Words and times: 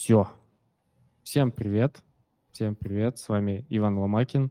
Все. 0.00 0.26
Всем 1.24 1.52
привет. 1.52 2.02
Всем 2.52 2.74
привет. 2.74 3.18
С 3.18 3.28
вами 3.28 3.66
Иван 3.68 3.98
Ломакин. 3.98 4.50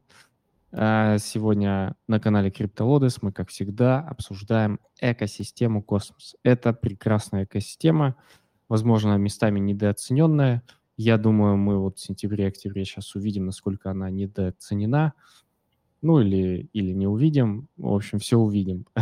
А, 0.71 1.17
сегодня 1.17 1.95
на 2.07 2.19
канале 2.19 2.51
CryptoLodes 2.51 3.17
мы, 3.23 3.31
как 3.31 3.49
всегда, 3.49 3.99
обсуждаем 3.99 4.79
экосистему 5.01 5.81
Космос. 5.81 6.35
Это 6.43 6.71
прекрасная 6.71 7.45
экосистема, 7.45 8.15
возможно, 8.67 9.17
местами 9.17 9.59
недооцененная. 9.59 10.61
Я 10.97 11.17
думаю, 11.17 11.57
мы 11.57 11.79
вот 11.79 11.97
в 11.97 12.01
сентябре-октябре 12.01 12.85
сейчас 12.85 13.15
увидим, 13.15 13.47
насколько 13.47 13.89
она 13.89 14.11
недооценена. 14.11 15.13
Ну 16.03 16.19
или, 16.19 16.69
или 16.73 16.91
не 16.91 17.07
увидим. 17.07 17.69
В 17.75 17.91
общем, 17.91 18.19
все 18.19 18.37
увидим. 18.37 18.85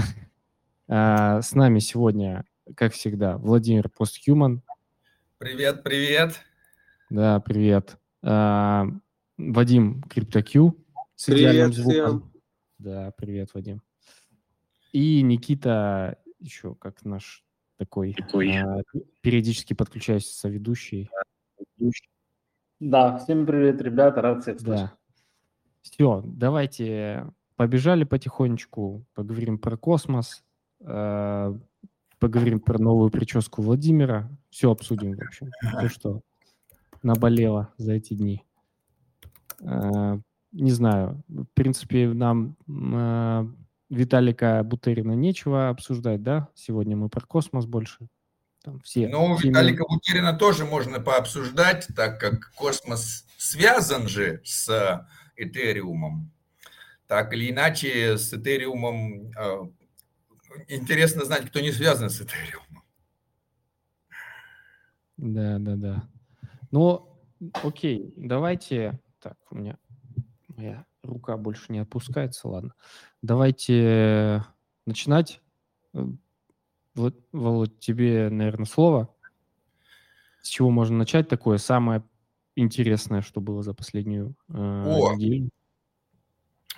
А, 0.90 1.42
с 1.42 1.54
нами 1.54 1.80
сегодня, 1.80 2.46
как 2.74 2.94
всегда, 2.94 3.38
Владимир 3.38 3.90
Постхуман. 3.90 4.64
Привет, 5.40 5.84
привет. 5.84 6.42
Да, 7.12 7.40
привет. 7.40 8.00
А, 8.24 8.88
Вадим 9.38 10.04
CryptoQ 10.10 10.74
с 11.14 11.26
привет 11.26 11.52
идеальным 11.52 11.74
звуком. 11.74 11.94
Всем. 11.94 12.32
Да, 12.80 13.14
привет, 13.16 13.54
Вадим. 13.54 13.84
И 14.94 15.22
Никита 15.22 16.18
еще 16.40 16.74
как 16.74 17.06
наш 17.06 17.46
такой, 17.78 18.16
такой. 18.16 18.58
А, 18.58 18.82
периодически 19.22 19.76
подключающийся 19.76 20.50
ведущий. 20.50 21.08
Да, 22.80 23.20
всем 23.20 23.46
привет, 23.46 23.80
ребята, 23.80 24.24
рад 24.24 24.42
всех 24.42 24.60
слышать. 24.60 24.86
Да. 24.86 24.98
Все, 25.84 26.24
давайте 26.26 27.32
побежали 27.56 28.06
потихонечку, 28.06 29.06
поговорим 29.14 29.60
про 29.60 29.78
космос, 29.78 30.44
э, 30.80 31.60
поговорим 32.20 32.60
про 32.60 32.80
новую 32.80 33.10
прическу 33.10 33.62
Владимира, 33.62 34.30
все 34.50 34.72
обсудим, 34.72 35.16
в 35.16 35.22
общем, 35.22 35.52
то, 35.80 35.90
что 35.90 36.22
наболело 37.04 37.74
за 37.78 37.94
эти 37.94 38.14
дни. 38.14 38.44
Э, 39.62 40.20
не 40.52 40.72
знаю, 40.72 41.24
в 41.28 41.46
принципе, 41.54 42.08
нам 42.08 42.56
э, 42.68 43.48
Виталика 43.90 44.64
Бутерина 44.64 45.14
нечего 45.14 45.70
обсуждать, 45.70 46.24
да? 46.24 46.50
Сегодня 46.56 46.98
мы 46.98 47.10
про 47.10 47.26
космос 47.26 47.66
больше. 47.66 48.08
Там 48.64 48.80
все, 48.82 49.08
ну, 49.08 49.38
все 49.38 49.50
Виталика. 49.50 49.86
Бутерина 49.88 50.34
тоже 50.34 50.66
можно 50.66 51.00
пообсуждать, 51.00 51.88
так 51.96 52.20
как 52.20 52.52
космос 52.56 53.26
связан 53.38 54.08
же 54.08 54.42
с 54.44 55.08
Этериумом. 55.36 56.32
Так 57.08 57.34
или 57.34 57.52
иначе, 57.52 58.18
с 58.18 58.34
Этериумом 58.34 59.32
э, 59.32 59.70
интересно 60.68 61.26
знать, 61.26 61.48
кто 61.48 61.60
не 61.60 61.72
связан 61.72 62.10
с 62.10 62.22
Этериумом. 62.22 62.84
Да, 65.18 65.58
да, 65.60 65.76
да. 65.76 66.10
Ну, 66.72 67.20
окей, 67.64 68.14
давайте... 68.16 69.00
Так, 69.20 69.38
у 69.50 69.56
меня 69.56 69.78
моя 70.48 70.86
рука 71.04 71.38
больше 71.38 71.72
не 71.72 71.80
опускается, 71.80 72.48
ладно. 72.48 72.74
Давайте 73.22 74.44
начинать. 74.86 75.42
Вот, 76.94 77.16
Володь, 77.32 77.80
тебе, 77.80 78.30
наверное, 78.30 78.66
слово. 78.66 79.14
С 80.42 80.50
чего 80.50 80.70
можно 80.70 80.98
начать 80.98 81.28
такое 81.28 81.58
самое 81.58 82.04
интересное, 82.56 83.22
что 83.22 83.42
было 83.42 83.62
за 83.64 83.74
последнюю 83.74 84.36
э, 84.50 84.54
О, 84.54 85.16
неделю? 85.16 85.50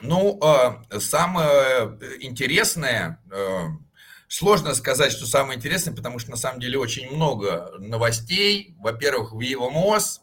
Ну, 0.02 0.40
э, 0.42 1.00
самое 1.00 1.98
интересное, 2.22 3.22
э, 3.32 3.66
сложно 4.30 4.74
сказать, 4.74 5.12
что 5.12 5.26
самое 5.26 5.58
интересное, 5.58 5.94
потому 5.94 6.20
что 6.20 6.32
на 6.32 6.38
самом 6.38 6.62
деле 6.62 6.80
очень 6.80 7.14
много 7.14 7.74
новостей. 7.80 8.76
Во-первых, 8.80 9.34
в 9.34 9.42
Evmos 9.42 10.22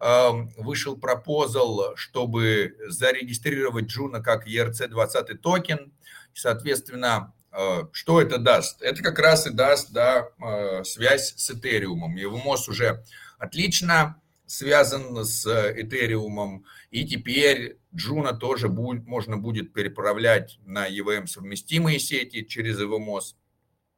э, 0.00 0.30
вышел 0.56 0.96
proposal, 0.96 1.94
чтобы 1.96 2.74
зарегистрировать 2.88 3.86
Juno 3.86 4.22
как 4.22 4.46
ERC-20 4.48 5.34
токен. 5.34 5.92
Соответственно, 6.32 7.34
э, 7.52 7.82
что 7.92 8.22
это 8.22 8.38
даст? 8.38 8.80
Это 8.80 9.02
как 9.02 9.18
раз 9.18 9.46
и 9.46 9.50
даст 9.50 9.90
да, 9.90 10.28
э, 10.40 10.84
связь 10.84 11.34
с 11.36 11.50
Ethereum 11.50 11.98
ом. 11.98 12.16
Evmos 12.16 12.68
уже 12.68 13.04
отлично 13.38 14.16
связан 14.48 15.24
с 15.24 15.46
Этериумом. 15.46 16.64
И 16.90 17.06
теперь 17.06 17.78
Джуна 17.94 18.32
тоже 18.32 18.68
будет, 18.68 19.06
можно 19.06 19.36
будет 19.36 19.72
переправлять 19.72 20.58
на 20.64 20.88
EVM 20.88 21.26
совместимые 21.26 21.98
сети 21.98 22.46
через 22.46 22.80
EVMOS 22.80 23.34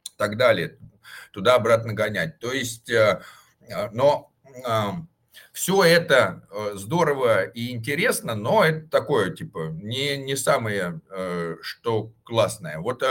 и 0.07 0.17
так 0.17 0.37
далее. 0.37 0.77
Туда-обратно 1.33 1.93
гонять. 1.93 2.39
То 2.41 2.53
есть, 2.53 2.91
э, 2.91 3.23
э, 3.61 3.91
но 3.91 4.33
э, 4.45 4.91
все 5.53 5.85
это 5.85 6.43
здорово 6.75 7.45
и 7.45 7.71
интересно, 7.71 8.35
но 8.35 8.65
это 8.65 8.89
такое, 8.89 9.31
типа, 9.31 9.71
не, 9.73 10.17
не 10.17 10.37
самое, 10.37 11.01
что 11.63 12.13
классное. 12.25 12.79
Вот 12.79 13.03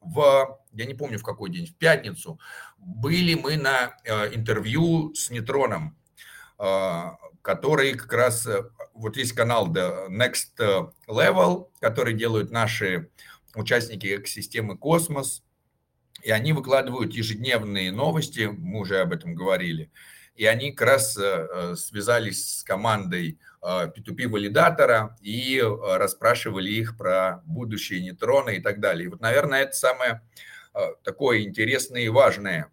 в, 0.00 0.60
я 0.72 0.84
не 0.84 0.94
помню 0.94 1.18
в 1.18 1.22
какой 1.22 1.50
день, 1.50 1.66
в 1.66 1.76
пятницу, 1.76 2.38
были 2.78 3.34
мы 3.34 3.56
на 3.56 3.96
интервью 4.32 5.14
с 5.14 5.30
Нейтроном, 5.30 5.96
который 7.42 7.94
как 7.94 8.12
раз, 8.12 8.46
э, 8.46 8.62
вот 8.94 9.16
есть 9.16 9.32
канал 9.32 9.72
The 9.72 10.08
Next 10.08 10.90
Level, 11.08 11.68
который 11.80 12.14
делают 12.14 12.50
наши 12.50 13.10
участники 13.54 14.16
экосистемы 14.16 14.78
Космос, 14.78 15.42
и 16.22 16.30
они 16.30 16.52
выкладывают 16.52 17.12
ежедневные 17.12 17.90
новости, 17.90 18.48
мы 18.56 18.80
уже 18.80 19.00
об 19.00 19.12
этом 19.12 19.34
говорили, 19.34 19.90
и 20.36 20.46
они 20.46 20.72
как 20.72 20.88
раз 20.88 21.16
э, 21.18 21.22
э, 21.22 21.74
связались 21.76 22.58
с 22.58 22.62
командой 22.62 23.38
P2P-валидатора 23.62 25.16
и 25.20 25.62
расспрашивали 25.62 26.68
их 26.68 26.96
про 26.96 27.42
будущее 27.44 28.00
нейтроны 28.00 28.56
и 28.56 28.60
так 28.60 28.80
далее. 28.80 29.04
И 29.04 29.08
вот, 29.08 29.20
наверное, 29.20 29.62
это 29.62 29.76
самое 29.76 30.20
такое 31.04 31.42
интересное 31.42 32.00
и 32.00 32.08
важное 32.08 32.72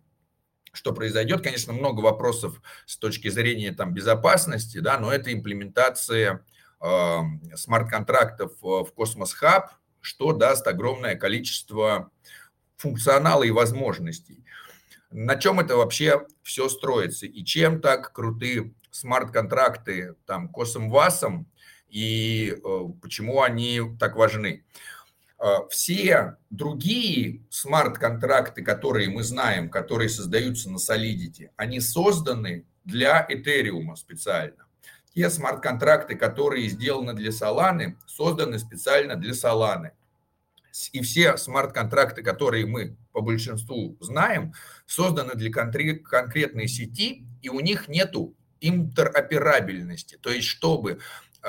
что 0.71 0.93
произойдет. 0.93 1.41
Конечно, 1.41 1.73
много 1.73 2.01
вопросов 2.01 2.61
с 2.85 2.97
точки 2.97 3.29
зрения 3.29 3.71
там, 3.71 3.93
безопасности, 3.93 4.79
да, 4.79 4.97
но 4.97 5.11
это 5.11 5.33
имплементация 5.33 6.45
э, 6.81 7.19
смарт-контрактов 7.55 8.53
в 8.61 8.87
Cosmos 8.95 9.33
Hub, 9.33 9.71
что 10.01 10.33
даст 10.33 10.67
огромное 10.67 11.15
количество 11.15 12.11
функционала 12.77 13.43
и 13.43 13.51
возможностей. 13.51 14.45
На 15.11 15.35
чем 15.35 15.59
это 15.59 15.75
вообще 15.75 16.25
все 16.43 16.69
строится 16.69 17.25
и 17.25 17.43
чем 17.43 17.81
так 17.81 18.13
круты 18.13 18.73
смарт-контракты 18.91 20.15
там 20.25 20.49
CosmWasm 20.49 21.28
ом 21.28 21.47
и 21.89 22.55
э, 22.63 22.79
почему 23.01 23.41
они 23.41 23.81
так 23.99 24.15
важны? 24.15 24.63
А, 25.39 25.67
все 25.69 26.35
другие 26.49 27.41
смарт-контракты, 27.49 28.61
которые 28.61 29.09
мы 29.09 29.23
знаем, 29.23 29.69
которые 29.69 30.09
создаются 30.09 30.69
на 30.69 30.77
Solidity, 30.77 31.49
они 31.55 31.79
созданы 31.79 32.65
для 32.83 33.25
Ethereum 33.29 33.95
специально. 33.95 34.65
Те 35.15 35.29
смарт-контракты, 35.29 36.15
которые 36.15 36.69
сделаны 36.69 37.13
для 37.13 37.31
Solana, 37.31 37.95
созданы 38.05 38.59
специально 38.59 39.15
для 39.15 39.31
Solana. 39.31 39.91
И 40.91 41.01
все 41.01 41.35
смарт-контракты, 41.37 42.21
которые 42.21 42.65
мы 42.65 42.97
по 43.11 43.21
большинству 43.21 43.97
знаем, 43.99 44.53
созданы 44.85 45.35
для 45.35 45.51
конкретной 45.51 46.67
сети, 46.67 47.25
и 47.41 47.49
у 47.49 47.59
них 47.59 47.87
нету 47.87 48.35
интероперабельности. 48.61 50.17
То 50.21 50.29
есть, 50.29 50.47
чтобы 50.47 50.99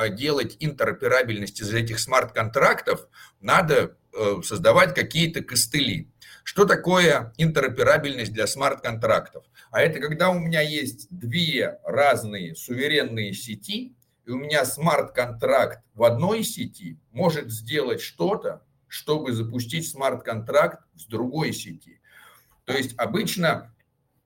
делать 0.08 0.56
интероперабельность 0.60 1.60
из 1.60 1.72
этих 1.74 1.98
смарт-контрактов, 1.98 3.08
надо 3.40 3.96
э, 4.12 4.36
создавать 4.42 4.94
какие-то 4.94 5.42
костыли. 5.42 6.10
Что 6.44 6.64
такое 6.64 7.32
интероперабельность 7.36 8.32
для 8.32 8.46
смарт-контрактов? 8.46 9.44
А 9.70 9.80
это 9.82 10.00
когда 10.00 10.30
у 10.30 10.38
меня 10.38 10.60
есть 10.60 11.06
две 11.10 11.78
разные 11.84 12.54
суверенные 12.54 13.32
сети, 13.34 13.94
и 14.26 14.30
у 14.30 14.36
меня 14.36 14.64
смарт-контракт 14.64 15.80
в 15.94 16.04
одной 16.04 16.42
сети 16.44 16.98
может 17.12 17.50
сделать 17.50 18.00
что-то, 18.00 18.64
чтобы 18.88 19.32
запустить 19.32 19.88
смарт-контракт 19.88 20.80
с 20.96 21.06
другой 21.06 21.52
сети. 21.52 22.00
То 22.64 22.76
есть 22.76 22.94
обычно, 22.98 23.74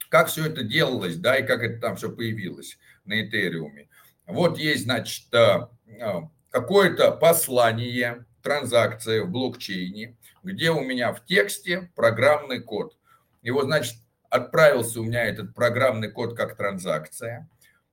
как 0.08 0.28
все 0.28 0.46
это 0.46 0.62
делалось, 0.62 1.16
да, 1.16 1.36
и 1.36 1.46
как 1.46 1.62
это 1.62 1.80
там 1.80 1.96
все 1.96 2.10
появилось 2.10 2.78
на 3.04 3.22
Этериуме. 3.22 3.88
Вот 4.26 4.58
есть, 4.58 4.84
значит, 4.84 5.32
э, 5.32 5.66
э, 5.86 6.22
какое-то 6.50 7.10
послание, 7.12 8.24
транзакция 8.42 9.24
в 9.24 9.30
блокчейне, 9.30 10.16
где 10.42 10.70
у 10.70 10.80
меня 10.80 11.12
в 11.12 11.24
тексте 11.24 11.90
программный 11.94 12.60
код. 12.60 12.96
И 13.42 13.50
вот, 13.50 13.64
значит, 13.64 13.96
отправился 14.28 15.00
у 15.00 15.04
меня 15.04 15.24
этот 15.24 15.54
программный 15.54 16.10
код 16.10 16.36
как 16.36 16.56
транзакция, 16.56 17.48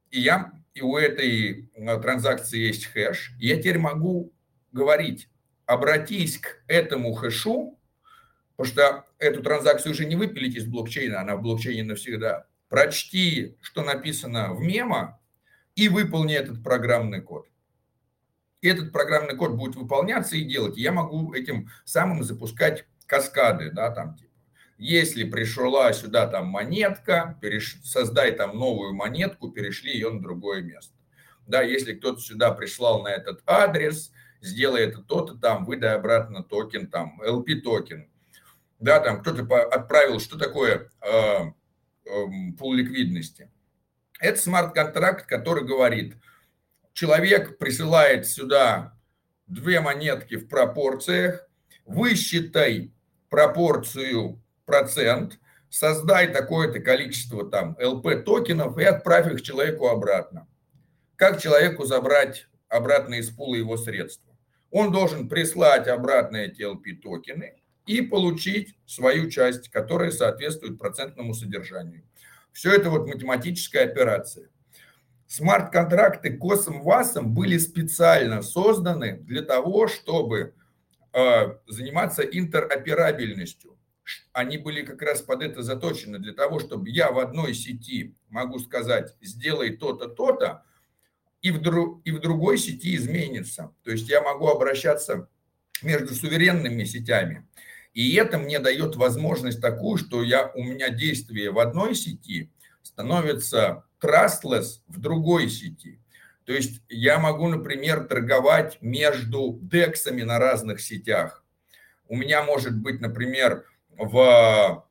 и, 0.09 0.19
я, 0.19 0.51
и 0.73 0.81
у 0.81 0.97
этой 0.97 1.69
э, 1.73 1.99
транзакции 2.01 2.59
есть 2.59 2.85
хэш, 2.87 3.33
я 3.39 3.57
теперь 3.57 3.77
могу 3.77 4.33
говорить, 4.71 5.29
обратись 5.65 6.37
к 6.37 6.63
этому 6.67 7.13
хэшу, 7.13 7.79
потому 8.55 8.73
что 8.73 9.05
эту 9.19 9.41
транзакцию 9.41 9.93
уже 9.93 10.05
не 10.05 10.15
выпилить 10.15 10.55
из 10.55 10.65
блокчейна, 10.65 11.21
она 11.21 11.35
в 11.35 11.41
блокчейне 11.41 11.83
навсегда, 11.83 12.47
прочти, 12.67 13.57
что 13.61 13.83
написано 13.83 14.53
в 14.53 14.61
мемо, 14.61 15.20
и 15.75 15.89
выполни 15.89 16.35
этот 16.35 16.63
программный 16.63 17.21
код. 17.21 17.47
И 18.61 18.67
этот 18.67 18.91
программный 18.91 19.35
код 19.35 19.53
будет 19.53 19.75
выполняться 19.75 20.37
и 20.37 20.43
делать. 20.43 20.77
я 20.77 20.91
могу 20.91 21.33
этим 21.33 21.69
самым 21.83 22.23
запускать 22.23 22.85
каскады, 23.07 23.71
да, 23.71 23.91
там 23.91 24.15
типа. 24.15 24.31
Если 24.77 25.29
пришла 25.29 25.93
сюда 25.93 26.25
там 26.27 26.47
монетка, 26.47 27.37
переш... 27.39 27.79
создай 27.83 28.31
там 28.31 28.57
новую 28.57 28.93
монетку, 28.93 29.51
перешли 29.51 29.93
ее 29.93 30.09
на 30.09 30.21
другое 30.21 30.61
место. 30.61 30.95
Да, 31.45 31.61
если 31.61 31.93
кто-то 31.93 32.19
сюда 32.19 32.51
прислал 32.51 33.03
на 33.03 33.09
этот 33.09 33.43
адрес, 33.45 34.11
сделай 34.41 34.83
это 34.83 35.01
то-то 35.01 35.35
там, 35.35 35.65
выдай 35.65 35.95
обратно 35.95 36.43
токен 36.43 36.87
там, 36.87 37.21
LP 37.21 37.61
токен. 37.61 38.09
Да, 38.79 38.99
там 38.99 39.21
кто-то 39.21 39.43
отправил, 39.65 40.19
что 40.19 40.39
такое 40.39 40.89
э, 41.01 41.11
э, 41.11 42.25
пул 42.57 42.73
ликвидности. 42.73 43.51
Это 44.21 44.39
смарт-контракт, 44.39 45.25
который 45.25 45.65
говорит, 45.65 46.15
человек 46.93 47.57
присылает 47.57 48.27
сюда 48.27 48.93
две 49.47 49.81
монетки 49.81 50.35
в 50.35 50.47
пропорциях, 50.47 51.49
высчитай 51.85 52.93
пропорцию 53.29 54.39
процент, 54.65 55.39
создай 55.69 56.31
такое-то 56.31 56.79
количество 56.81 57.49
там 57.49 57.75
LP 57.81 58.21
токенов 58.21 58.77
и 58.77 58.83
отправь 58.83 59.33
их 59.33 59.41
человеку 59.41 59.87
обратно. 59.87 60.47
Как 61.15 61.41
человеку 61.41 61.85
забрать 61.85 62.47
обратно 62.69 63.15
из 63.15 63.31
пула 63.31 63.55
его 63.55 63.75
средства? 63.75 64.37
Он 64.69 64.91
должен 64.91 65.29
прислать 65.29 65.87
обратно 65.87 66.37
эти 66.37 66.61
LP 66.61 67.01
токены 67.01 67.55
и 67.87 68.01
получить 68.01 68.75
свою 68.85 69.31
часть, 69.31 69.69
которая 69.69 70.11
соответствует 70.11 70.77
процентному 70.77 71.33
содержанию. 71.33 72.03
Все 72.51 72.73
это 72.73 72.89
вот 72.89 73.07
математическая 73.07 73.85
операция. 73.85 74.49
Смарт-контракты 75.27 76.35
косом 76.35 76.81
васом 76.81 77.33
были 77.33 77.57
специально 77.57 78.41
созданы 78.41 79.17
для 79.19 79.41
того, 79.41 79.87
чтобы 79.87 80.53
э, 81.13 81.55
заниматься 81.67 82.23
интероперабельностью. 82.23 83.77
Они 84.33 84.57
были 84.57 84.83
как 84.83 85.01
раз 85.01 85.21
под 85.21 85.41
это 85.41 85.61
заточены 85.61 86.19
для 86.19 86.33
того, 86.33 86.59
чтобы 86.59 86.89
я 86.89 87.11
в 87.11 87.19
одной 87.19 87.53
сети 87.53 88.15
могу 88.29 88.59
сказать, 88.59 89.15
сделай 89.21 89.77
то-то, 89.77 90.07
то-то, 90.07 90.65
и 91.41 91.51
в, 91.51 91.61
друг, 91.61 92.01
и 92.05 92.11
в 92.11 92.19
другой 92.19 92.57
сети 92.57 92.95
изменится. 92.95 93.73
То 93.83 93.91
есть 93.91 94.09
я 94.09 94.21
могу 94.21 94.47
обращаться 94.47 95.29
между 95.81 96.13
суверенными 96.13 96.83
сетями. 96.83 97.47
И 97.93 98.15
это 98.15 98.37
мне 98.37 98.59
дает 98.59 98.95
возможность 98.95 99.61
такую, 99.61 99.97
что 99.97 100.23
я, 100.23 100.51
у 100.55 100.63
меня 100.63 100.89
действие 100.89 101.51
в 101.51 101.59
одной 101.59 101.95
сети 101.95 102.51
становится 102.81 103.83
trustless 104.01 104.81
в 104.87 104.99
другой 104.99 105.49
сети. 105.49 105.99
То 106.45 106.53
есть 106.53 106.81
я 106.89 107.19
могу, 107.19 107.47
например, 107.47 108.05
торговать 108.05 108.77
между 108.81 109.59
дексами 109.61 110.23
на 110.23 110.39
разных 110.39 110.81
сетях. 110.81 111.43
У 112.07 112.15
меня 112.15 112.43
может 112.43 112.75
быть, 112.75 112.99
например, 112.99 113.65
в, 113.97 114.85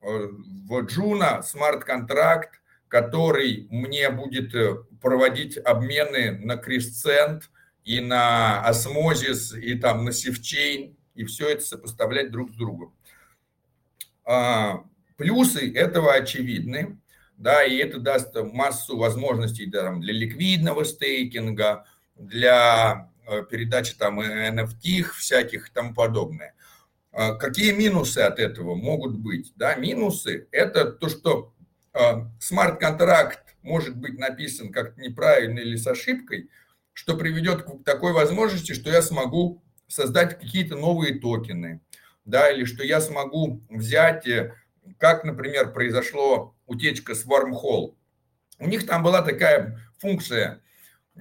в 0.00 0.86
Juno 0.86 1.42
смарт-контракт, 1.42 2.60
который 2.88 3.66
мне 3.70 4.10
будет 4.10 4.54
э, 4.54 4.76
проводить 5.00 5.56
обмены 5.56 6.38
на 6.38 6.56
крисцент 6.56 7.50
и 7.82 8.00
на 8.00 8.64
осмозис, 8.64 9.52
и 9.52 9.74
там 9.74 10.04
на 10.04 10.12
севчейн, 10.12 10.96
и 11.14 11.24
все 11.24 11.48
это 11.48 11.64
сопоставлять 11.64 12.30
друг 12.30 12.50
с 12.50 12.54
другом. 12.54 12.94
А, 14.24 14.84
плюсы 15.16 15.72
этого 15.72 16.14
очевидны 16.14 16.98
да, 17.36 17.64
и 17.64 17.76
это 17.76 17.98
даст 17.98 18.34
массу 18.34 18.96
возможностей 18.96 19.66
да, 19.66 19.92
для 19.94 20.12
ликвидного 20.12 20.84
стейкинга, 20.84 21.84
для 22.14 23.10
э, 23.26 23.42
передачи 23.50 23.96
там 23.96 24.20
NFT 24.20 25.02
всяких 25.02 25.68
и 25.68 25.72
тому 25.72 25.94
подобное. 25.94 26.54
А 27.12 27.34
какие 27.34 27.72
минусы 27.72 28.18
от 28.18 28.38
этого 28.38 28.74
могут 28.74 29.16
быть? 29.16 29.52
Да, 29.56 29.74
минусы– 29.74 30.48
это 30.50 30.86
то, 30.86 31.08
что 31.08 31.52
а, 31.92 32.30
смарт-контракт 32.40 33.56
может 33.62 33.96
быть 33.96 34.18
написан 34.18 34.72
как 34.72 34.96
неправильно 34.96 35.60
или 35.60 35.76
с 35.76 35.86
ошибкой, 35.86 36.50
что 36.92 37.16
приведет 37.16 37.62
к 37.62 37.84
такой 37.84 38.12
возможности, 38.12 38.72
что 38.72 38.90
я 38.90 39.02
смогу 39.02 39.62
создать 39.94 40.38
какие-то 40.38 40.76
новые 40.76 41.18
токены, 41.18 41.80
да, 42.24 42.50
или 42.50 42.64
что 42.64 42.82
я 42.82 43.00
смогу 43.00 43.62
взять, 43.70 44.26
э, 44.26 44.54
как, 44.98 45.24
например, 45.24 45.72
произошло 45.72 46.54
утечка 46.66 47.14
с 47.14 47.24
Wormhole. 47.24 47.94
У 48.58 48.66
них 48.66 48.86
там 48.86 49.02
была 49.02 49.22
такая 49.22 49.78
функция. 49.98 50.62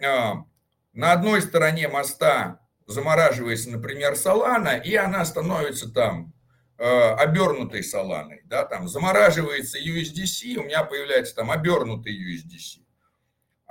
А, 0.04 0.46
на 0.94 1.12
одной 1.12 1.42
стороне 1.42 1.88
моста 1.88 2.60
замораживается, 2.88 3.70
например, 3.70 4.16
Солана, 4.16 4.78
и 4.78 4.96
она 4.96 5.24
становится 5.26 5.92
там 5.92 6.34
а, 6.78 7.16
обернутой 7.16 7.84
Соланой. 7.84 8.42
Да, 8.46 8.66
там 8.66 8.88
замораживается 8.88 9.78
USDC, 9.80 10.56
у 10.58 10.64
меня 10.64 10.84
появляется 10.84 11.36
там 11.36 11.52
обернутый 11.52 12.14
USDC. 12.14 12.83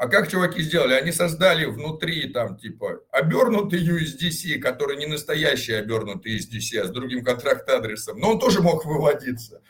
А 0.02 0.08
как 0.08 0.28
чуваки 0.28 0.60
сделали? 0.62 0.94
Они 0.94 1.12
создали 1.12 1.64
внутри 1.64 2.28
там 2.28 2.56
типа 2.56 3.02
обернутый 3.12 3.86
USDC, 3.86 4.58
который 4.58 4.96
не 4.96 5.06
настоящий 5.06 5.74
обернутый 5.74 6.38
USDC, 6.38 6.78
а 6.80 6.86
с 6.86 6.90
другим 6.90 7.22
контракт-адресом, 7.22 8.18
но 8.18 8.32
он 8.32 8.40
тоже 8.40 8.62
мог 8.62 8.84
выводиться. 8.84 9.62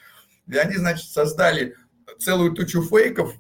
И 0.51 0.57
они, 0.57 0.77
значит, 0.77 1.11
создали 1.11 1.77
целую 2.19 2.53
тучу 2.53 2.83
фейков, 2.83 3.35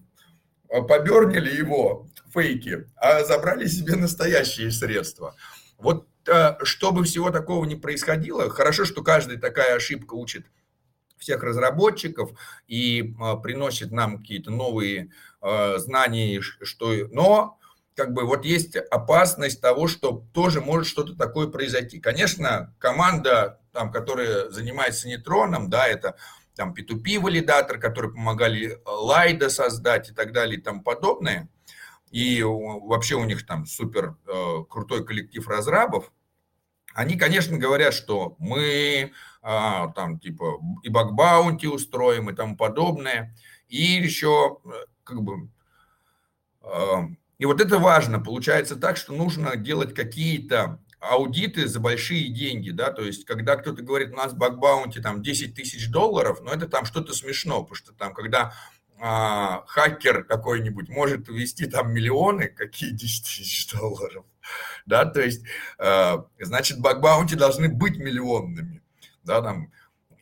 а, 0.69 0.83
побернили 0.83 1.57
его, 1.57 2.11
фейки, 2.31 2.87
а 2.97 3.25
забрали 3.25 3.67
себе 3.69 3.97
настоящие 3.97 4.71
средства. 4.71 5.35
Вот 5.79 6.07
а, 6.29 6.59
чтобы 6.63 7.05
всего 7.05 7.31
такого 7.31 7.65
не 7.65 7.77
происходило, 7.77 8.51
хорошо, 8.51 8.85
что 8.85 9.03
каждая 9.03 9.39
такая 9.39 9.77
ошибка 9.77 10.13
учит 10.13 10.45
всех 11.17 11.43
разработчиков 11.43 12.33
и 12.67 13.15
а, 13.19 13.37
приносит 13.37 13.93
нам 13.93 14.19
какие-то 14.19 14.51
новые 14.51 15.11
знания, 15.43 16.41
что, 16.41 16.93
но 17.11 17.59
как 17.95 18.13
бы 18.13 18.25
вот 18.25 18.45
есть 18.45 18.77
опасность 18.77 19.61
того, 19.61 19.87
что 19.87 20.25
тоже 20.33 20.61
может 20.61 20.87
что-то 20.87 21.15
такое 21.17 21.49
произойти. 21.49 22.01
Конечно, 22.01 22.75
команда, 22.79 23.61
там, 23.73 23.91
которая 23.91 24.51
занимается 24.51 25.09
нейтроном, 25.09 25.69
да, 25.69 25.87
это 25.87 26.17
там 26.55 26.75
P2P 26.75 27.19
валидатор, 27.21 27.79
которые 27.79 28.13
помогали 28.13 28.79
Лайда 28.85 29.51
создать 29.51 30.11
и 30.11 30.15
так 30.15 30.33
далее 30.33 30.59
и 30.59 30.63
тому 30.63 30.83
подобное. 30.83 31.49
И 32.11 32.43
вообще 32.43 33.15
у 33.15 33.25
них 33.25 33.47
там 33.47 33.65
супер 33.65 34.17
э, 34.27 34.65
крутой 34.69 35.05
коллектив 35.05 35.47
разрабов. 35.49 36.13
Они, 36.95 37.17
конечно, 37.17 37.57
говорят, 37.57 37.95
что 37.95 38.37
мы 38.39 38.63
э, 38.63 39.11
там 39.43 40.19
типа 40.19 40.61
и 40.83 40.91
бакбаунти 40.91 41.67
устроим 41.67 42.29
и 42.29 42.35
тому 42.35 42.55
подобное. 42.55 43.35
И 43.69 43.83
еще 43.83 44.59
э, 44.63 44.69
как 45.05 45.23
бы... 45.23 45.49
Э, 46.63 47.03
и 47.39 47.45
вот 47.45 47.61
это 47.61 47.79
важно. 47.79 48.21
Получается 48.21 48.77
так, 48.77 48.97
что 48.97 49.13
нужно 49.13 49.57
делать 49.57 49.95
какие-то 49.95 50.81
аудиты 51.03 51.67
за 51.67 51.81
большие 51.81 52.29
деньги, 52.29 52.71
да, 52.71 52.93
то 52.93 53.03
есть 53.03 53.25
когда 53.25 53.57
кто-то 53.57 53.83
говорит, 53.83 54.13
у 54.13 54.17
нас 54.17 54.33
бакбаунти 54.33 55.01
там 55.01 55.21
10 55.21 55.55
тысяч 55.55 55.91
долларов, 55.91 56.41
но 56.43 56.53
это 56.53 56.69
там 56.69 56.85
что-то 56.85 57.13
смешно, 57.13 57.63
потому 57.63 57.75
что 57.75 57.93
там, 57.93 58.15
когда 58.15 58.55
а, 59.01 59.65
хакер 59.67 60.23
какой-нибудь 60.23 60.89
может 60.89 61.27
ввести 61.29 61.67
там 61.67 61.93
миллионы, 61.93 62.47
какие 62.47 62.91
10 62.91 63.25
тысяч 63.25 63.73
долларов, 63.73 64.25
да, 64.87 65.05
то 65.05 65.21
есть, 65.21 65.45
а, 65.79 66.25
значит, 66.39 66.79
бакбаунти 66.79 67.35
должны 67.35 67.69
быть 67.69 67.97
миллионными, 67.97 68.81
да, 69.25 69.43
там, 69.43 69.73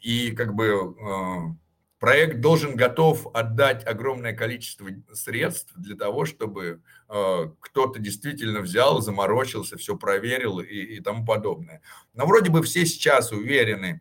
и 0.01 0.31
как 0.31 0.55
бы 0.55 0.97
а, 0.99 1.55
проект 2.01 2.41
должен 2.41 2.77
готов 2.77 3.29
отдать 3.35 3.87
огромное 3.87 4.33
количество 4.33 4.89
средств 5.13 5.73
для 5.77 5.95
того, 5.95 6.25
чтобы 6.25 6.83
э, 7.09 7.51
кто-то 7.61 8.01
действительно 8.01 8.61
взял, 8.63 9.03
заморочился, 9.03 9.77
все 9.77 9.97
проверил 9.97 10.61
и, 10.61 10.65
и 10.65 11.01
тому 11.01 11.27
подобное. 11.27 11.83
Но 12.15 12.27
вроде 12.27 12.51
бы 12.51 12.63
все 12.63 12.87
сейчас 12.87 13.33
уверены 13.33 14.01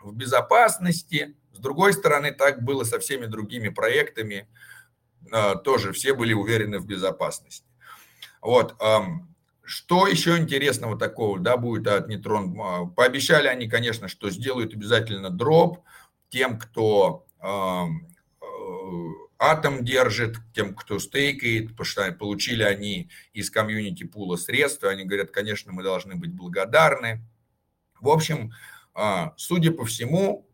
в 0.00 0.12
безопасности. 0.12 1.36
С 1.52 1.58
другой 1.60 1.92
стороны, 1.92 2.32
так 2.32 2.64
было 2.64 2.82
со 2.82 2.98
всеми 2.98 3.26
другими 3.26 3.68
проектами. 3.68 4.48
Э, 5.32 5.54
тоже 5.62 5.92
все 5.92 6.14
были 6.14 6.32
уверены 6.32 6.80
в 6.80 6.86
безопасности. 6.86 7.68
Вот. 8.42 8.74
Э, 8.82 9.02
что 9.62 10.08
еще 10.08 10.36
интересного 10.36 10.98
такого, 10.98 11.38
да, 11.38 11.56
будет 11.56 11.86
от 11.86 12.08
Нетрон? 12.08 12.90
Пообещали 12.96 13.46
они, 13.46 13.68
конечно, 13.68 14.08
что 14.08 14.28
сделают 14.30 14.74
обязательно 14.74 15.30
дроп, 15.30 15.84
тем, 16.30 16.58
кто 16.58 17.26
э, 17.40 17.84
атом 19.38 19.84
держит, 19.84 20.36
тем, 20.54 20.74
кто 20.74 20.98
стейкает, 20.98 21.76
получили 22.18 22.62
они 22.62 23.10
из 23.32 23.50
комьюнити 23.50 24.04
пула 24.04 24.36
средства, 24.36 24.90
они 24.90 25.04
говорят, 25.04 25.30
конечно, 25.30 25.72
мы 25.72 25.82
должны 25.82 26.14
быть 26.16 26.32
благодарны. 26.32 27.22
В 28.00 28.08
общем, 28.08 28.52
а, 28.94 29.34
судя 29.36 29.72
по 29.72 29.84
всему, 29.84 30.46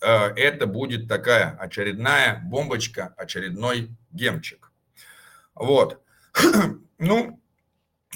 это 0.00 0.66
будет 0.66 1.06
такая 1.08 1.56
очередная 1.56 2.42
бомбочка, 2.44 3.14
очередной 3.16 3.90
гемчик. 4.10 4.72
Вот. 5.54 6.02
Ну, 7.02 7.40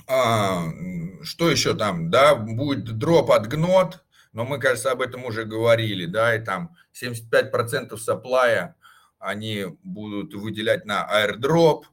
а, 0.07 0.69
что 1.23 1.51
еще 1.51 1.75
там, 1.75 2.11
да, 2.11 2.35
будет 2.35 2.99
дроп 2.99 3.31
от 3.31 3.47
гнот, 3.47 4.05
но 4.35 4.45
мы, 4.45 4.59
кажется, 4.59 4.91
об 4.91 5.01
этом 5.01 5.25
уже 5.25 5.45
говорили, 5.45 6.05
да, 6.05 6.35
и 6.37 6.45
там 6.45 6.77
75% 6.93 7.97
саплая 7.97 8.77
они 9.19 9.65
будут 9.83 10.35
выделять 10.35 10.85
на 10.85 11.09
airdrop, 11.11 11.85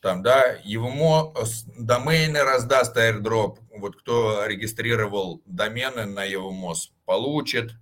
там, 0.00 0.22
да, 0.22 0.56
его 0.62 1.34
домены 1.78 2.44
раздаст 2.44 2.96
airdrop, 2.96 3.58
вот 3.76 3.96
кто 3.96 4.46
регистрировал 4.46 5.42
домены 5.46 6.04
на 6.06 6.22
его 6.22 6.52
МОС, 6.52 6.92
получит. 7.06 7.72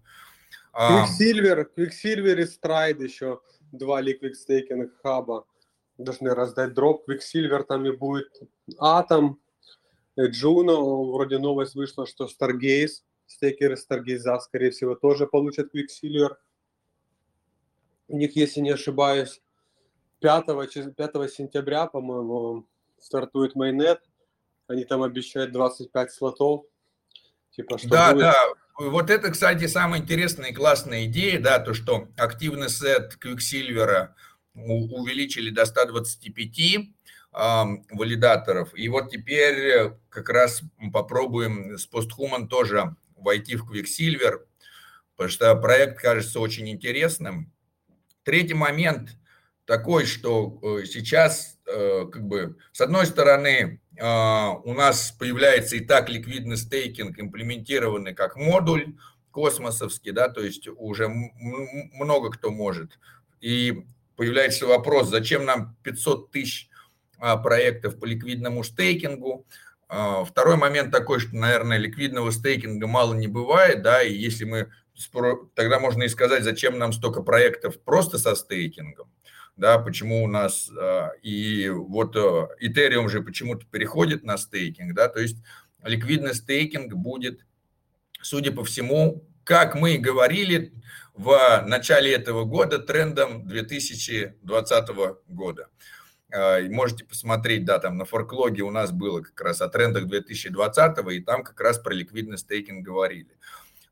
Quicksilver, 0.73 1.67
Quicksilver 1.77 2.41
и 2.41 2.45
Stride 2.45 3.03
еще 3.03 3.41
два 3.73 4.01
liquid 4.01 4.33
staking 4.33 4.89
хаба 5.03 5.45
должны 5.99 6.35
раздать 6.35 6.75
дроп. 6.75 7.09
Quicksilver 7.09 7.65
там 7.65 7.85
и 7.87 7.97
будет 7.97 8.29
Atom, 8.81 9.35
Juno, 10.17 11.13
вроде 11.13 11.39
новость 11.39 11.75
вышла, 11.75 12.07
что 12.07 12.27
Stargaze, 12.27 13.03
стейкеры 13.27 13.75
Stargaze, 13.75 14.41
скорее 14.41 14.71
всего, 14.71 14.95
тоже 14.95 15.27
получат 15.27 15.75
Quicksilver. 15.75 16.37
У 18.09 18.17
них, 18.19 18.37
если 18.37 18.61
не 18.61 18.71
ошибаюсь, 18.71 19.41
5, 20.21 20.47
5 20.97 21.33
сентября, 21.33 21.87
по-моему, 21.87 22.67
стартует 22.99 23.55
майнет. 23.55 24.01
Они 24.67 24.85
там 24.85 25.03
обещают 25.03 25.53
25 25.53 26.13
слотов. 26.13 26.65
Типа, 27.51 27.79
что 27.79 27.89
да, 27.89 28.13
будет... 28.13 28.23
да. 28.23 28.35
Вот 28.79 29.09
это, 29.11 29.31
кстати, 29.31 29.67
самая 29.67 30.01
интересная 30.01 30.51
и 30.51 30.55
классная 30.55 31.05
идея, 31.05 31.39
да, 31.41 31.61
то, 31.61 31.75
что 31.75 32.09
активный 32.17 32.69
сет 32.69 33.17
Quicksilver 33.23 34.09
увеличили 34.55 35.51
до 35.51 35.65
125 35.65 36.89
валидаторов. 37.91 38.75
И 38.75 38.89
вот 38.89 39.11
теперь 39.11 39.93
как 40.09 40.29
раз 40.29 40.63
попробуем 40.93 41.79
с 41.79 41.89
Posthuman 41.89 42.49
тоже 42.49 42.97
войти 43.25 43.57
в 43.57 43.69
Quicksilver, 43.69 44.41
потому 45.17 45.31
что 45.31 45.55
проект 45.57 46.01
кажется 46.01 46.39
очень 46.39 46.69
интересным. 46.69 47.53
Третий 48.23 48.55
момент 48.55 49.17
такой, 49.65 50.07
что 50.07 50.61
э, 50.63 50.85
сейчас 50.85 51.59
э, 51.67 52.05
как 52.13 52.23
бы 52.27 52.57
с 52.73 52.81
одной 52.81 53.07
стороны 53.07 53.81
а, 54.01 54.55
у 54.65 54.75
нас 54.75 55.13
появляется 55.13 55.77
и 55.77 55.81
так 55.81 56.09
ликвидный 56.09 56.57
стейкинг, 56.57 57.19
имплементированный 57.19 58.15
как 58.15 58.37
модуль 58.37 58.95
космосовский, 59.31 60.13
да, 60.13 60.29
то 60.29 60.43
есть 60.43 60.69
уже 60.69 61.09
много 61.09 62.31
кто 62.31 62.51
может. 62.51 62.99
И 63.41 63.85
появляется 64.17 64.67
вопрос, 64.67 65.09
зачем 65.09 65.45
нам 65.45 65.77
500 65.83 66.31
тысяч 66.31 66.69
а, 67.19 67.37
проектов 67.37 67.99
по 67.99 68.05
ликвидному 68.05 68.65
стейкингу. 68.65 69.47
А, 69.89 70.25
второй 70.25 70.57
момент 70.57 70.91
такой, 70.91 71.21
что, 71.21 71.37
наверное, 71.37 71.79
ликвидного 71.79 72.31
стейкинга 72.31 72.87
мало 72.87 73.15
не 73.15 73.29
бывает, 73.29 73.83
да, 73.83 74.03
и 74.03 74.13
если 74.13 74.45
мы, 74.45 74.71
тогда 75.55 75.79
можно 75.79 76.05
и 76.05 76.09
сказать, 76.09 76.45
зачем 76.45 76.79
нам 76.79 76.93
столько 76.93 77.23
проектов 77.23 77.81
просто 77.81 78.19
со 78.19 78.35
стейкингом, 78.35 79.11
да, 79.57 79.79
почему 79.79 80.25
у 80.25 80.29
нас, 80.29 80.71
а, 80.79 81.11
и 81.23 81.69
вот 81.69 82.17
Ethereum 82.17 83.09
же 83.09 83.23
почему-то 83.23 83.67
переходит 83.67 84.25
на 84.25 84.37
стейкинг, 84.39 84.95
да, 84.95 85.09
то 85.09 85.21
есть 85.21 85.37
ликвидный 85.83 86.35
стейкинг 86.35 86.95
будет, 86.95 87.45
судя 88.23 88.53
по 88.53 88.65
всему, 88.65 89.29
как 89.45 89.75
мы 89.75 89.99
говорили 89.99 90.73
в 91.15 91.63
начале 91.67 92.13
этого 92.13 92.45
года, 92.45 92.79
трендом 92.79 93.47
2020 93.47 94.89
года. 95.29 95.69
А, 96.35 96.61
можете 96.69 97.05
посмотреть, 97.05 97.65
да, 97.65 97.79
там 97.79 97.97
на 97.97 98.05
форклоге 98.05 98.63
у 98.63 98.71
нас 98.71 98.91
было 98.91 99.21
как 99.21 99.41
раз 99.41 99.61
о 99.61 99.69
трендах 99.69 100.07
2020, 100.07 100.99
и 101.13 101.21
там 101.21 101.45
как 101.45 101.61
раз 101.61 101.79
про 101.79 101.95
ликвидный 101.95 102.39
стейкинг 102.39 102.85
говорили. 102.85 103.39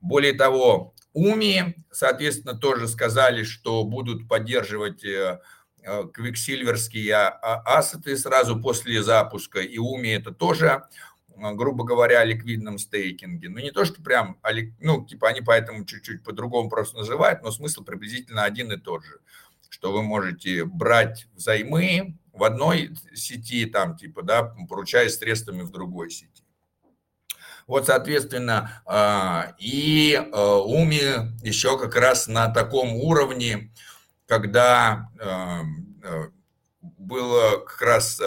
Более 0.01 0.33
того, 0.33 0.95
Уми, 1.13 1.77
соответственно, 1.93 2.59
тоже 2.59 2.89
сказали, 2.89 3.45
что 3.45 3.85
будут 3.85 4.27
поддерживать 4.27 5.05
э, 5.05 5.41
э, 5.83 6.05
квиксильверские 6.13 7.15
а, 7.15 7.79
ассеты 7.79 8.17
сразу 8.17 8.61
после 8.61 9.03
запуска, 9.05 9.61
и 9.61 9.79
Уми 9.79 10.11
это 10.11 10.33
тоже, 10.33 10.83
грубо 11.37 11.85
говоря, 11.85 12.21
о 12.21 12.25
ликвидном 12.25 12.79
стейкинге. 12.79 13.51
Ну, 13.51 13.59
не 13.59 13.71
то, 13.71 13.85
что 13.85 14.03
прям, 14.03 14.41
ну, 14.81 15.07
типа 15.07 15.29
они 15.29 15.43
поэтому 15.43 15.85
чуть-чуть 15.85 16.25
по-другому 16.25 16.69
просто 16.69 16.97
называют, 16.97 17.43
но 17.43 17.53
смысл 17.53 17.85
приблизительно 17.85 18.43
один 18.43 18.73
и 18.73 18.79
тот 18.79 19.05
же, 19.05 19.21
что 19.69 19.93
вы 19.93 20.03
можете 20.03 20.65
брать 20.65 21.29
взаймы, 21.35 22.19
в 22.33 22.45
одной 22.45 22.95
сети, 23.15 23.67
там, 23.67 23.97
типа, 23.97 24.23
да, 24.23 24.55
поручаясь 24.69 25.17
средствами 25.17 25.63
в 25.63 25.71
другой 25.71 26.11
сети. 26.11 26.43
Вот, 27.67 27.87
соответственно, 27.87 28.83
а, 28.87 29.55
и 29.59 30.15
а, 30.15 30.59
УМИ 30.59 31.03
еще 31.43 31.79
как 31.79 31.95
раз 31.95 32.27
на 32.27 32.49
таком 32.49 32.95
уровне, 32.95 33.73
когда 34.27 35.09
а, 35.21 35.63
было 36.81 37.59
как 37.59 37.81
раз 37.81 38.21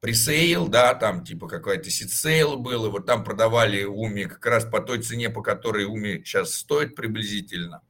пресейл, 0.00 0.68
да, 0.68 0.94
там 0.94 1.24
типа 1.24 1.48
какой-то 1.48 1.90
ситсейл 1.90 2.56
был, 2.56 2.86
и 2.86 2.90
вот 2.90 3.06
там 3.06 3.24
продавали 3.24 3.84
УМИ 3.84 4.26
как 4.26 4.44
раз 4.46 4.64
по 4.64 4.80
той 4.80 5.02
цене, 5.02 5.30
по 5.30 5.42
которой 5.42 5.84
УМИ 5.84 6.22
сейчас 6.24 6.54
стоит 6.54 6.94
приблизительно. 6.94 7.82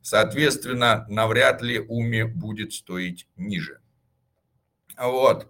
Соответственно, 0.00 1.06
навряд 1.08 1.62
ли 1.62 1.80
УМИ 1.80 2.24
будет 2.24 2.72
стоить 2.72 3.28
ниже. 3.36 3.80
Вот. 4.96 5.48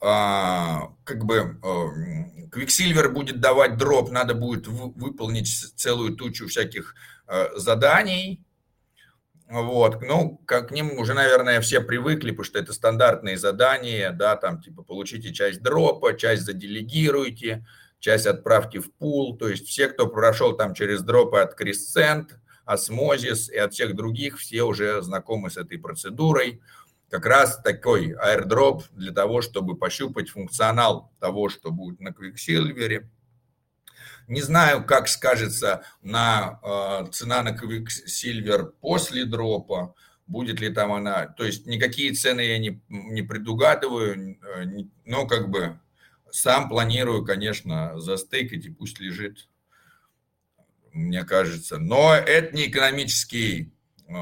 А, 0.00 0.92
как 1.04 1.24
бы 1.24 1.58
Quicksilver 2.52 3.08
будет 3.08 3.40
давать 3.40 3.76
дроп, 3.76 4.10
надо 4.10 4.34
будет 4.34 4.66
выполнить 4.66 5.48
целую 5.76 6.16
тучу 6.16 6.48
всяких 6.48 6.94
э, 7.28 7.48
заданий. 7.56 8.42
Вот, 9.48 10.02
ну, 10.02 10.40
как 10.44 10.68
к 10.68 10.70
ним 10.72 10.98
уже, 10.98 11.14
наверное, 11.14 11.60
все 11.60 11.80
привыкли, 11.80 12.32
потому 12.32 12.44
что 12.44 12.58
это 12.58 12.72
стандартные 12.72 13.38
задания, 13.38 14.10
да, 14.10 14.34
там, 14.34 14.60
типа, 14.60 14.82
получите 14.82 15.32
часть 15.32 15.62
дропа, 15.62 16.14
часть 16.14 16.42
заделегируйте, 16.42 17.64
часть 18.00 18.26
отправьте 18.26 18.80
в 18.80 18.92
пул, 18.92 19.36
то 19.36 19.48
есть 19.48 19.68
все, 19.68 19.86
кто 19.86 20.08
прошел 20.08 20.56
там 20.56 20.74
через 20.74 21.02
дропы 21.02 21.38
от 21.38 21.60
Crescent, 21.60 22.30
Osmosis 22.66 23.52
и 23.52 23.56
от 23.56 23.72
всех 23.72 23.94
других, 23.94 24.38
все 24.38 24.64
уже 24.64 25.00
знакомы 25.02 25.48
с 25.48 25.56
этой 25.56 25.78
процедурой 25.78 26.60
как 27.10 27.26
раз 27.26 27.60
такой 27.62 28.12
airdrop 28.12 28.84
для 28.92 29.12
того, 29.12 29.42
чтобы 29.42 29.76
пощупать 29.76 30.30
функционал 30.30 31.12
того, 31.20 31.48
что 31.48 31.70
будет 31.70 32.00
на 32.00 32.08
Quicksilver. 32.08 33.06
Не 34.28 34.42
знаю, 34.42 34.84
как 34.84 35.06
скажется 35.06 35.84
на 36.02 36.58
э, 36.62 37.10
цена 37.12 37.42
на 37.42 37.50
Quicksilver 37.50 38.72
после 38.80 39.24
дропа, 39.24 39.94
будет 40.26 40.60
ли 40.60 40.70
там 40.70 40.92
она, 40.92 41.26
то 41.26 41.44
есть 41.44 41.66
никакие 41.66 42.12
цены 42.12 42.40
я 42.40 42.58
не, 42.58 42.82
не 42.88 43.22
предугадываю, 43.22 44.36
э, 44.42 44.84
но 45.04 45.28
как 45.28 45.48
бы 45.48 45.78
сам 46.30 46.68
планирую, 46.68 47.24
конечно, 47.24 47.98
застейкать 48.00 48.66
и 48.66 48.70
пусть 48.70 48.98
лежит, 48.98 49.48
мне 50.92 51.24
кажется. 51.24 51.78
Но 51.78 52.14
это 52.14 52.56
не 52.56 52.66
экономический 52.66 53.72
э, 54.08 54.14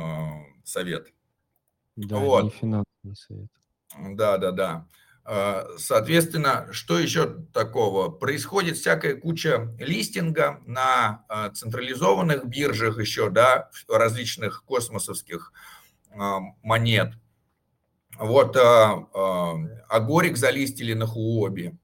совет. 0.65 1.14
Да, 1.97 2.17
вот. 2.19 2.45
не 2.45 2.51
финансовый 2.51 3.17
совет. 3.17 3.49
Да, 4.17 4.39
да, 4.39 4.51
да. 4.51 4.87
А, 5.27 5.67
соответственно, 5.79 6.69
что 6.73 6.99
еще 6.99 7.27
такого? 7.53 8.11
Происходит 8.11 8.77
всякая 8.77 9.17
куча 9.17 9.75
листинга 9.79 10.61
на 10.67 11.25
а, 11.29 11.51
централизованных 11.51 12.45
биржах 12.47 12.99
еще, 12.99 13.31
да, 13.31 13.71
различных 13.89 14.65
космосовских 14.65 15.53
а, 16.11 16.41
монет. 16.63 17.15
Вот 18.17 18.57
Агорик 18.57 20.37
залистили 20.37 20.93
на 20.93 21.05
Хуоби. 21.05 21.77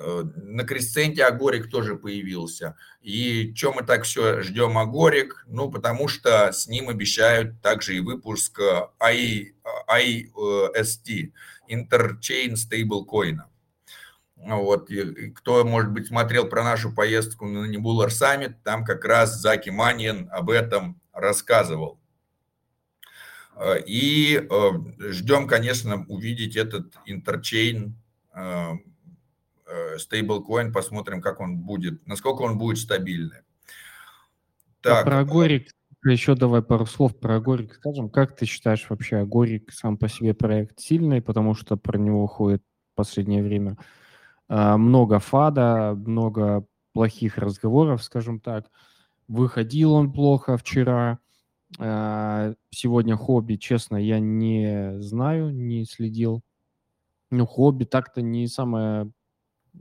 Э, 0.00 0.22
на 0.36 0.62
Кресценте 0.62 1.24
Агорик 1.24 1.68
тоже 1.68 1.96
появился. 1.96 2.76
И 3.02 3.52
что 3.56 3.72
мы 3.72 3.82
так 3.82 4.04
все 4.04 4.42
ждем 4.42 4.78
Агорик? 4.78 5.44
Ну, 5.48 5.70
потому 5.70 6.06
что 6.06 6.52
с 6.52 6.68
ним 6.68 6.88
обещают 6.88 7.60
также 7.60 7.96
и 7.96 8.00
выпуск 8.00 8.60
I, 9.00 9.54
IST, 9.90 11.32
Interchain 11.68 12.54
Stablecoin. 12.54 13.38
Вот, 14.36 14.88
и 14.88 15.30
кто, 15.32 15.64
может 15.64 15.90
быть, 15.90 16.06
смотрел 16.06 16.48
про 16.48 16.62
нашу 16.62 16.94
поездку 16.94 17.46
на 17.46 17.68
Nebular 17.68 18.06
Summit, 18.06 18.54
там 18.62 18.84
как 18.84 19.04
раз 19.04 19.40
Заки 19.40 19.70
Маньян 19.70 20.28
об 20.30 20.50
этом 20.50 21.00
рассказывал. 21.12 21.98
Э, 23.56 23.80
и 23.84 24.36
э, 24.48 24.70
ждем, 25.10 25.48
конечно, 25.48 26.06
увидеть 26.06 26.54
этот 26.54 26.94
интерчейн 27.04 27.96
стейблкоин, 29.98 30.72
посмотрим, 30.72 31.20
как 31.20 31.40
он 31.40 31.58
будет, 31.58 32.06
насколько 32.06 32.42
он 32.42 32.58
будет 32.58 32.78
стабильный. 32.78 33.42
Так. 34.80 35.06
А 35.06 35.10
про 35.10 35.24
Горик 35.24 35.72
еще 36.04 36.34
давай 36.34 36.62
пару 36.62 36.86
слов 36.86 37.18
про 37.18 37.36
Агорик 37.36 37.74
скажем. 37.74 38.08
Как 38.08 38.36
ты 38.36 38.46
считаешь 38.46 38.86
вообще, 38.88 39.16
Агорик 39.16 39.72
сам 39.72 39.98
по 39.98 40.08
себе 40.08 40.32
проект 40.32 40.78
сильный, 40.78 41.20
потому 41.20 41.54
что 41.54 41.76
про 41.76 41.98
него 41.98 42.26
ходит 42.26 42.62
в 42.92 42.96
последнее 42.96 43.42
время 43.42 43.76
а, 44.48 44.76
много 44.76 45.18
фада, 45.18 45.94
много 45.94 46.64
плохих 46.92 47.38
разговоров, 47.38 48.02
скажем 48.02 48.40
так. 48.40 48.70
Выходил 49.26 49.92
он 49.92 50.12
плохо 50.12 50.56
вчера. 50.56 51.18
А, 51.78 52.54
сегодня 52.70 53.16
хобби, 53.16 53.56
честно, 53.56 53.96
я 53.96 54.20
не 54.20 55.00
знаю, 55.00 55.52
не 55.52 55.84
следил. 55.84 56.42
Ну, 57.30 57.44
хобби 57.44 57.84
так-то 57.84 58.22
не 58.22 58.46
самая 58.46 59.10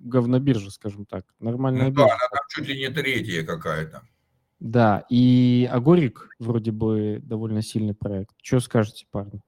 говнобиржа, 0.02 0.72
скажем 0.72 1.06
так. 1.06 1.26
Нормальная 1.40 1.86
ну, 1.86 1.92
биржа. 1.92 2.08
Да, 2.08 2.14
она 2.14 2.28
там 2.32 2.42
чуть 2.50 2.68
ли 2.68 2.80
не 2.80 2.90
третья 2.90 3.44
какая-то. 3.44 4.04
Да, 4.60 5.06
и 5.10 5.70
Агорик 5.72 6.30
вроде 6.40 6.72
бы 6.72 7.20
довольно 7.22 7.62
сильный 7.62 7.94
проект. 7.94 8.36
Что 8.42 8.60
скажете, 8.60 9.06
парни? 9.12 9.42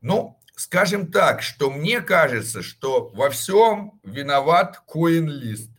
Ну, 0.00 0.38
скажем 0.54 1.10
так, 1.10 1.42
что 1.42 1.70
мне 1.70 2.00
кажется, 2.00 2.62
что 2.62 3.08
во 3.08 3.30
всем 3.30 4.00
виноват 4.04 4.82
CoinList. 4.92 5.70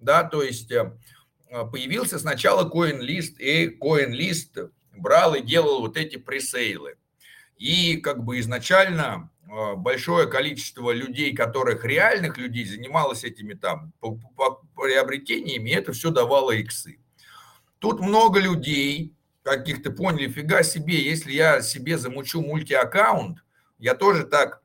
Да, 0.00 0.22
то 0.24 0.42
есть 0.42 0.70
э, 0.70 0.92
появился 1.50 2.18
сначала 2.18 2.68
CoinList, 2.68 3.38
и 3.38 3.76
CoinList 3.78 4.70
брал 4.92 5.34
и 5.34 5.42
делал 5.42 5.80
вот 5.80 5.96
эти 5.96 6.16
пресейлы. 6.16 6.96
И 7.56 7.96
как 7.96 8.22
бы 8.22 8.38
изначально 8.40 9.30
большое 9.76 10.26
количество 10.28 10.90
людей, 10.90 11.34
которых 11.34 11.84
реальных 11.84 12.36
людей 12.36 12.64
занималось 12.64 13.24
этими 13.24 13.54
там 13.54 13.92
приобретениями, 14.74 15.70
это 15.70 15.92
все 15.92 16.10
давало 16.10 16.52
иксы. 16.52 16.98
Тут 17.78 18.00
много 18.00 18.40
людей, 18.40 19.14
каких-то 19.42 19.90
поняли, 19.92 20.28
фига 20.28 20.62
себе, 20.62 21.02
если 21.02 21.32
я 21.32 21.62
себе 21.62 21.98
замучу 21.98 22.40
мультиаккаунт, 22.40 23.44
я 23.78 23.94
тоже 23.94 24.24
так 24.24 24.62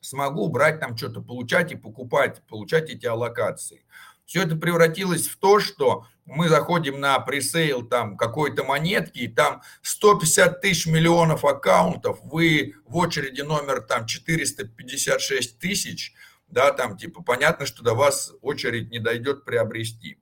смогу 0.00 0.48
брать 0.48 0.80
там 0.80 0.96
что-то, 0.96 1.20
получать 1.20 1.72
и 1.72 1.76
покупать, 1.76 2.42
получать 2.46 2.90
эти 2.90 3.06
аллокации. 3.06 3.84
Все 4.26 4.42
это 4.42 4.56
превратилось 4.56 5.28
в 5.28 5.36
то, 5.38 5.60
что 5.60 6.06
мы 6.26 6.48
заходим 6.48 7.00
на 7.00 7.18
пресейл 7.20 7.82
там 7.82 8.16
какой-то 8.16 8.64
монетки, 8.64 9.20
и 9.20 9.28
там 9.28 9.62
150 9.82 10.60
тысяч 10.60 10.86
миллионов 10.86 11.44
аккаунтов, 11.44 12.18
вы 12.22 12.74
в 12.86 12.96
очереди 12.96 13.42
номер 13.42 13.80
там 13.82 14.06
456 14.06 15.58
тысяч, 15.58 16.14
да, 16.48 16.72
там 16.72 16.96
типа 16.96 17.22
понятно, 17.22 17.66
что 17.66 17.82
до 17.82 17.94
вас 17.94 18.32
очередь 18.40 18.90
не 18.90 18.98
дойдет 18.98 19.44
приобрести. 19.44 20.18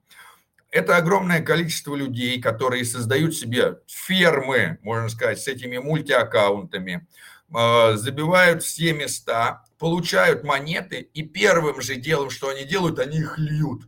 Это 0.71 0.97
огромное 0.97 1.42
количество 1.42 1.94
людей, 1.94 2.40
которые 2.40 2.85
создают 2.87 3.37
себе 3.37 3.80
фермы, 3.87 4.78
можно 4.82 5.11
сказать, 5.11 5.38
с 5.38 5.47
этими 5.47 5.76
мультиаккаунтами, 5.76 7.06
а, 7.52 7.97
забивают 7.97 8.62
все 8.62 8.94
места, 8.94 9.64
получают 9.78 10.44
монеты, 10.44 11.00
и 11.12 11.23
первым 11.23 11.82
же 11.82 11.97
делом, 11.97 12.30
что 12.30 12.49
они 12.49 12.64
делают, 12.64 12.99
они 12.99 13.18
их 13.18 13.37
льют. 13.37 13.82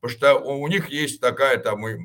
Потому 0.00 0.18
что 0.18 0.34
у 0.38 0.68
них 0.68 0.90
есть 0.90 1.20
такая 1.20 1.58
там 1.58 1.84
э, 1.86 1.98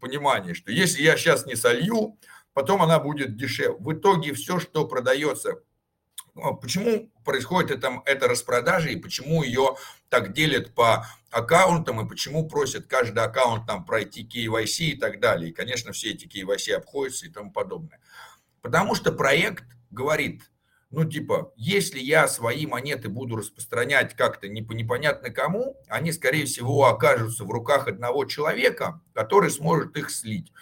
понимание, 0.00 0.54
что 0.54 0.70
если 0.70 1.02
я 1.02 1.16
сейчас 1.16 1.46
не 1.46 1.56
солью, 1.56 2.18
потом 2.54 2.82
она 2.82 2.98
будет 2.98 3.36
дешевле. 3.36 3.76
В 3.78 3.92
итоге 3.92 4.32
все, 4.34 4.58
что 4.58 4.86
продается 4.86 5.62
а 6.40 6.52
почему 6.52 7.10
происходит 7.24 7.70
это, 7.70 8.02
это 8.04 8.28
распродажа 8.28 8.90
и 8.90 8.96
почему 8.96 9.42
ее 9.42 9.76
так 10.08 10.32
делят 10.32 10.74
по 10.74 11.06
аккаунтам 11.30 12.00
и 12.00 12.08
почему 12.08 12.48
просят 12.48 12.86
каждый 12.86 13.22
аккаунт 13.22 13.66
там 13.66 13.84
пройти 13.84 14.24
KYC 14.24 14.84
и 14.84 14.96
так 14.96 15.20
далее. 15.20 15.50
И, 15.50 15.52
конечно, 15.52 15.92
все 15.92 16.10
эти 16.10 16.26
KYC 16.26 16.74
обходятся 16.74 17.26
и 17.26 17.30
тому 17.30 17.50
подобное. 17.50 18.00
Потому 18.62 18.94
что 18.94 19.12
проект 19.12 19.64
говорит, 19.90 20.50
ну, 20.90 21.04
типа, 21.04 21.52
если 21.56 21.98
я 21.98 22.28
свои 22.28 22.66
монеты 22.66 23.08
буду 23.08 23.36
распространять 23.36 24.14
как-то 24.14 24.48
непонятно 24.48 25.30
кому, 25.30 25.76
они, 25.88 26.12
скорее 26.12 26.46
всего, 26.46 26.86
окажутся 26.86 27.44
в 27.44 27.50
руках 27.50 27.88
одного 27.88 28.24
человека, 28.24 29.00
который 29.12 29.50
сможет 29.50 29.96
их 29.96 30.10
слить. 30.10 30.52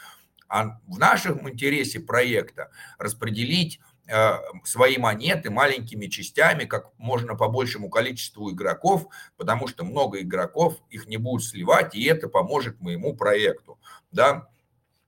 А 0.49 0.79
в 0.87 0.99
нашем 0.99 1.49
интересе 1.49 2.01
проекта 2.01 2.71
распределить 2.99 3.81
Э, 4.09 4.39
свои 4.63 4.99
монеты 4.99 5.51
маленькими 5.51 6.07
частями, 6.07 6.65
как 6.65 6.91
можно 6.97 7.35
по 7.35 7.49
большему 7.49 7.91
количеству 7.91 8.53
игроков, 8.53 9.09
потому 9.37 9.67
что 9.67 9.85
много 9.85 10.21
игроков 10.21 10.77
их 10.91 11.09
не 11.09 11.17
будут 11.17 11.45
сливать, 11.45 11.97
и 11.97 12.05
это 12.05 12.29
поможет 12.29 12.81
моему 12.81 13.17
проекту. 13.17 13.81
Да? 14.13 14.49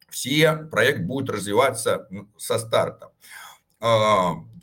Все, 0.09 0.53
проект 0.53 1.03
будет 1.03 1.31
развиваться 1.31 2.09
со 2.39 2.59
старта. 2.59 3.13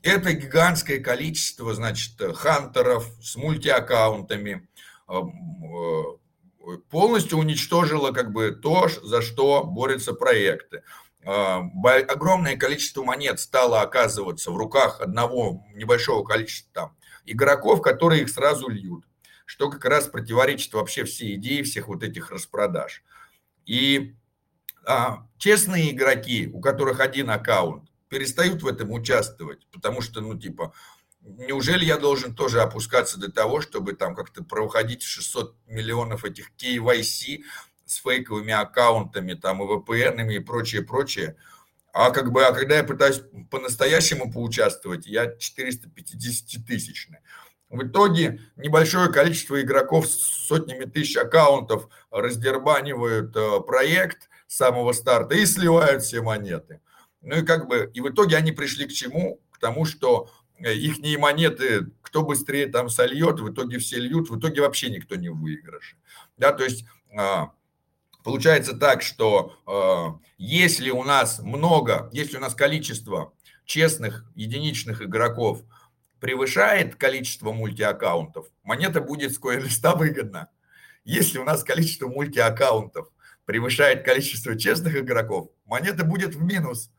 Это 0.05 0.33
гигантское 0.33 0.99
количество, 0.99 1.73
значит, 1.73 2.13
хантеров 2.35 3.07
с 3.23 3.35
мультиаккаунтами 3.35 4.69
э, 5.09 5.21
полностью 6.91 7.39
уничтожило 7.39 8.11
как 8.11 8.31
бы 8.31 8.51
то, 8.51 8.87
за 8.87 9.23
что 9.23 9.63
борются 9.63 10.13
проекты. 10.13 10.83
А, 11.25 11.63
огромное 12.07 12.55
количество 12.55 13.03
монет 13.03 13.39
стало 13.39 13.81
оказываться 13.81 14.51
в 14.51 14.57
руках 14.57 15.01
одного 15.01 15.65
небольшого 15.73 16.23
количества 16.23 16.95
игроков, 17.25 17.81
которые 17.81 18.21
их 18.21 18.29
сразу 18.29 18.69
льют, 18.69 19.05
что 19.47 19.71
как 19.71 19.85
раз 19.85 20.05
противоречит 20.05 20.71
вообще 20.75 21.05
всей 21.05 21.33
идее 21.33 21.63
всех 21.63 21.87
вот 21.87 22.03
этих 22.03 22.29
распродаж. 22.29 23.01
И 23.65 24.13
а, 24.85 25.25
честные 25.39 25.89
игроки, 25.89 26.47
у 26.53 26.61
которых 26.61 26.99
один 26.99 27.31
аккаунт, 27.31 27.89
перестают 28.09 28.63
в 28.63 28.67
этом 28.67 28.91
участвовать, 28.91 29.67
потому 29.71 30.01
что, 30.01 30.21
ну, 30.21 30.37
типа, 30.37 30.73
неужели 31.21 31.85
я 31.85 31.97
должен 31.97 32.35
тоже 32.35 32.61
опускаться 32.61 33.19
до 33.19 33.31
того, 33.31 33.61
чтобы 33.61 33.93
там 33.93 34.15
как-то 34.15 34.43
проходить 34.43 35.03
600 35.03 35.55
миллионов 35.67 36.25
этих 36.25 36.51
KYC, 36.57 37.43
с 37.85 37.97
фейковыми 37.97 38.53
аккаунтами, 38.53 39.33
там, 39.33 39.61
и 39.61 39.65
VPN 39.65 40.33
и 40.33 40.39
прочее, 40.39 40.81
прочее. 40.81 41.37
А 41.93 42.09
как 42.11 42.31
бы, 42.31 42.43
а 42.43 42.51
когда 42.51 42.75
я 42.75 42.83
пытаюсь 42.83 43.21
по-настоящему 43.49 44.31
поучаствовать, 44.31 45.05
я 45.05 45.25
450-тысячный. 45.25 47.19
В 47.69 47.87
итоге 47.87 48.41
небольшое 48.57 49.11
количество 49.11 49.61
игроков 49.61 50.07
с 50.07 50.47
сотнями 50.47 50.85
тысяч 50.85 51.15
аккаунтов 51.17 51.87
раздербанивают 52.11 53.35
э, 53.35 53.59
проект 53.61 54.29
с 54.47 54.57
самого 54.57 54.91
старта 54.93 55.35
и 55.35 55.45
сливают 55.45 56.03
все 56.03 56.21
монеты. 56.21 56.81
Ну 57.25 57.38
и 57.38 57.43
как 57.43 57.67
бы, 57.67 57.91
и 57.93 58.01
в 58.01 58.09
итоге 58.09 58.38
они 58.38 58.51
пришли 58.51 58.85
к 58.85 58.93
чему? 58.93 59.41
К 59.51 59.59
тому, 59.59 59.85
что 59.85 60.29
э, 60.59 60.73
их 60.73 60.99
монеты, 61.19 61.88
кто 62.01 62.23
быстрее 62.23 62.67
там 62.67 62.89
сольет, 62.89 63.39
в 63.39 63.51
итоге 63.51 63.79
все 63.79 63.97
льют, 63.97 64.29
в 64.29 64.39
итоге 64.39 64.61
вообще 64.61 64.89
никто 64.89 65.15
не 65.15 65.29
в. 65.29 65.45
Да, 66.38 66.51
то 66.53 66.63
есть 66.63 66.85
а, 67.17 67.51
Получается 68.25 68.75
так, 68.75 69.03
что 69.03 69.55
э, 69.67 70.27
если 70.39 70.89
у 70.89 71.03
нас 71.03 71.38
много, 71.43 72.09
если 72.11 72.38
у 72.38 72.39
нас 72.39 72.55
количество 72.55 73.33
честных 73.65 74.25
единичных 74.33 75.03
игроков 75.03 75.61
превышает 76.19 76.95
количество 76.95 77.51
мультиаккаунтов, 77.51 78.47
монета 78.63 78.99
будет 78.99 79.31
с 79.31 79.38
коин-листа 79.38 79.93
выгодна. 79.93 80.49
Если 81.03 81.38
у 81.38 81.43
нас 81.43 81.63
количество 81.63 82.07
мультиаккаунтов 82.07 83.09
превышает 83.45 84.03
количество 84.03 84.57
честных 84.57 84.95
игроков, 84.95 85.51
монета 85.67 86.03
будет 86.03 86.33
в 86.33 86.41
минус. 86.41 86.89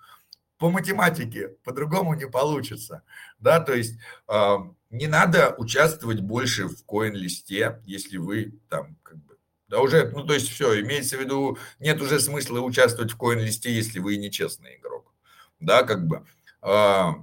По 0.58 0.70
математике 0.70 1.48
по-другому 1.64 2.14
не 2.14 2.26
получится. 2.26 3.02
Да, 3.38 3.60
то 3.60 3.74
есть 3.74 3.98
э, 4.28 4.56
не 4.90 5.06
надо 5.06 5.54
участвовать 5.58 6.20
больше 6.20 6.68
в 6.68 6.84
коин-листе, 6.84 7.80
если 7.84 8.16
вы 8.16 8.58
там 8.68 8.96
как 9.02 9.18
бы 9.18 9.36
да 9.68 9.80
уже, 9.80 10.10
ну 10.10 10.24
то 10.24 10.34
есть 10.34 10.48
все, 10.48 10.80
имеется 10.80 11.16
в 11.16 11.20
виду, 11.20 11.58
нет 11.80 12.00
уже 12.00 12.20
смысла 12.20 12.60
участвовать 12.60 13.12
в 13.12 13.16
коин-листе, 13.16 13.74
если 13.74 13.98
вы 13.98 14.16
нечестный 14.16 14.76
игрок. 14.76 15.12
Да, 15.58 15.82
как 15.82 16.06
бы. 16.06 16.24
А, 16.62 17.16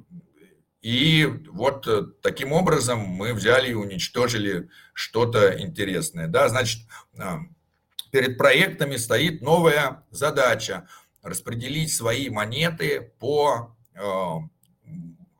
и 0.81 1.25
вот 1.49 1.87
э, 1.87 2.03
таким 2.21 2.51
образом 2.51 2.99
мы 2.99 3.33
взяли 3.33 3.71
и 3.71 3.75
уничтожили 3.75 4.69
что-то 4.93 5.57
интересное. 5.57 6.27
Да, 6.27 6.49
значит, 6.49 6.81
перед 8.11 8.37
проектами 8.37 8.97
стоит 8.97 9.41
новая 9.41 10.03
задача 10.11 10.87
распределить 11.23 11.91
свои 11.93 12.29
монеты 12.29 13.13
по 13.19 13.75
а, 13.95 14.39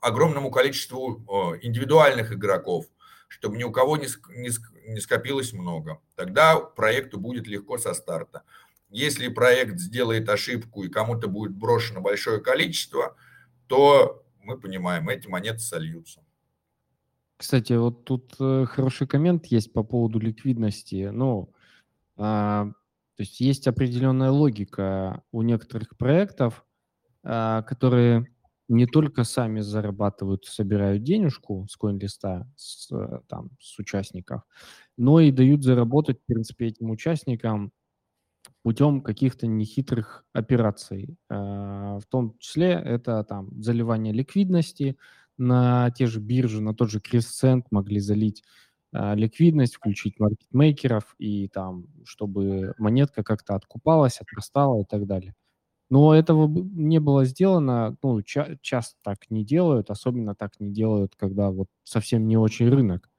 огромному 0.02 0.50
количеству 0.50 1.24
индивидуальных 1.62 2.34
игроков, 2.34 2.86
чтобы 3.28 3.58
ни 3.58 3.64
у 3.64 3.72
кого 3.72 3.98
не 3.98 5.00
скопилось 5.00 5.54
много. 5.54 6.00
Тогда 6.16 6.58
проекту 6.58 7.20
будет 7.20 7.48
легко 7.48 7.78
со 7.78 7.94
старта. 7.94 8.44
Если 8.90 9.28
проект 9.28 9.80
сделает 9.80 10.30
ошибку 10.30 10.84
и 10.84 10.90
кому-то 10.90 11.28
будет 11.28 11.56
брошено 11.56 12.00
большое 12.00 12.40
количество, 12.40 13.16
то 13.68 14.24
мы 14.44 14.58
понимаем, 14.60 15.10
эти 15.10 15.28
монеты 15.28 15.60
сольются. 15.60 16.22
Кстати, 17.38 17.74
вот 17.74 18.06
тут 18.06 18.36
э, 18.40 18.66
хороший 18.68 19.08
коммент 19.08 19.48
есть 19.48 19.74
по 19.74 19.84
поводу 19.84 20.20
ликвидности. 20.20 21.10
Ну, 21.12 21.52
а, 22.16 22.72
То 23.18 23.24
есть 23.24 23.40
есть 23.40 23.68
определенная 23.68 24.32
логика 24.32 25.22
у 25.32 25.42
некоторых 25.44 25.98
проектов, 25.98 26.66
а, 27.24 27.62
которые 27.64 28.28
не 28.70 28.88
только 28.88 29.24
сами 29.24 29.60
зарабатывают, 29.62 30.46
собирают 30.46 31.04
денежку 31.04 31.68
с 31.70 31.76
коин-листа, 31.78 32.48
с, 32.56 32.92
э, 32.92 33.20
там, 33.28 33.52
с 33.60 33.78
участников, 33.80 34.44
но 34.98 35.20
и 35.20 35.32
дают 35.32 35.64
заработать, 35.64 36.20
в 36.22 36.26
принципе, 36.26 36.68
этим 36.68 36.90
участникам 36.90 37.72
путем 38.64 39.02
каких-то 39.02 39.48
нехитрых 39.48 40.26
операций. 40.34 41.18
А, 41.30 42.00
в 42.00 42.06
том 42.08 42.38
числе 42.40 42.72
это 42.72 43.24
там 43.26 43.50
заливание 43.62 44.14
ликвидности 44.14 44.98
на 45.38 45.92
те 45.92 46.08
же 46.08 46.20
биржи, 46.20 46.62
на 46.62 46.74
тот 46.74 46.90
же 46.92 47.00
Crescent 47.00 47.64
могли 47.72 48.00
залить 48.00 48.44
ликвидность, 48.94 49.76
включить 49.76 50.20
маркетмейкеров 50.20 51.16
и 51.20 51.48
там, 51.50 51.88
чтобы 52.06 52.74
монетка 52.78 53.24
как-то 53.24 53.56
откупалась, 53.56 54.20
отрастала 54.22 54.82
и 54.82 54.86
так 54.86 55.06
далее. 55.08 55.34
Но 55.90 56.16
этого 56.16 56.48
не 56.50 57.00
было 57.00 57.26
сделано, 57.26 57.98
ну, 58.04 58.22
ча- 58.24 58.58
часто 58.62 58.98
так 59.04 59.30
не 59.30 59.46
делают, 59.46 59.92
особенно 59.92 60.36
так 60.36 60.60
не 60.60 60.72
делают, 60.72 61.16
когда 61.16 61.52
вот 61.52 61.68
совсем 61.84 62.28
не 62.28 62.38
очень 62.38 62.70
рынок. 62.70 63.10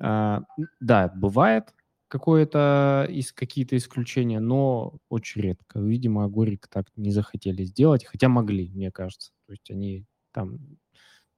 А, 0.00 0.42
да, 0.80 1.12
бывает 1.14 1.74
какое-то 2.08 3.06
из 3.10 3.32
какие-то 3.32 3.76
исключения, 3.76 4.40
но 4.40 4.98
очень 5.08 5.42
редко. 5.42 5.80
Видимо, 5.80 6.28
Горик 6.28 6.68
так 6.68 6.86
не 6.96 7.10
захотели 7.10 7.64
сделать, 7.64 8.04
хотя 8.04 8.28
могли, 8.28 8.70
мне 8.70 8.90
кажется. 8.92 9.32
То 9.46 9.52
есть 9.52 9.70
они 9.70 10.06
там 10.32 10.58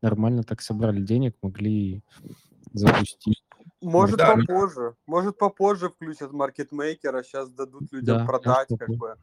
нормально 0.03 0.43
так 0.43 0.63
собрали 0.63 1.03
денег, 1.03 1.37
могли 1.43 2.03
запустить. 2.73 3.43
Может 3.81 4.19
да. 4.19 4.35
попозже, 4.35 4.95
может 5.07 5.39
попозже 5.39 5.89
включат 5.89 6.33
маркетмейкера, 6.33 7.23
сейчас 7.23 7.51
дадут 7.51 7.93
людям 7.93 8.19
да, 8.19 8.25
продать, 8.25 8.69
как 8.79 8.91
бы. 8.91 9.17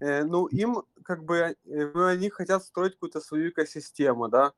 Э, 0.00 0.24
ну, 0.24 0.46
им, 0.46 0.82
как 1.02 1.24
бы, 1.24 1.36
э, 1.36 1.54
ну, 1.64 2.04
они 2.06 2.28
хотят 2.30 2.62
строить 2.64 2.94
какую-то 2.94 3.20
свою 3.20 3.50
экосистему, 3.50 4.28
да. 4.28 4.52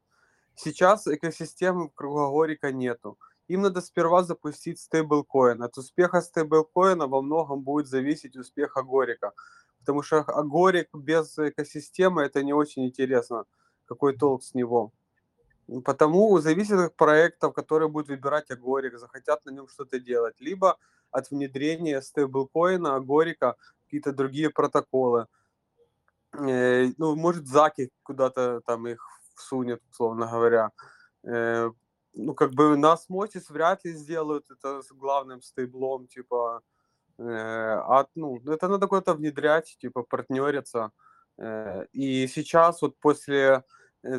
Сейчас 0.55 1.07
экосистемы 1.07 1.91
кругогорика 1.95 2.73
нету. 2.73 3.19
Им 3.47 3.63
надо 3.63 3.81
сперва 3.81 4.25
запустить 4.25 4.81
стейблкоин. 4.81 5.63
От 5.63 5.79
успеха 5.79 6.21
стейблкоина 6.21 7.07
во 7.07 7.23
многом 7.23 7.63
будет 7.63 7.87
зависеть 7.87 8.37
успех 8.37 8.77
Агорика. 8.77 9.33
Потому 9.81 10.03
что 10.03 10.19
Агорик 10.19 10.89
без 10.93 11.39
экосистемы 11.39 12.23
это 12.23 12.43
не 12.43 12.53
очень 12.53 12.87
интересно. 12.87 13.45
Какой 13.87 14.17
толк 14.17 14.43
с 14.43 14.55
него? 14.55 14.93
Потому 15.85 16.39
зависит 16.39 16.79
от 16.79 16.97
проектов, 16.97 17.53
которые 17.53 17.89
будут 17.89 18.09
выбирать 18.09 18.51
Агорик, 18.51 18.99
захотят 18.99 19.45
на 19.45 19.51
нем 19.51 19.69
что-то 19.69 20.01
делать. 20.01 20.41
Либо 20.41 20.79
от 21.11 21.31
внедрения 21.31 22.01
стейблкоина, 22.01 22.97
Агорика, 22.97 23.57
какие-то 23.85 24.13
другие 24.13 24.51
протоколы. 24.51 25.27
Э, 26.33 26.87
ну, 26.97 27.17
может, 27.17 27.47
Заки 27.47 27.91
куда-то 28.03 28.63
там 28.67 28.87
их 28.87 29.07
всунет, 29.35 29.83
условно 29.91 30.27
говоря. 30.27 30.71
Э, 31.25 31.71
ну, 32.15 32.35
как 32.35 32.53
бы 32.53 32.77
на 32.77 32.93
осмотис 32.93 33.51
вряд 33.51 33.85
ли 33.85 33.93
сделают 33.93 34.51
это 34.51 34.83
с 34.83 34.91
главным 34.93 35.43
стейблом, 35.43 36.07
типа, 36.07 36.63
э, 37.19 37.23
а, 37.25 38.07
ну, 38.15 38.41
это 38.47 38.69
надо 38.69 38.87
куда-то 38.87 39.15
внедрять, 39.15 39.77
типа, 39.81 40.03
партнериться. 40.03 40.93
Э, 41.39 41.85
и 41.93 42.27
сейчас 42.27 42.83
вот 42.83 42.99
после 42.99 43.65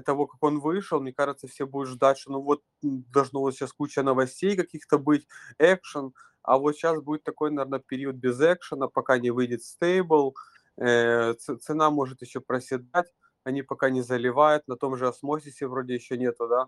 того, 0.06 0.28
как 0.28 0.41
он 0.43 0.60
вышел, 0.60 0.99
мне 0.99 1.13
кажется, 1.13 1.47
все 1.47 1.65
будут 1.65 1.89
ждать, 1.89 2.17
что 2.17 2.32
ну 2.32 2.41
вот 2.41 2.62
должно 2.82 3.41
вот 3.41 3.56
сейчас 3.56 3.73
куча 3.73 4.04
новостей 4.04 4.56
каких-то 4.56 4.97
быть, 4.97 5.28
экшен, 5.58 6.13
а 6.43 6.58
вот 6.58 6.75
сейчас 6.75 7.02
будет 7.02 7.23
такой, 7.23 7.52
наверное, 7.52 7.80
период 7.80 8.15
без 8.15 8.39
экшена, 8.39 8.88
пока 8.88 9.17
не 9.17 9.32
выйдет 9.32 9.63
стейбл, 9.63 10.36
э, 10.78 11.34
цена 11.34 11.89
может 11.89 12.21
еще 12.21 12.39
проседать, 12.39 13.08
они 13.43 13.62
пока 13.62 13.89
не 13.89 14.02
заливают, 14.02 14.67
на 14.67 14.75
том 14.75 14.97
же 14.97 15.08
осмосисе 15.08 15.67
вроде 15.67 15.95
еще 15.95 16.17
нету, 16.17 16.47
да, 16.47 16.67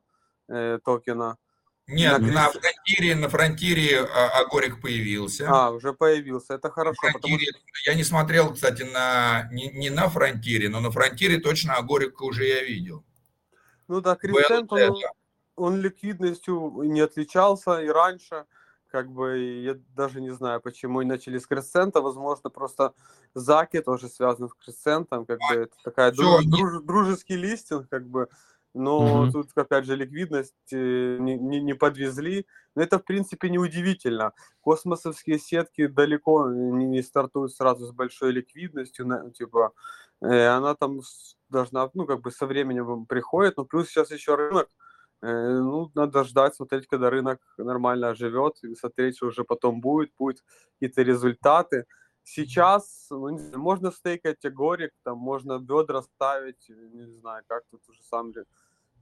э, 0.50 0.80
токена. 0.84 1.38
Нет, 1.88 2.20
на, 2.20 2.28
на 2.28 2.50
фронтире, 2.50 3.16
на 3.16 3.28
фронтире 3.28 4.02
Агорик 4.02 4.82
появился. 4.82 5.48
А, 5.50 5.72
уже 5.72 5.94
появился, 5.94 6.54
это 6.54 6.70
хорошо. 6.70 6.96
Фронтире, 7.02 7.48
потому... 7.52 7.68
Я 7.86 7.96
не 7.96 8.04
смотрел, 8.04 8.54
кстати, 8.54 8.84
на, 8.84 9.50
не, 9.52 9.70
не 9.70 9.90
на 9.90 10.10
фронтире, 10.10 10.70
но 10.70 10.80
на 10.80 10.92
фронтире 10.92 11.40
точно 11.40 11.76
Агорик 11.76 12.22
уже 12.22 12.48
я 12.48 12.64
видел. 12.64 13.04
Ну 13.92 14.00
да, 14.00 14.16
Крисент, 14.16 14.72
он, 14.72 14.96
он 15.58 15.82
ликвидностью 15.82 16.84
не 16.84 17.02
отличался 17.02 17.82
и 17.82 17.90
раньше, 17.90 18.46
как 18.88 19.12
бы, 19.12 19.38
я 19.38 19.76
даже 19.96 20.22
не 20.22 20.30
знаю, 20.30 20.62
почему 20.62 21.02
и 21.02 21.06
начали 21.06 21.38
с 21.38 21.46
Кресцента, 21.46 22.00
возможно, 22.00 22.50
просто 22.50 22.94
Заки 23.34 23.82
тоже 23.82 24.08
связан 24.08 24.48
с 24.48 24.54
Кресцентом, 24.54 25.26
как 25.26 25.40
бы, 25.40 25.56
это 25.64 25.76
такая 25.84 26.14
друж, 26.14 26.46
друж, 26.46 26.84
дружеский 26.84 27.36
листинг, 27.36 27.90
как 27.90 28.08
бы, 28.08 28.30
но 28.74 29.24
угу. 29.24 29.32
тут, 29.32 29.50
опять 29.56 29.84
же, 29.84 29.98
ликвидность 29.98 30.56
э, 30.72 31.18
не, 31.20 31.38
не, 31.38 31.60
не 31.60 31.74
подвезли. 31.74 32.46
Но 32.74 32.82
это, 32.82 33.00
в 33.00 33.04
принципе, 33.04 33.50
неудивительно. 33.50 34.32
Космосовские 34.62 35.40
сетки 35.40 35.88
далеко 35.88 36.50
не, 36.50 36.86
не 36.86 37.02
стартуют 37.02 37.54
сразу 37.54 37.88
с 37.88 37.92
большой 37.92 38.32
ликвидностью, 38.32 39.34
типа, 39.38 39.74
э, 39.74 40.11
она 40.28 40.76
там 40.76 41.02
должна, 41.50 41.90
ну, 41.94 42.06
как 42.06 42.22
бы 42.22 42.32
со 42.32 42.46
временем 42.46 43.06
приходит, 43.06 43.58
но 43.58 43.66
плюс 43.66 43.90
сейчас 43.90 44.12
еще 44.12 44.36
рынок, 44.36 44.70
э, 45.22 45.28
ну, 45.28 45.92
надо 45.96 46.24
ждать, 46.24 46.56
смотреть, 46.56 46.88
когда 46.88 47.10
рынок 47.10 47.40
нормально 47.58 48.10
оживет, 48.10 48.64
и 48.64 48.76
смотреть, 48.76 49.18
что 49.18 49.28
уже 49.28 49.44
потом 49.44 49.82
будет, 49.82 50.12
будут 50.18 50.44
какие-то 50.74 51.02
результаты. 51.02 51.86
Сейчас 52.24 53.08
ну, 53.10 53.38
знаю, 53.38 53.60
можно 53.60 53.92
стейкать 53.92 54.44
Егорик, 54.44 54.92
там 55.04 55.18
можно 55.18 55.60
бедра 55.60 56.04
ставить, 56.04 56.70
не 56.70 57.20
знаю, 57.20 57.44
как 57.48 57.64
тут 57.72 57.82
уже 57.90 58.02
сам 58.04 58.32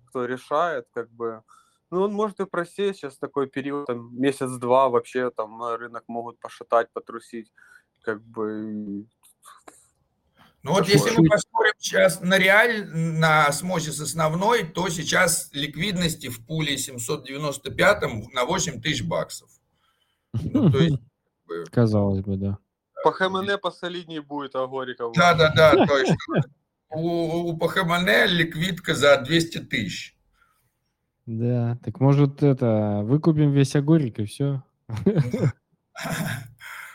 кто 0.09 0.25
решает, 0.25 0.87
как 0.91 1.09
бы. 1.11 1.43
Ну, 1.91 2.01
он 2.01 2.13
может 2.13 2.39
и 2.39 2.45
просесть 2.45 2.99
сейчас 2.99 3.17
такой 3.17 3.47
период, 3.47 3.87
там, 3.87 4.15
месяц-два 4.19 4.89
вообще 4.89 5.31
там 5.31 5.61
рынок 5.75 6.03
могут 6.07 6.39
пошатать, 6.39 6.91
потрусить, 6.93 7.51
как 8.01 8.21
бы. 8.21 9.05
Ну 10.63 10.71
вот 10.73 10.87
если 10.87 11.11
мы 11.17 11.27
посмотрим 11.29 11.73
сейчас 11.77 12.21
на 12.21 12.37
реаль, 12.37 12.85
на 12.89 13.45
осмосис 13.45 13.99
основной, 13.99 14.63
то 14.63 14.89
сейчас 14.89 15.49
ликвидности 15.53 16.27
в 16.27 16.45
пуле 16.45 16.77
795 16.77 18.33
на 18.33 18.45
8 18.45 18.81
тысяч 18.81 19.03
баксов. 19.03 19.49
Ну, 20.33 20.69
то 20.69 20.79
есть, 20.79 20.97
Казалось 21.71 22.21
бы, 22.21 22.37
да. 22.37 22.57
PHMN 23.03 23.57
посолиднее 23.61 24.21
будет 24.21 24.55
Agoric 24.55 24.94
ов. 24.94 25.13
Да, 25.15 25.33
да, 25.33 25.51
да. 25.55 25.85
То 25.87 25.97
есть 25.97 26.13
у, 26.89 27.49
у 27.49 27.57
PHMN 27.57 28.27
ликвидка 28.27 28.93
за 28.93 29.17
200 29.21 29.59
тысяч. 29.59 30.15
Да, 31.25 31.77
так 31.83 31.99
может 31.99 32.41
это, 32.43 33.01
выкупим 33.03 33.51
весь 33.51 33.75
Agoric 33.75 34.19
и 34.19 34.25
все. 34.25 34.63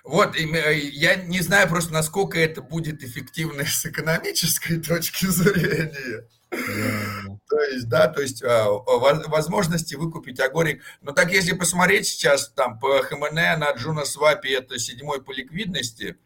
Вот, 0.04 0.36
э, 0.36 0.78
я 0.92 1.16
не 1.16 1.40
знаю 1.40 1.66
просто, 1.66 1.92
насколько 1.92 2.38
это 2.38 2.60
будет 2.60 3.02
эффективно 3.02 3.64
с 3.64 3.86
экономической 3.86 4.78
точки 4.78 5.26
зрения. 5.26 6.28
То 6.50 7.60
есть, 7.72 7.88
да, 7.88 8.08
то 8.08 8.20
есть 8.20 8.42
а, 8.44 8.68
возможности 8.68 9.94
выкупить 9.94 10.40
Agoric. 10.40 10.82
Но 11.00 11.12
так 11.12 11.32
если 11.32 11.52
посмотреть 11.52 12.06
сейчас 12.06 12.50
там 12.50 12.78
PHMN 12.78 13.34
на 13.34 13.72
Junoswap 13.72 14.04
е 14.04 14.54
это 14.54 14.78
седьмой 14.78 15.22
по 15.22 15.32
ликвидности 15.32 16.16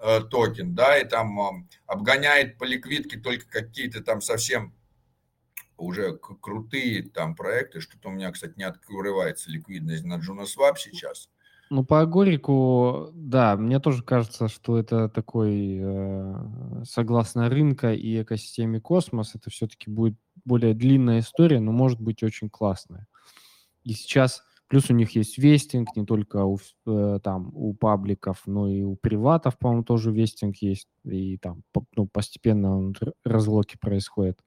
э, 0.00 0.20
токен, 0.30 0.74
да, 0.74 0.96
и 0.96 1.06
там 1.06 1.38
э, 1.40 1.66
обгоняет 1.86 2.58
по 2.58 2.64
ликвидке 2.64 3.18
только 3.18 3.46
какие-то 3.46 4.02
там 4.02 4.20
совсем 4.20 4.72
уже 5.76 6.16
крутые 6.16 7.02
там 7.02 7.34
проекты. 7.34 7.80
Что-то 7.80 8.08
у 8.08 8.12
меня, 8.12 8.30
кстати, 8.30 8.54
не 8.56 8.64
открывается 8.64 9.50
ликвидность 9.50 10.04
на 10.04 10.16
Junoswap 10.16 10.76
сейчас. 10.78 11.28
Ну, 11.68 11.84
по 11.84 12.00
Agoric 12.00 12.83
у, 12.83 13.10
да, 13.12 13.56
мне 13.56 13.80
тоже 13.80 14.04
кажется, 14.04 14.46
что 14.46 14.78
это 14.78 15.08
такой, 15.08 15.78
э, 15.80 16.34
согласно 16.84 17.48
рынка 17.48 17.92
и 17.92 18.22
экосистеме 18.22 18.80
космос, 18.80 19.34
это 19.34 19.50
все-таки 19.50 19.90
будет 19.90 20.16
более 20.44 20.74
длинная 20.74 21.18
история, 21.20 21.58
но 21.58 21.72
может 21.72 22.00
быть 22.00 22.22
очень 22.22 22.50
классная. 22.50 23.08
И 23.82 23.94
сейчас, 23.94 24.44
плюс 24.68 24.90
у 24.90 24.94
них 24.94 25.16
есть 25.16 25.38
vesting, 25.38 25.96
не 25.96 26.06
только 26.06 26.44
у, 26.44 26.58
э, 26.86 27.18
там, 27.24 27.50
у 27.52 27.74
пабликов, 27.74 28.42
но 28.46 28.68
и 28.68 28.82
у 28.82 28.94
приватов, 28.94 29.58
по-моему, 29.58 29.82
тоже 29.82 30.12
вестинг 30.12 30.58
есть, 30.58 30.88
и 31.04 31.36
там 31.38 31.62
ну, 31.96 32.06
постепенно 32.06 32.78
он, 32.78 32.94
разлоки 33.24 33.76
происходят. 33.80 34.38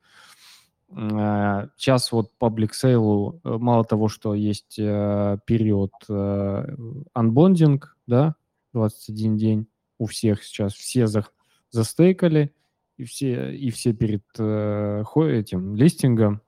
Сейчас 0.91 2.11
вот 2.11 2.31
public 2.39 2.71
sale, 2.71 3.39
э, 3.43 3.57
мало 3.57 3.83
того, 3.83 4.07
что 4.07 4.33
есть 4.33 4.79
э, 4.79 5.37
период 5.45 5.91
э, 6.09 6.75
анбондинг, 7.13 7.95
да, 8.07 8.35
21 8.73 9.37
день 9.37 9.67
у 9.99 10.07
всех 10.07 10.43
сейчас, 10.43 10.73
все 10.73 11.05
за, 11.05 11.25
застейкали, 11.69 12.55
и 12.97 13.03
все, 13.03 13.55
и 13.55 13.69
все 13.69 13.93
перед 13.93 14.23
этим 14.33 15.75
листингом 15.75 16.41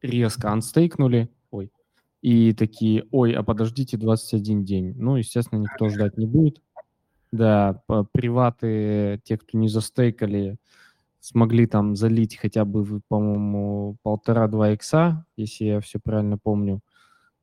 резко 0.00 0.50
анстейкнули, 0.52 1.28
ой, 1.50 1.72
и 2.22 2.52
такие, 2.52 3.04
ой, 3.10 3.32
а 3.32 3.42
подождите 3.42 3.96
21 3.96 4.64
день. 4.64 4.94
Ну, 4.96 5.16
естественно, 5.16 5.58
никто 5.60 5.88
ждать 5.88 6.16
не 6.16 6.26
будет. 6.26 6.62
Да, 7.32 7.82
приваты, 8.12 9.20
те, 9.24 9.36
кто 9.36 9.58
не 9.58 9.68
застейкали, 9.68 10.56
смогли 11.26 11.66
там 11.66 11.96
залить 11.96 12.36
хотя 12.36 12.64
бы, 12.64 13.00
по-моему, 13.08 13.96
полтора-два 14.04 14.70
икса, 14.70 15.26
если 15.36 15.64
я 15.64 15.80
все 15.80 15.98
правильно 15.98 16.38
помню. 16.38 16.80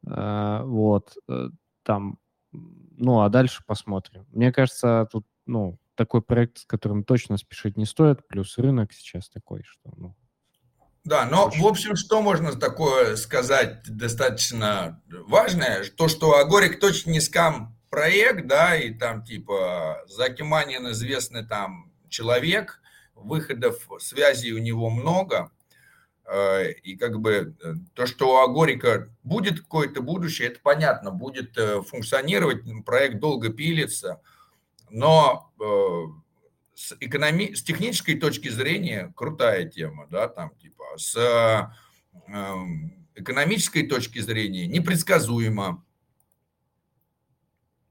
А, 0.07 0.63
вот, 0.63 1.17
э, 1.27 1.49
там, 1.83 2.17
ну, 2.51 3.21
а 3.21 3.29
дальше 3.29 3.61
посмотрим. 3.67 4.25
Мне 4.31 4.53
кажется, 4.53 5.09
тут, 5.11 5.25
ну, 5.45 5.77
такой 5.95 6.21
проект, 6.21 6.59
с 6.59 6.65
которым 6.65 7.03
точно 7.03 7.35
спешить 7.35 7.75
не 7.75 7.85
стоит, 7.85 8.25
плюс 8.25 8.57
рынок 8.57 8.93
сейчас 8.93 9.29
такой, 9.29 9.63
что, 9.63 9.91
ну, 9.97 10.15
да, 11.03 11.25
но 11.25 11.49
в 11.49 11.67
общем, 11.67 11.97
что 11.97 12.21
можно 12.21 12.53
такое 12.53 13.17
сказать 13.17 13.83
достаточно 13.85 15.01
важное, 15.27 15.83
то, 15.97 16.07
что 16.07 16.37
Агорик 16.37 16.79
точно 16.79 17.11
не 17.11 17.19
скам 17.19 17.77
проект, 17.89 18.47
да, 18.47 18.77
и 18.77 18.93
там 18.93 19.25
типа 19.25 20.03
Заки 20.07 20.43
Манин 20.43 20.89
известный 20.91 21.45
там 21.45 21.91
человек, 22.07 22.79
выходов, 23.15 23.87
связей 23.99 24.51
у 24.53 24.57
него 24.57 24.89
много, 24.89 25.51
э, 26.25 26.71
и 26.71 26.95
как 26.95 27.19
бы 27.19 27.55
э, 27.63 27.73
то, 27.93 28.05
что 28.05 28.33
у 28.33 28.37
Агорика 28.43 29.09
будет 29.23 29.61
какое-то 29.61 30.01
будущее, 30.01 30.49
это 30.49 30.59
понятно, 30.61 31.11
будет 31.11 31.57
э, 31.57 31.81
функционировать, 31.81 32.63
проект 32.85 33.19
долго 33.19 33.49
пилится, 33.49 34.21
но 34.89 35.51
с, 36.75 36.95
экономи... 36.99 37.53
с 37.53 37.63
технической 37.63 38.15
точки 38.19 38.49
зрения 38.49 39.11
крутая 39.15 39.67
тема, 39.67 40.07
да, 40.09 40.27
там 40.27 40.51
типа, 40.55 40.83
с 40.97 41.71
экономической 43.15 43.87
точки 43.87 44.19
зрения 44.19 44.67
непредсказуемо. 44.67 45.83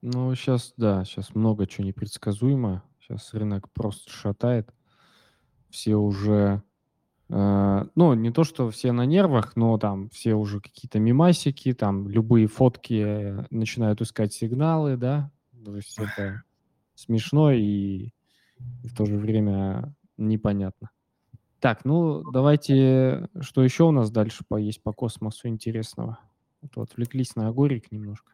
Ну, 0.01 0.35
сейчас, 0.35 0.75
да, 0.77 1.05
сейчас 1.05 1.35
много 1.35 1.67
чего 1.67 1.87
непредсказуемо. 1.87 2.83
Сейчас 3.01 3.33
рынок 3.35 3.71
просто 3.71 4.11
шатает. 4.11 4.69
Все 5.73 5.97
уже, 5.97 6.63
э, 7.31 7.85
ну, 7.97 8.15
не 8.15 8.31
то, 8.31 8.45
что 8.45 8.71
все 8.71 8.93
на 8.93 9.05
нервах, 9.07 9.57
но 9.57 9.77
там 9.79 10.09
все 10.11 10.35
уже 10.35 10.61
какие-то 10.61 11.01
мимасики, 11.01 11.73
там 11.73 12.09
любые 12.09 12.47
фотки 12.47 13.45
начинают 13.51 14.01
искать 14.01 14.33
сигналы, 14.33 14.97
да. 14.97 15.33
То 15.65 15.75
есть 15.75 15.99
это 15.99 16.43
смешно 16.95 17.51
и 17.51 18.13
и 18.83 18.89
в 18.89 18.95
то 18.95 19.07
же 19.07 19.17
время 19.17 19.95
непонятно. 20.17 20.91
Так, 21.61 21.85
ну 21.85 22.29
давайте, 22.33 23.29
что 23.41 23.63
еще 23.63 23.85
у 23.85 23.93
нас 23.93 24.11
дальше 24.11 24.45
есть 24.59 24.83
по 24.83 24.93
космосу 24.93 25.49
интересного? 25.49 26.19
Вот 26.61 26.91
отвлеклись 26.91 27.37
на 27.37 27.49
Агорик 27.49 27.93
немножко. 27.93 28.33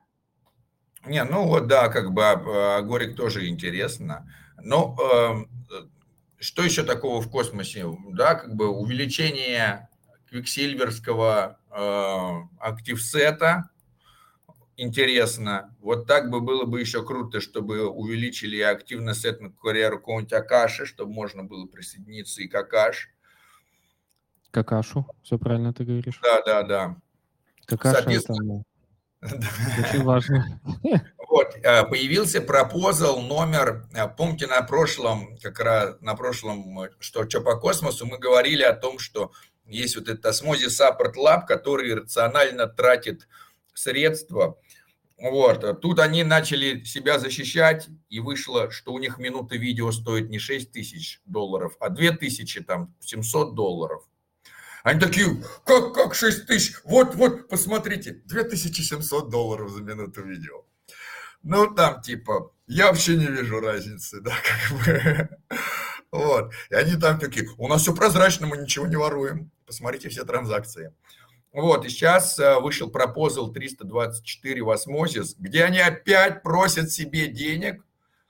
Не, 1.06 1.24
ну 1.24 1.46
вот 1.46 1.66
да, 1.66 1.88
как 1.88 2.12
бы 2.12 2.24
Агорик 2.26 3.16
тоже 3.16 3.48
интересно. 3.48 4.30
Но 4.62 4.96
э, 4.98 5.80
что 6.38 6.62
еще 6.62 6.82
такого 6.82 7.20
в 7.20 7.30
космосе? 7.30 7.86
Да, 8.10 8.34
как 8.34 8.54
бы 8.54 8.68
увеличение 8.68 9.88
квиксильверского 10.30 11.58
э, 11.70 12.58
активсета, 12.60 13.70
интересно. 14.76 15.74
Вот 15.80 16.06
так 16.06 16.30
бы 16.30 16.40
было 16.40 16.64
бы 16.64 16.80
еще 16.80 17.04
круто, 17.04 17.40
чтобы 17.40 17.86
увеличили 17.88 18.60
активно 18.60 19.14
сет 19.14 19.40
на 19.40 19.50
карьеру 19.50 19.98
какого-нибудь 19.98 20.32
Акаши, 20.32 20.86
чтобы 20.86 21.12
можно 21.12 21.44
было 21.44 21.66
присоединиться 21.66 22.42
и 22.42 22.48
к 22.48 22.54
Акаш. 22.54 23.10
Какашу, 24.50 25.06
все 25.22 25.38
правильно 25.38 25.74
ты 25.74 25.84
говоришь. 25.84 26.20
Да, 26.22 26.42
да, 26.42 26.62
да. 26.62 26.96
Какаша 27.66 28.08
ну, 28.08 28.64
очень 29.22 30.04
важно. 30.04 30.60
Вот, 31.28 31.54
э, 31.62 31.84
появился 31.84 32.40
пропозал 32.40 33.20
номер, 33.20 33.86
э, 33.94 34.08
помните 34.08 34.46
на 34.46 34.62
прошлом, 34.62 35.36
как 35.42 35.60
раз 35.60 35.96
на 36.00 36.14
прошлом, 36.14 36.88
что, 37.00 37.28
что 37.28 37.40
по 37.40 37.56
космосу, 37.56 38.06
мы 38.06 38.18
говорили 38.18 38.62
о 38.62 38.72
том, 38.72 38.98
что 38.98 39.32
есть 39.66 39.96
вот 39.96 40.08
этот 40.08 40.24
Osmosis 40.24 40.80
Support 40.80 41.14
Lab, 41.16 41.46
который 41.46 41.94
рационально 41.94 42.66
тратит 42.66 43.28
средства 43.74 44.58
вот. 45.18 45.64
А 45.64 45.74
тут 45.74 45.98
они 45.98 46.22
начали 46.22 46.84
себя 46.84 47.18
защищать, 47.18 47.88
и 48.08 48.20
вышло, 48.20 48.70
что 48.70 48.92
у 48.92 48.98
них 48.98 49.18
минута 49.18 49.56
видео 49.56 49.90
стоит 49.90 50.30
не 50.30 50.38
6 50.38 50.70
тысяч 50.70 51.20
долларов, 51.24 51.76
а 51.80 51.88
2 51.88 52.12
тысячи, 52.12 52.62
там, 52.62 52.94
700 53.00 53.54
долларов. 53.54 54.04
Они 54.82 55.00
такие, 55.00 55.42
как, 55.64 55.94
как 55.94 56.14
6 56.14 56.46
тысяч? 56.46 56.74
Вот, 56.84 57.14
вот, 57.14 57.48
посмотрите, 57.48 58.22
2700 58.24 59.30
долларов 59.30 59.70
за 59.70 59.82
минуту 59.82 60.22
видео. 60.22 60.64
Ну, 61.42 61.72
там, 61.74 62.00
типа, 62.02 62.52
я 62.66 62.86
вообще 62.86 63.16
не 63.16 63.26
вижу 63.26 63.60
разницы, 63.60 64.20
да, 64.22 64.32
как 64.32 64.78
бы. 64.78 65.28
Вот. 66.10 66.52
И 66.70 66.74
они 66.74 66.96
там 66.96 67.18
такие, 67.18 67.48
у 67.58 67.68
нас 67.68 67.82
все 67.82 67.94
прозрачно, 67.94 68.46
мы 68.46 68.56
ничего 68.56 68.86
не 68.86 68.96
воруем. 68.96 69.50
Посмотрите 69.66 70.08
все 70.08 70.24
транзакции. 70.24 70.94
Вот, 71.52 71.84
и 71.84 71.88
сейчас 71.88 72.38
э, 72.38 72.60
вышел 72.60 72.90
proposal 72.90 73.50
324 73.50 74.62
в 74.62 74.70
Osmosis, 74.70 75.34
где 75.38 75.64
они 75.64 75.80
опять 75.80 76.42
просят 76.42 76.90
себе 76.90 77.26
денег, 77.26 77.82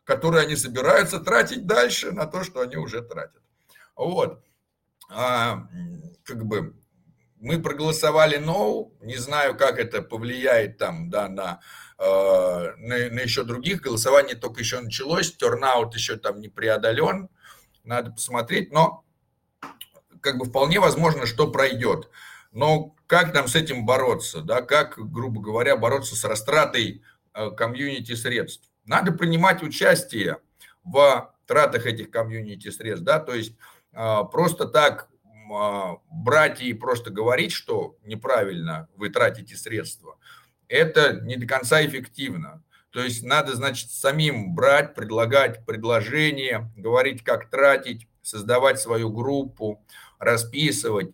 которые 0.05 0.45
они 0.45 0.57
собираются 0.57 1.19
тратить 1.19 1.67
дальше 1.67 2.13
на 2.13 2.27
то, 2.27 2.45
что 2.45 2.61
они 2.61 2.77
уже 2.77 3.03
тратят. 3.03 3.43
Вот. 3.97 4.43
А, 5.09 5.67
как 6.25 6.45
бы 6.45 6.75
мы 7.41 7.61
проголосовали 7.61 8.39
no, 8.39 8.91
не 9.01 9.17
знаю, 9.17 9.57
как 9.57 9.79
это 9.79 10.03
повлияет 10.03 10.79
там, 10.79 11.09
да, 11.09 11.29
на, 11.29 11.61
э, 11.99 12.05
на, 12.77 13.11
на 13.11 13.21
еще 13.21 13.45
других. 13.45 13.81
Голосование 13.81 14.35
только 14.35 14.61
еще 14.61 14.81
началось, 14.81 15.37
turnout 15.37 15.95
еще 15.95 16.17
там 16.17 16.41
не 16.41 16.49
преодолен, 16.49 17.29
надо 17.85 18.11
посмотреть, 18.11 18.73
но 18.73 19.05
как 20.21 20.39
бы 20.39 20.45
вполне 20.45 20.81
возможно, 20.81 21.27
что 21.27 21.51
пройдет. 21.51 22.11
Но 22.53 22.95
как 23.07 23.35
нам 23.35 23.47
с 23.47 23.55
этим 23.55 23.87
бороться, 23.87 24.41
да, 24.41 24.63
как, 24.63 24.99
грубо 24.99 25.41
говоря, 25.41 25.77
бороться 25.77 26.17
с 26.17 26.25
растратой 26.25 27.03
э, 27.35 27.51
комьюнити 27.51 28.15
средств? 28.15 28.69
Надо 28.85 29.13
принимать 29.13 29.63
участие 29.63 30.39
в 30.83 31.35
тратах 31.47 31.87
этих 31.87 32.11
комьюнити 32.11 32.71
средств, 32.71 33.05
да, 33.05 33.21
то 33.21 33.35
есть 33.35 33.55
просто 34.31 34.67
так 34.67 35.09
э, 35.53 35.97
брать 36.11 36.61
и 36.61 36.73
просто 36.73 37.11
говорить, 37.11 37.53
что 37.53 37.97
неправильно 38.05 38.89
вы 38.97 39.11
тратите 39.11 39.57
средства, 39.57 40.19
это 40.69 41.21
не 41.21 41.37
до 41.37 41.47
конца 41.47 41.85
эффективно. 41.85 42.63
То 42.91 43.03
есть 43.03 43.23
надо, 43.23 43.55
значит, 43.55 43.91
самим 43.91 44.55
брать, 44.55 44.95
предлагать 44.95 45.65
предложения, 45.67 46.71
говорить, 46.77 47.23
как 47.23 47.51
тратить, 47.51 48.09
создавать 48.23 48.79
свою 48.79 49.11
группу, 49.11 49.85
расписывать, 50.19 51.13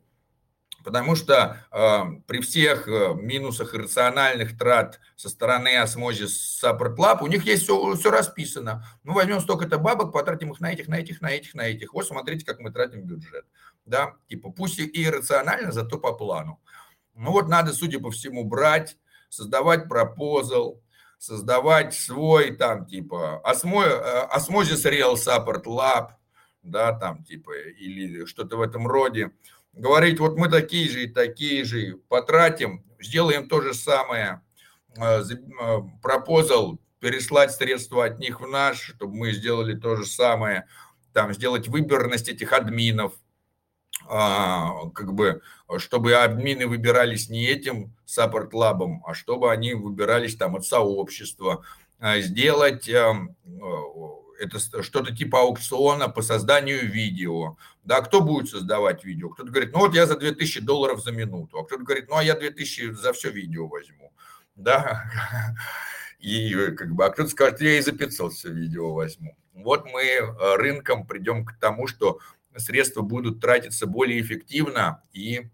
Потому 0.84 1.16
что 1.16 1.64
э, 1.72 2.02
при 2.26 2.42
всех 2.42 2.86
э, 2.86 3.14
минусах 3.14 3.74
иррациональных 3.74 4.56
трат 4.58 5.00
со 5.16 5.30
стороны 5.30 5.70
Support 5.82 6.96
Lab 6.96 7.18
у 7.22 7.26
них 7.26 7.44
есть 7.46 7.64
все, 7.64 7.94
все 7.94 8.10
расписано. 8.10 8.84
Мы 9.02 9.14
возьмем 9.14 9.40
столько-то 9.40 9.78
бабок, 9.78 10.12
потратим 10.12 10.52
их 10.52 10.60
на 10.60 10.72
этих, 10.72 10.86
на 10.86 10.96
этих, 10.96 11.22
на 11.22 11.30
этих, 11.30 11.54
на 11.54 11.62
этих. 11.62 11.94
Вот 11.94 12.06
смотрите, 12.06 12.44
как 12.44 12.60
мы 12.60 12.70
тратим 12.70 13.02
бюджет. 13.02 13.46
Да, 13.86 14.14
типа 14.28 14.50
пусть 14.50 14.78
и 14.78 15.04
иррационально, 15.04 15.72
зато 15.72 15.98
по 15.98 16.12
плану. 16.12 16.60
Ну 17.14 17.32
вот 17.32 17.48
надо, 17.48 17.72
судя 17.72 17.98
по 17.98 18.10
всему, 18.10 18.44
брать, 18.44 18.98
создавать 19.30 19.88
пропозал, 19.88 20.82
создавать 21.18 21.94
свой 21.94 22.54
там 22.54 22.84
типа 22.84 23.42
Osmosis 23.46 24.84
Real 24.84 25.14
Support 25.14 25.64
Lab, 25.64 26.10
да, 26.62 26.92
там 26.92 27.24
типа 27.24 27.52
или 27.52 28.26
что-то 28.26 28.58
в 28.58 28.60
этом 28.60 28.86
роде 28.86 29.32
говорить, 29.76 30.20
вот 30.20 30.36
мы 30.36 30.48
такие 30.48 30.88
же 30.88 31.04
и 31.04 31.08
такие 31.08 31.64
же, 31.64 31.98
потратим, 32.08 32.84
сделаем 33.00 33.48
то 33.48 33.60
же 33.60 33.74
самое, 33.74 34.42
э, 34.96 35.20
э, 35.22 35.78
proposal 36.02 36.78
переслать 37.00 37.52
средства 37.52 38.06
от 38.06 38.18
них 38.18 38.40
в 38.40 38.46
наш, 38.46 38.80
чтобы 38.80 39.14
мы 39.14 39.32
сделали 39.32 39.74
то 39.74 39.96
же 39.96 40.06
самое, 40.06 40.66
там, 41.12 41.32
сделать 41.34 41.68
выборность 41.68 42.28
этих 42.28 42.52
админов, 42.52 43.12
а, 44.08 44.88
как 44.90 45.12
бы, 45.12 45.40
чтобы 45.78 46.14
админы 46.14 46.66
выбирались 46.66 47.28
не 47.28 47.46
этим 47.46 47.94
support 48.04 48.57
lab 48.57 48.79
ом, 48.79 49.02
а 49.06 49.14
чтобы 49.14 49.52
они 49.52 49.74
выбирались 49.74 50.36
там 50.36 50.56
от 50.56 50.64
сообщества, 50.64 51.64
а, 52.00 52.18
сделать 52.20 52.88
эм, 52.88 53.36
это 54.38 54.82
что-то 54.82 55.14
типа 55.14 55.40
аукциона 55.40 56.08
по 56.08 56.22
созданию 56.22 56.90
видео. 56.90 57.56
Да, 57.84 58.00
кто 58.00 58.20
будет 58.20 58.48
создавать 58.48 59.04
видео? 59.04 59.30
Кто-то 59.30 59.50
говорит, 59.50 59.72
ну 59.72 59.80
вот 59.80 59.94
я 59.94 60.06
за 60.06 60.16
2000 60.16 60.60
долларов 60.60 61.02
за 61.02 61.12
минуту, 61.12 61.58
а 61.58 61.64
кто-то 61.64 61.84
говорит, 61.84 62.08
ну 62.08 62.16
а 62.16 62.24
я 62.24 62.34
2000 62.34 62.92
за 62.92 63.12
все 63.12 63.30
видео 63.30 63.66
возьму. 63.66 64.12
Да, 64.56 65.04
и 66.18 66.54
как 66.76 66.94
бы, 66.94 67.04
а 67.04 67.10
кто-то 67.10 67.28
скажет, 67.28 67.60
я 67.60 67.78
и 67.78 67.80
за 67.80 67.92
500 67.92 68.32
все 68.32 68.50
видео 68.50 68.92
возьму. 68.92 69.36
Вот 69.52 69.84
мы 69.86 70.02
э, 70.02 70.56
рынком 70.56 71.06
придем 71.06 71.44
к 71.44 71.58
тому, 71.58 71.86
что 71.86 72.18
средства 72.56 73.02
будут 73.02 73.40
тратиться 73.40 73.86
более 73.86 74.20
эффективно, 74.20 75.02
и 75.12 75.48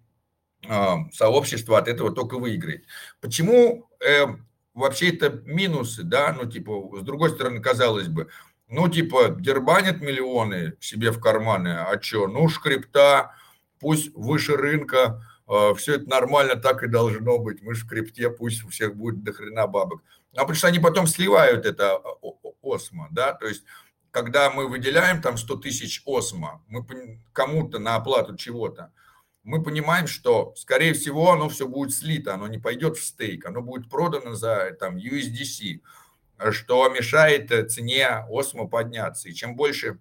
э, 0.68 0.94
сообщество 1.12 1.78
от 1.78 1.88
этого 1.88 2.12
только 2.12 2.38
выиграет. 2.38 2.84
Почему 3.20 3.88
э, 4.00 4.26
вообще 4.74 5.10
это 5.10 5.30
минусы, 5.44 6.02
да, 6.02 6.32
ну 6.32 6.50
типа, 6.50 6.98
с 7.00 7.02
другой 7.02 7.30
стороны, 7.30 7.60
казалось 7.60 8.08
бы, 8.08 8.28
Ну, 8.70 8.88
типа, 8.88 9.30
дербанят 9.30 10.00
миллионы 10.00 10.74
себе 10.78 11.10
в 11.10 11.20
карманы, 11.20 11.70
а 11.70 12.00
что? 12.00 12.28
Ну, 12.28 12.48
шкрипта, 12.48 13.34
пусть 13.80 14.14
выше 14.14 14.56
рынка, 14.56 15.26
э, 15.48 15.74
все 15.76 15.96
это 15.96 16.08
нормально, 16.08 16.54
так 16.54 16.84
и 16.84 16.88
должно 16.88 17.38
быть. 17.38 17.62
Мы 17.62 17.74
же 17.74 17.84
в 17.84 17.88
крипте, 17.88 18.30
пусть 18.30 18.64
у 18.64 18.68
всех 18.68 18.94
будет 18.94 19.24
до 19.24 19.32
хрена 19.32 19.66
бабок. 19.66 20.02
А 20.36 20.40
потому 20.40 20.54
что 20.54 20.68
они 20.68 20.78
потом 20.78 21.08
сливают 21.08 21.66
это 21.66 22.00
осмо, 22.62 23.08
да, 23.10 23.32
то 23.32 23.48
есть 23.48 23.64
когда 24.10 24.50
мы 24.50 24.68
выделяем 24.68 25.22
там 25.22 25.36
100 25.36 25.56
тысяч 25.56 26.02
осмо, 26.04 26.62
мы 26.68 26.84
кому-то 27.32 27.78
на 27.78 27.96
оплату 27.96 28.36
чего-то, 28.36 28.92
мы 29.42 29.62
понимаем, 29.62 30.06
что, 30.06 30.52
скорее 30.56 30.92
всего, 30.92 31.32
оно 31.32 31.48
все 31.48 31.66
будет 31.66 31.94
слито, 31.94 32.34
оно 32.34 32.46
не 32.46 32.58
пойдет 32.58 32.96
в 32.96 33.04
стейк, 33.04 33.46
оно 33.46 33.62
будет 33.62 33.88
продано 33.88 34.34
за 34.34 34.76
там 34.78 34.96
USDC, 34.96 35.80
что 36.50 36.88
мешает 36.88 37.50
э, 37.50 37.64
цене 37.68 38.24
осмо 38.28 38.66
подняться. 38.66 39.28
И 39.28 39.34
чем 39.34 39.56
больше 39.56 39.98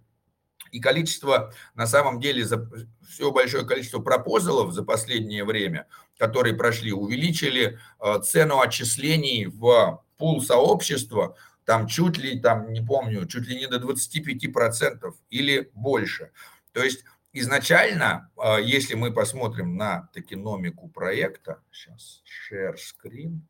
и 0.72 0.80
количество, 0.80 1.54
на 1.76 1.88
самом 1.88 2.20
деле, 2.20 2.46
за, 2.46 2.70
все 3.08 3.32
большое 3.32 3.66
количество 3.66 4.00
пропозалов 4.00 4.74
за 4.74 4.84
последнее 4.84 5.44
время, 5.44 5.88
которые 6.18 6.56
прошли, 6.56 6.92
увеличили 6.92 7.80
э, 8.00 8.20
цену 8.24 8.60
отчислений 8.60 9.48
в 9.48 10.04
пул 10.18 10.42
сообщества, 10.42 11.36
там 11.66 11.88
чуть 11.88 12.18
ли, 12.18 12.40
там, 12.40 12.72
не 12.74 12.82
помню, 12.82 13.26
чуть 13.26 13.48
ли 13.48 13.56
не 13.56 13.68
до 13.68 13.78
25% 13.78 15.14
или 15.30 15.70
больше. 15.74 16.32
То 16.72 16.84
есть 16.84 17.04
изначально, 17.34 18.32
а, 18.38 18.58
если 18.60 18.96
мы 18.96 19.14
посмотрим 19.14 19.76
на 19.76 20.10
токеномику 20.14 20.90
проекта, 20.90 21.62
сейчас 21.72 22.24
share 22.26 22.76
screen, 22.76 23.42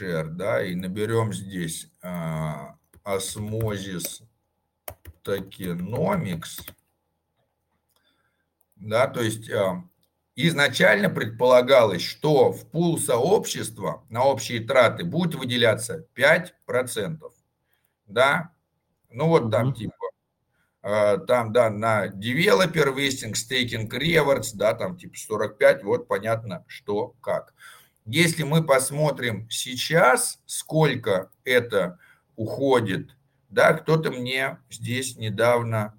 share, 0.00 0.24
да, 0.24 0.64
и 0.64 0.74
наберем 0.74 1.32
здесь 1.32 1.88
uh, 2.02 2.74
osmosis 3.04 4.22
tokenomics, 5.24 6.60
да, 8.76 9.06
то 9.06 9.20
есть 9.20 9.50
uh, 9.50 9.80
изначально 10.34 11.10
предполагалось, 11.10 12.02
что 12.02 12.52
в 12.52 12.70
пул 12.70 12.98
сообщества 12.98 14.04
на 14.08 14.24
общие 14.24 14.60
траты 14.60 15.04
будет 15.04 15.34
выделяться 15.34 16.06
5%, 16.16 17.20
да, 18.06 18.52
ну 19.10 19.28
вот 19.28 19.50
там 19.50 19.74
типа 19.74 20.02
Э, 20.82 21.16
там, 21.28 21.52
да, 21.52 21.70
на 21.70 22.08
developer 22.08 22.92
vesting, 22.94 23.34
staking 23.34 23.88
rewards, 23.88 24.50
да, 24.54 24.74
там 24.74 24.96
типа 24.96 25.16
45, 25.16 25.84
вот 25.84 26.08
понятно, 26.08 26.64
что 26.66 27.14
как. 27.20 27.54
Если 28.04 28.42
мы 28.42 28.64
посмотрим 28.64 29.48
сейчас, 29.48 30.40
сколько 30.46 31.30
это 31.44 31.98
уходит, 32.34 33.16
да, 33.48 33.74
кто-то 33.74 34.10
мне 34.10 34.58
здесь 34.70 35.16
недавно 35.16 35.96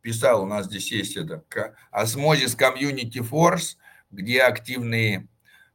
писал, 0.00 0.42
у 0.42 0.46
нас 0.46 0.66
здесь 0.66 0.90
есть 0.92 1.16
это 1.16 1.42
Osmosis 1.92 2.56
Community 2.58 3.18
Force, 3.18 3.76
где 4.10 4.42
активные 4.42 5.28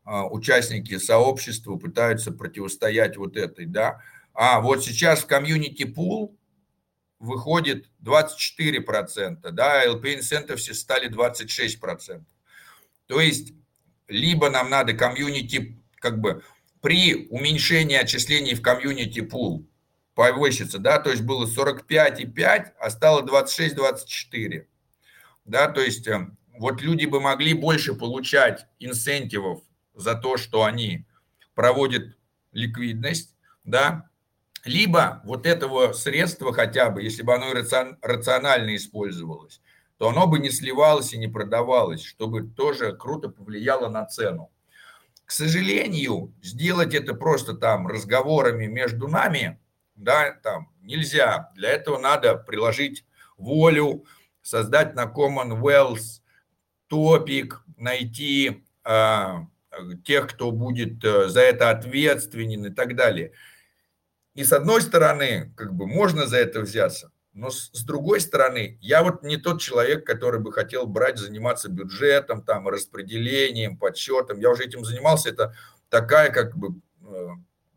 э, 0.05 0.21
участники 0.31 0.97
сообщества 0.97 1.75
пытаются 1.75 2.31
противостоять 2.31 3.17
вот 3.17 3.37
этой, 3.37 3.65
да. 3.65 4.01
А 4.33 4.61
вот 4.61 4.83
сейчас 4.83 5.23
в 5.23 5.27
Community 5.27 5.83
Pool 5.83 6.35
выходит 7.19 7.89
24%, 8.03 9.51
да, 9.51 9.85
LP 9.85 10.19
Incentives 10.19 10.73
стали 10.73 11.09
26%. 11.09 12.23
То 13.07 13.19
есть, 13.19 13.53
либо 14.09 14.49
нам 14.49 14.69
надо 14.69 14.93
комьюнити, 14.93 15.77
как 15.95 16.19
бы, 16.19 16.43
при 16.81 17.27
уменьшении 17.29 17.95
отчислений 17.95 18.55
в 18.55 18.61
комьюнити 18.61 19.21
пул 19.21 19.67
повыситься, 20.15 20.79
да, 20.79 20.99
то 20.99 21.11
есть 21.11 21.23
было 21.23 21.45
45,5, 21.45 22.71
а 22.79 22.89
стало 22.89 23.21
26-24, 23.21 24.65
да, 25.45 25.67
то 25.69 25.81
есть 25.81 26.07
э, 26.07 26.27
вот 26.57 26.81
люди 26.81 27.05
бы 27.05 27.21
могли 27.21 27.53
больше 27.53 27.93
получать 27.93 28.65
инсентивов 28.79 29.61
за 29.93 30.15
то, 30.15 30.37
что 30.37 30.63
они 30.63 31.05
проводят 31.55 32.17
ликвидность, 32.51 33.35
да, 33.63 34.09
либо 34.65 35.21
вот 35.23 35.45
этого 35.45 35.93
средства 35.93 36.53
хотя 36.53 36.89
бы, 36.89 37.01
если 37.01 37.23
бы 37.23 37.33
оно 37.33 37.53
рационально 37.53 38.75
использовалось, 38.75 39.61
то 39.99 40.07
оно 40.09 40.27
бы 40.27 40.39
не 40.39 40.49
сливалось 40.49 41.13
и 41.13 41.17
не 41.17 41.27
продавалось, 41.27 42.01
чтобы 42.01 42.43
тоже 42.43 42.95
круто 42.95 43.27
повлияло 43.27 43.89
на 43.89 44.05
цену. 44.05 44.49
К 45.25 45.31
сожалению, 45.31 46.33
сделать 46.41 46.95
это 46.95 47.13
просто 47.13 47.53
там 47.53 47.85
разговорами 47.85 48.65
между 48.65 49.09
нами, 49.09 49.59
да, 49.95 50.31
там 50.31 50.71
нельзя. 50.81 51.51
Для 51.53 51.71
этого 51.71 51.99
надо 51.99 52.35
приложить 52.35 53.05
волю, 53.37 54.05
создать 54.41 54.95
на 54.95 55.03
Commonwealth 55.03 56.21
топик, 56.87 57.61
найти 57.75 58.63
э, 58.85 59.27
тех, 60.05 60.29
кто 60.29 60.51
будет 60.51 61.03
э, 61.03 61.27
за 61.27 61.41
это 61.41 61.71
ответственен 61.71 62.67
и 62.67 62.69
так 62.69 62.95
далее. 62.95 63.33
И 64.33 64.45
с 64.45 64.53
одной 64.53 64.81
стороны, 64.81 65.51
как 65.57 65.73
бы 65.73 65.87
можно 65.87 66.25
за 66.25 66.37
это 66.37 66.61
взяться, 66.61 67.11
но 67.39 67.51
с, 67.51 67.69
с 67.71 67.83
другой 67.85 68.19
стороны, 68.19 68.77
я 68.81 69.01
вот 69.01 69.23
не 69.23 69.37
тот 69.37 69.61
человек, 69.61 70.05
который 70.05 70.41
бы 70.41 70.51
хотел 70.51 70.85
брать, 70.87 71.17
заниматься 71.17 71.69
бюджетом, 71.69 72.43
там, 72.43 72.67
распределением, 72.67 73.77
подсчетом. 73.77 74.39
Я 74.39 74.49
уже 74.49 74.65
этим 74.65 74.83
занимался. 74.83 75.29
Это 75.29 75.55
такая, 75.87 76.31
как 76.31 76.57
бы, 76.57 76.81
э, 77.01 77.27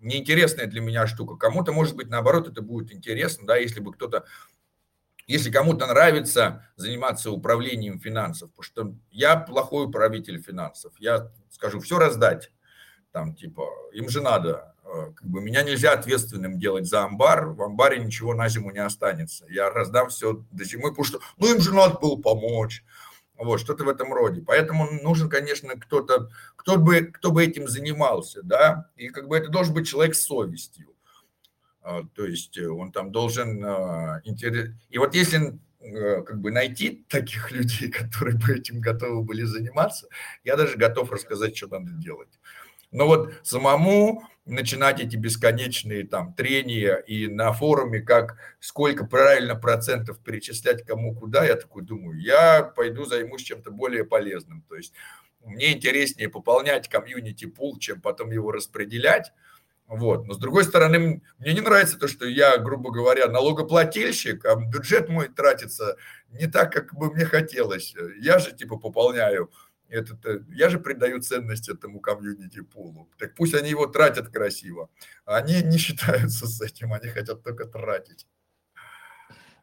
неинтересная 0.01 0.67
для 0.67 0.81
меня 0.81 1.07
штука. 1.07 1.37
Кому-то, 1.37 1.71
может 1.73 1.95
быть, 1.95 2.09
наоборот, 2.09 2.49
это 2.49 2.61
будет 2.61 2.93
интересно, 2.93 3.47
да, 3.47 3.57
если 3.57 3.79
бы 3.79 3.93
кто-то, 3.93 4.25
если 5.29 5.49
кому-то 5.49 5.87
нравится 5.87 6.69
заниматься 6.75 7.31
управлением 7.31 8.01
финансов, 8.01 8.51
потому 8.51 8.65
что 8.65 8.95
я 9.13 9.37
плохой 9.37 9.87
управитель 9.87 10.43
финансов. 10.43 10.93
Я 10.99 11.31
скажу, 11.51 11.79
все 11.79 12.01
раздать, 12.01 12.51
там, 13.13 13.37
типа, 13.37 13.69
им 13.93 14.09
же 14.09 14.23
надо, 14.23 14.72
как 14.93 15.27
бы 15.27 15.41
меня 15.41 15.63
нельзя 15.63 15.93
ответственным 15.93 16.59
делать 16.59 16.87
за 16.87 17.05
амбар, 17.05 17.47
в 17.47 17.63
амбаре 17.63 17.99
ничего 17.99 18.35
на 18.35 18.49
зиму 18.49 18.71
не 18.71 18.79
останется. 18.79 19.47
Я 19.49 19.71
раздам 19.71 20.09
все 20.09 20.45
до 20.51 20.65
зимы, 20.65 20.91
потому 20.91 21.05
что, 21.05 21.21
ну, 21.39 21.53
им 21.53 21.61
же 21.61 21.75
надо 21.75 21.99
было 21.99 22.17
помочь. 22.17 22.85
Вот, 23.37 23.59
что-то 23.59 23.85
в 23.85 23.89
этом 23.89 24.13
роде. 24.13 24.43
Поэтому 24.43 24.89
нужен, 25.03 25.29
конечно, 25.29 25.75
кто-то, 25.75 26.31
кто 26.55 26.77
бы, 26.77 27.01
кто 27.07 27.33
бы 27.33 27.43
этим 27.43 27.67
занимался, 27.67 28.43
да, 28.43 28.91
и 28.97 29.09
как 29.09 29.27
бы 29.27 29.37
это 29.37 29.49
должен 29.49 29.75
быть 29.75 29.89
человек 29.89 30.15
с 30.15 30.23
совестью. 30.23 30.95
А, 31.81 32.03
то 32.15 32.25
есть 32.25 32.57
э, 32.59 32.69
он 32.69 32.93
там 32.93 33.11
должен 33.11 33.65
интерес... 34.25 34.71
И 34.91 34.99
вот 34.99 35.15
если 35.15 35.59
э, 35.81 36.23
как 36.23 36.41
бы 36.41 36.53
найти 36.53 37.05
таких 37.09 37.51
людей, 37.51 37.91
которые 37.91 38.37
бы 38.37 38.55
этим 38.55 38.81
готовы 38.81 39.23
были 39.23 39.43
заниматься, 39.43 40.09
я 40.45 40.57
даже 40.57 40.77
готов 40.77 41.11
рассказать, 41.11 41.57
что 41.57 41.67
надо 41.67 41.91
делать. 41.93 42.39
Но 42.93 43.07
вот 43.07 43.33
самому 43.43 44.23
начинать 44.45 45.01
эти 45.01 45.17
бесконечные 45.17 46.07
там 46.07 46.35
трения 46.35 46.97
и 46.97 47.27
на 47.27 47.53
форуме, 47.53 48.01
как 48.01 48.37
сколько 48.61 49.07
правильно 49.07 49.55
процентов 49.55 50.19
перечислять 50.21 50.85
кому 50.85 51.15
куда, 51.15 51.45
я 51.45 51.57
такой 51.57 51.83
думаю, 51.83 52.21
я 52.21 52.63
пойду 52.63 53.05
займусь 53.05 53.43
чем-то 53.43 53.71
более 53.71 54.05
полезным. 54.05 54.63
То 54.69 54.77
есть 54.77 54.93
мне 55.41 55.73
интереснее 55.73 56.29
пополнять 56.29 56.89
комьюнити 56.89 57.47
пул, 57.47 57.79
чем 57.79 58.01
потом 58.01 58.31
его 58.31 58.53
распределять. 58.53 59.33
Вот. 59.87 60.27
Но 60.27 60.35
с 60.35 60.39
другой 60.39 60.65
стороны, 60.65 61.23
мне 61.39 61.53
не 61.53 61.61
нравится 61.61 61.99
то, 61.99 62.09
что 62.09 62.27
я, 62.27 62.57
грубо 62.57 62.91
говоря, 62.91 63.29
налогоплательщик, 63.29 64.45
а 64.45 64.57
бюджет 64.57 65.09
мой 65.09 65.29
тратится 65.29 65.97
не 66.31 66.47
так, 66.47 66.73
как 66.73 66.95
бы 66.95 67.13
мне 67.13 67.25
хотелось. 67.25 67.95
Я 68.21 68.39
же 68.39 68.53
типа 68.53 68.77
пополняю 68.77 69.51
этот, 69.93 70.25
э, 70.27 70.45
я 70.49 70.69
же 70.69 70.79
придаю 70.79 71.21
ценность 71.21 71.69
этому 71.69 72.01
комьюнити 72.01 72.63
пулу. 72.63 73.09
Так 73.19 73.35
пусть 73.35 73.55
они 73.55 73.71
его 73.71 73.87
тратят 73.87 74.29
красиво. 74.29 74.89
Они 75.25 75.63
не 75.63 75.79
считаются 75.79 76.47
с 76.47 76.61
этим, 76.61 76.93
они 76.93 77.09
хотят 77.09 77.43
только 77.43 77.67
тратить. 77.67 78.27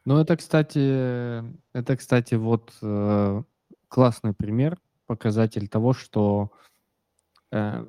Ну, 0.05 0.19
это, 0.19 0.37
кстати, 0.37 1.43
это, 1.73 1.97
кстати, 1.97 2.35
вот 2.35 2.73
э, 2.81 3.43
классный 3.87 4.33
пример, 4.33 4.77
показатель 5.05 5.67
того, 5.67 5.93
что 5.93 6.51
э, 7.51 7.85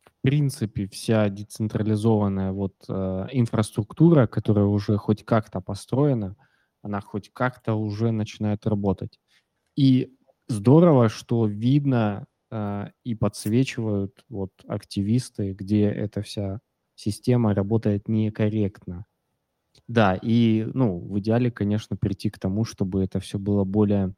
в 0.00 0.10
принципе 0.22 0.86
вся 0.88 1.28
децентрализованная 1.28 2.52
вот 2.52 2.74
э, 2.88 3.26
инфраструктура, 3.32 4.26
которая 4.26 4.64
уже 4.64 4.96
хоть 4.96 5.24
как-то 5.24 5.60
построена, 5.60 6.36
она 6.82 7.00
хоть 7.00 7.30
как-то 7.32 7.74
уже 7.74 8.10
начинает 8.10 8.66
работать. 8.66 9.20
И 9.76 10.14
здорово, 10.48 11.08
что 11.08 11.46
видно 11.46 12.26
э, 12.50 12.86
и 13.04 13.14
подсвечивают 13.14 14.24
вот 14.28 14.52
активисты, 14.66 15.52
где 15.52 15.84
эта 15.84 16.22
вся 16.22 16.60
система 16.94 17.54
работает 17.54 18.08
некорректно. 18.08 19.06
Да, 19.88 20.18
и, 20.20 20.66
ну, 20.74 20.98
в 20.98 21.18
идеале, 21.18 21.50
конечно, 21.50 21.96
прийти 21.96 22.30
к 22.30 22.38
тому, 22.38 22.64
чтобы 22.64 23.02
это 23.02 23.20
все 23.20 23.38
было 23.38 23.64
более, 23.64 24.14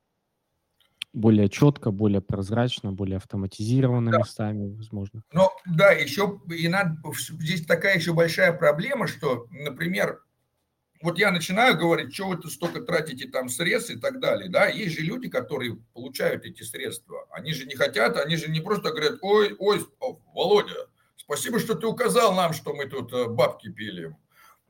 более 1.12 1.48
четко, 1.48 1.90
более 1.90 2.20
прозрачно, 2.20 2.92
более 2.92 3.16
автоматизировано 3.16 4.10
да. 4.10 4.18
местами, 4.18 4.74
возможно. 4.74 5.22
Ну, 5.32 5.48
да, 5.66 5.92
еще 5.92 6.40
и 6.50 6.68
надо, 6.68 6.96
здесь 7.40 7.64
такая 7.64 7.96
еще 7.96 8.12
большая 8.12 8.52
проблема, 8.52 9.06
что, 9.06 9.46
например, 9.50 10.20
вот 11.04 11.18
я 11.18 11.30
начинаю 11.30 11.76
говорить, 11.76 12.14
что 12.14 12.28
вы 12.28 12.50
столько 12.50 12.80
тратите 12.80 13.28
там 13.28 13.50
средств 13.50 13.90
и 13.90 13.98
так 13.98 14.20
далее, 14.20 14.48
да, 14.48 14.68
есть 14.68 14.98
же 14.98 15.04
люди, 15.04 15.28
которые 15.28 15.76
получают 15.92 16.46
эти 16.46 16.62
средства, 16.62 17.26
они 17.30 17.52
же 17.52 17.66
не 17.66 17.74
хотят, 17.74 18.16
они 18.16 18.36
же 18.36 18.50
не 18.50 18.60
просто 18.60 18.88
говорят, 18.88 19.18
ой, 19.20 19.54
ой, 19.58 19.86
Володя, 20.34 20.88
спасибо, 21.14 21.60
что 21.60 21.74
ты 21.74 21.86
указал 21.86 22.34
нам, 22.34 22.54
что 22.54 22.72
мы 22.72 22.86
тут 22.86 23.12
э, 23.12 23.26
бабки 23.26 23.70
пилим, 23.70 24.16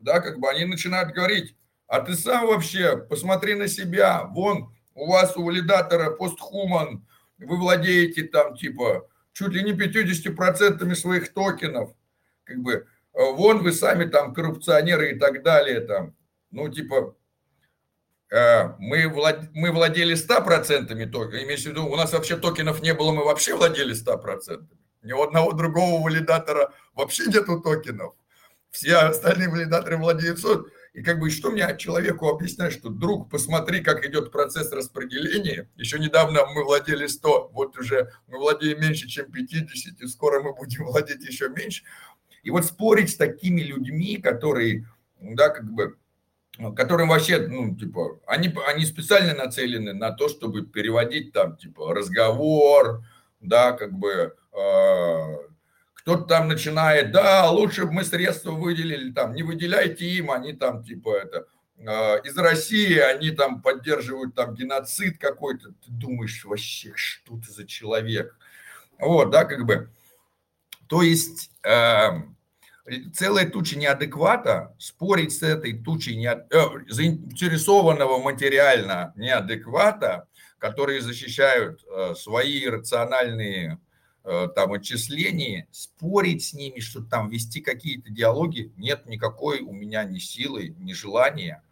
да, 0.00 0.18
как 0.18 0.40
бы 0.40 0.50
они 0.50 0.64
начинают 0.64 1.14
говорить, 1.14 1.54
а 1.86 2.00
ты 2.00 2.14
сам 2.14 2.48
вообще 2.48 2.96
посмотри 2.96 3.54
на 3.54 3.68
себя, 3.68 4.24
вон 4.24 4.74
у 4.96 5.12
вас 5.12 5.36
у 5.36 5.44
валидатора 5.44 6.10
постхуман, 6.10 7.06
вы 7.38 7.56
владеете 7.56 8.24
там 8.24 8.56
типа 8.56 9.08
чуть 9.34 9.52
ли 9.52 9.62
не 9.62 9.72
50% 9.72 10.94
своих 10.96 11.32
токенов, 11.32 11.94
как 12.42 12.58
бы, 12.58 12.72
э, 12.72 12.84
вон 13.12 13.62
вы 13.62 13.72
сами 13.72 14.06
там 14.06 14.34
коррупционеры 14.34 15.12
и 15.12 15.18
так 15.18 15.44
далее 15.44 15.80
там, 15.80 16.16
ну, 16.54 16.68
типа, 16.68 17.16
э, 18.30 18.68
мы, 18.78 19.08
влад... 19.08 19.50
мы 19.52 19.72
владели 19.72 20.14
100% 20.14 20.86
токенов, 21.10 21.42
имеется 21.42 21.68
в 21.68 21.72
виду, 21.72 21.86
у 21.86 21.96
нас 21.96 22.12
вообще 22.12 22.36
токенов 22.36 22.80
не 22.80 22.94
было, 22.94 23.12
мы 23.12 23.24
вообще 23.24 23.56
владели 23.56 23.92
100%. 23.92 24.64
Ни 25.02 25.12
у 25.12 25.22
одного 25.22 25.52
другого 25.52 26.02
валидатора 26.02 26.72
вообще 26.94 27.26
нету 27.26 27.60
токенов. 27.60 28.14
Все 28.70 28.96
остальные 28.96 29.50
валидаторы 29.50 29.98
владеют 29.98 30.38
100. 30.38 30.66
И 30.94 31.02
как 31.02 31.18
бы 31.18 31.28
что 31.28 31.50
мне 31.50 31.76
человеку 31.76 32.28
объяснять, 32.28 32.72
что, 32.72 32.88
друг, 32.88 33.28
посмотри, 33.28 33.80
как 33.80 34.06
идет 34.06 34.30
процесс 34.30 34.70
распределения. 34.72 35.68
Еще 35.74 35.98
недавно 35.98 36.46
мы 36.46 36.64
владели 36.64 37.08
100, 37.08 37.50
вот 37.52 37.76
уже 37.76 38.12
мы 38.28 38.38
владеем 38.38 38.80
меньше, 38.80 39.08
чем 39.08 39.30
50, 39.30 40.00
и 40.00 40.06
скоро 40.06 40.40
мы 40.40 40.54
будем 40.54 40.84
владеть 40.84 41.24
еще 41.24 41.48
меньше. 41.48 41.82
И 42.44 42.50
вот 42.50 42.64
спорить 42.64 43.10
с 43.10 43.16
такими 43.16 43.60
людьми, 43.60 44.18
которые, 44.18 44.86
да, 45.20 45.48
как 45.48 45.68
бы, 45.72 45.96
которым 46.58 47.08
вообще, 47.08 47.38
ну, 47.38 47.74
типа, 47.74 48.20
они, 48.26 48.52
они 48.68 48.84
специально 48.84 49.34
нацелены 49.34 49.92
на 49.92 50.12
то, 50.12 50.28
чтобы 50.28 50.64
переводить 50.64 51.32
там, 51.32 51.56
типа, 51.56 51.92
разговор, 51.94 53.02
да, 53.40 53.72
как 53.72 53.92
бы, 53.92 54.36
э, 54.52 55.36
кто-то 55.94 56.24
там 56.24 56.48
начинает, 56.48 57.10
да, 57.12 57.50
лучше 57.50 57.86
бы 57.86 57.92
мы 57.92 58.04
средства 58.04 58.52
выделили, 58.52 59.12
там, 59.12 59.34
не 59.34 59.42
выделяйте 59.42 60.06
им, 60.06 60.30
они 60.30 60.52
там, 60.52 60.84
типа, 60.84 61.16
это, 61.16 61.46
э, 61.78 62.20
из 62.22 62.36
России, 62.36 62.98
они 62.98 63.32
там 63.32 63.60
поддерживают 63.60 64.34
там 64.34 64.54
геноцид 64.54 65.18
какой-то, 65.18 65.70
ты 65.70 65.90
думаешь, 65.90 66.44
вообще, 66.44 66.92
что 66.94 67.36
ты 67.36 67.50
за 67.50 67.66
человек? 67.66 68.36
Вот, 68.98 69.30
да, 69.30 69.44
как 69.44 69.66
бы, 69.66 69.90
то 70.86 71.02
есть, 71.02 71.50
э, 71.64 72.10
целая 73.12 73.48
туча 73.48 73.78
неадеквата, 73.78 74.74
спорить 74.78 75.32
с 75.32 75.42
этой 75.42 75.72
тучей 75.78 76.16
не, 76.16 76.28
э, 76.28 76.84
заинтересованного 76.88 78.18
материально 78.18 79.12
неадеквата, 79.16 80.28
которые 80.58 81.00
защищают 81.00 81.82
э, 81.84 82.14
свои 82.14 82.66
рациональные 82.66 83.78
э, 84.24 84.48
там 84.54 84.72
отчисления, 84.72 85.66
спорить 85.70 86.44
с 86.44 86.52
ними, 86.52 86.80
что 86.80 87.02
там 87.02 87.30
вести 87.30 87.60
какие-то 87.60 88.10
диалоги, 88.10 88.72
нет 88.76 89.06
никакой 89.06 89.60
у 89.60 89.72
меня 89.72 90.04
ни 90.04 90.18
силы, 90.18 90.74
ни 90.78 90.92
желания. 90.92 91.62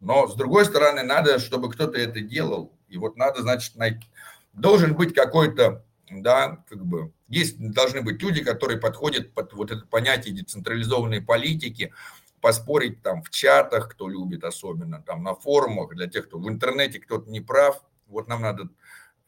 Но 0.00 0.26
с 0.28 0.34
другой 0.34 0.64
стороны, 0.64 1.02
надо, 1.02 1.38
чтобы 1.38 1.70
кто-то 1.70 1.98
это 1.98 2.20
делал. 2.20 2.72
И 2.88 2.98
вот 2.98 3.16
надо, 3.16 3.42
значит, 3.42 3.76
найти. 3.76 4.06
Должен 4.52 4.94
быть 4.94 5.14
какой-то 5.14 5.84
да, 6.20 6.64
как 6.68 6.84
бы 6.84 7.12
есть, 7.28 7.56
должны 7.58 8.02
быть 8.02 8.22
люди, 8.22 8.42
которые 8.42 8.78
подходят 8.78 9.32
под 9.32 9.52
вот 9.54 9.70
это 9.70 9.86
понятие 9.86 10.34
децентрализованной 10.34 11.22
политики, 11.22 11.92
поспорить 12.40 13.02
там 13.02 13.22
в 13.22 13.30
чатах, 13.30 13.88
кто 13.88 14.08
любит 14.08 14.44
особенно, 14.44 15.00
там 15.00 15.22
на 15.22 15.34
форумах, 15.34 15.94
для 15.94 16.08
тех, 16.08 16.26
кто 16.26 16.38
в 16.38 16.48
интернете 16.48 16.98
кто-то 16.98 17.30
не 17.30 17.40
прав, 17.40 17.82
вот 18.08 18.28
нам 18.28 18.42
надо 18.42 18.68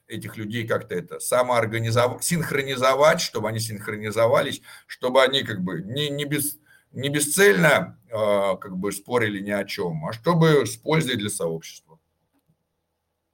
этих 0.07 0.37
людей 0.37 0.67
как-то 0.67 0.95
это 0.95 1.21
самоорганизовать, 1.21 2.25
синхронизовать, 2.25 3.21
чтобы 3.21 3.49
они 3.49 3.61
синхронизовались, 3.61 4.61
чтобы 4.87 5.23
они 5.23 5.43
как 5.43 5.63
бы 5.63 5.81
не, 5.83 6.11
не, 6.11 6.25
без, 6.25 6.59
не 6.93 7.09
бесцельно 7.09 7.99
э, 8.09 8.57
как 8.61 8.77
бы 8.77 8.93
спорили 8.93 9.41
ни 9.41 9.51
о 9.51 9.65
чем, 9.65 10.05
а 10.07 10.13
чтобы 10.13 10.67
с 10.67 10.77
пользой 10.77 11.17
для 11.17 11.31
сообщества. 11.31 11.99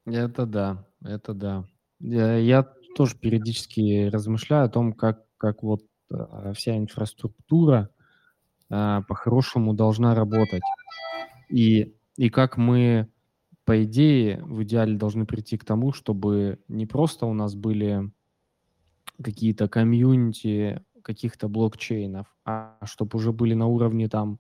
Это 0.07 0.47
да, 0.47 0.87
это 1.03 1.35
да. 1.35 1.65
Я, 1.99 2.37
я 2.37 2.63
тоже 2.97 3.17
периодически 3.17 4.09
размышляю 4.09 4.67
о 4.67 4.69
том, 4.69 4.93
как, 4.93 5.25
как 5.37 5.63
вот 5.63 5.83
э, 6.11 6.53
вся 6.55 6.77
инфраструктура 6.77 7.91
а, 8.69 9.03
по-хорошему 9.03 9.75
должна 9.75 10.15
работать. 10.15 10.63
И, 11.49 11.95
и 12.17 12.31
как 12.31 12.57
мы, 12.57 13.09
по 13.65 13.83
идее, 13.85 14.43
в 14.45 14.63
идеале 14.63 14.97
должны 14.97 15.27
прийти 15.27 15.57
к 15.57 15.65
тому, 15.65 15.93
чтобы 15.93 16.61
не 16.69 16.87
просто 16.87 17.27
у 17.27 17.35
нас 17.35 17.55
были 17.55 18.11
какие-то 19.23 19.69
комьюнити 19.69 20.83
каких-то 21.03 21.49
блокчейнов, 21.49 22.27
а 22.45 22.79
чтобы 22.85 23.17
уже 23.19 23.33
были 23.33 23.55
на 23.55 23.67
уровне 23.67 24.09
там 24.09 24.39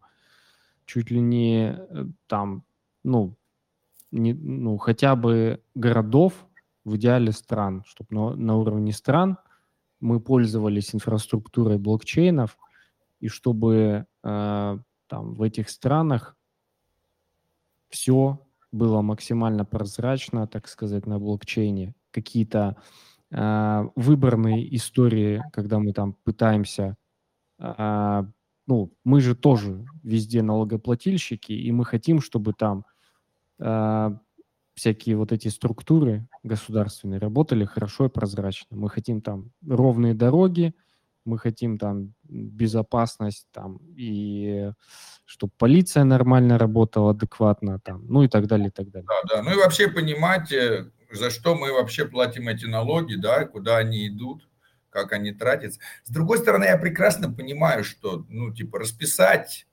чуть 0.84 1.10
ли 1.10 1.20
не 1.20 1.76
э, 1.76 2.06
там, 2.26 2.64
ну, 3.02 3.36
не, 4.10 4.34
ну, 4.34 4.76
хотя 4.76 5.16
бы 5.16 5.62
городов, 5.74 6.46
в 6.84 6.96
идеале 6.96 7.32
стран, 7.32 7.84
чтобы 7.86 8.08
на, 8.10 8.34
на 8.34 8.56
уровне 8.56 8.92
стран 8.92 9.38
мы 10.00 10.20
пользовались 10.20 10.94
инфраструктурой 10.94 11.78
блокчейнов, 11.78 12.56
и 13.20 13.28
чтобы 13.28 14.06
э, 14.22 14.78
там 15.06 15.34
в 15.34 15.42
этих 15.42 15.68
странах 15.68 16.36
все 17.90 18.40
было 18.72 19.02
максимально 19.02 19.64
прозрачно, 19.64 20.46
так 20.46 20.68
сказать, 20.68 21.06
на 21.06 21.18
блокчейне. 21.18 21.94
Какие-то 22.12 22.76
э, 23.30 23.84
выборные 23.96 24.74
истории, 24.76 25.42
когда 25.52 25.78
мы 25.78 25.92
там 25.92 26.14
пытаемся, 26.24 26.96
э, 27.58 28.24
ну, 28.66 28.92
мы 29.04 29.20
же 29.20 29.34
тоже 29.34 29.84
везде 30.02 30.42
налогоплательщики, 30.42 31.52
и 31.52 31.72
мы 31.72 31.84
хотим, 31.84 32.20
чтобы 32.20 32.52
там 32.52 32.84
э, 33.58 34.16
всякие 34.74 35.16
вот 35.16 35.32
эти 35.32 35.48
структуры 35.48 36.26
государственные 36.42 37.20
работали 37.20 37.64
хорошо 37.64 38.06
и 38.06 38.08
прозрачно. 38.08 38.76
Мы 38.76 38.88
хотим 38.88 39.20
там 39.20 39.50
ровные 39.66 40.14
дороги, 40.14 40.74
мы 41.24 41.38
хотим 41.38 41.78
там 41.78 42.14
безопасность 42.24 43.46
там 43.52 43.78
и 43.96 44.72
чтобы 45.24 45.52
полиция 45.58 46.04
нормально 46.04 46.58
работала, 46.58 47.10
адекватно 47.10 47.78
там, 47.80 48.06
ну 48.08 48.22
и 48.22 48.28
так 48.28 48.46
далее, 48.46 48.68
и 48.68 48.70
так 48.70 48.90
далее. 48.90 49.06
Да, 49.08 49.36
да. 49.36 49.42
Ну 49.42 49.52
и 49.52 49.56
вообще 49.56 49.88
понимать, 49.88 50.50
э, 50.52 50.90
за 51.12 51.30
что 51.30 51.54
мы 51.54 51.72
вообще 51.72 52.04
платим 52.04 52.48
эти 52.48 52.64
налоги, 52.66 53.14
да, 53.14 53.44
куда 53.44 53.76
они 53.76 54.08
идут, 54.08 54.48
как 54.88 55.12
они 55.12 55.32
тратятся. 55.32 55.80
С 56.04 56.10
другой 56.10 56.38
стороны, 56.38 56.64
я 56.64 56.78
прекрасно 56.78 57.32
понимаю, 57.32 57.84
что, 57.84 58.24
ну, 58.28 58.52
типа, 58.52 58.80
расписать 58.80 59.66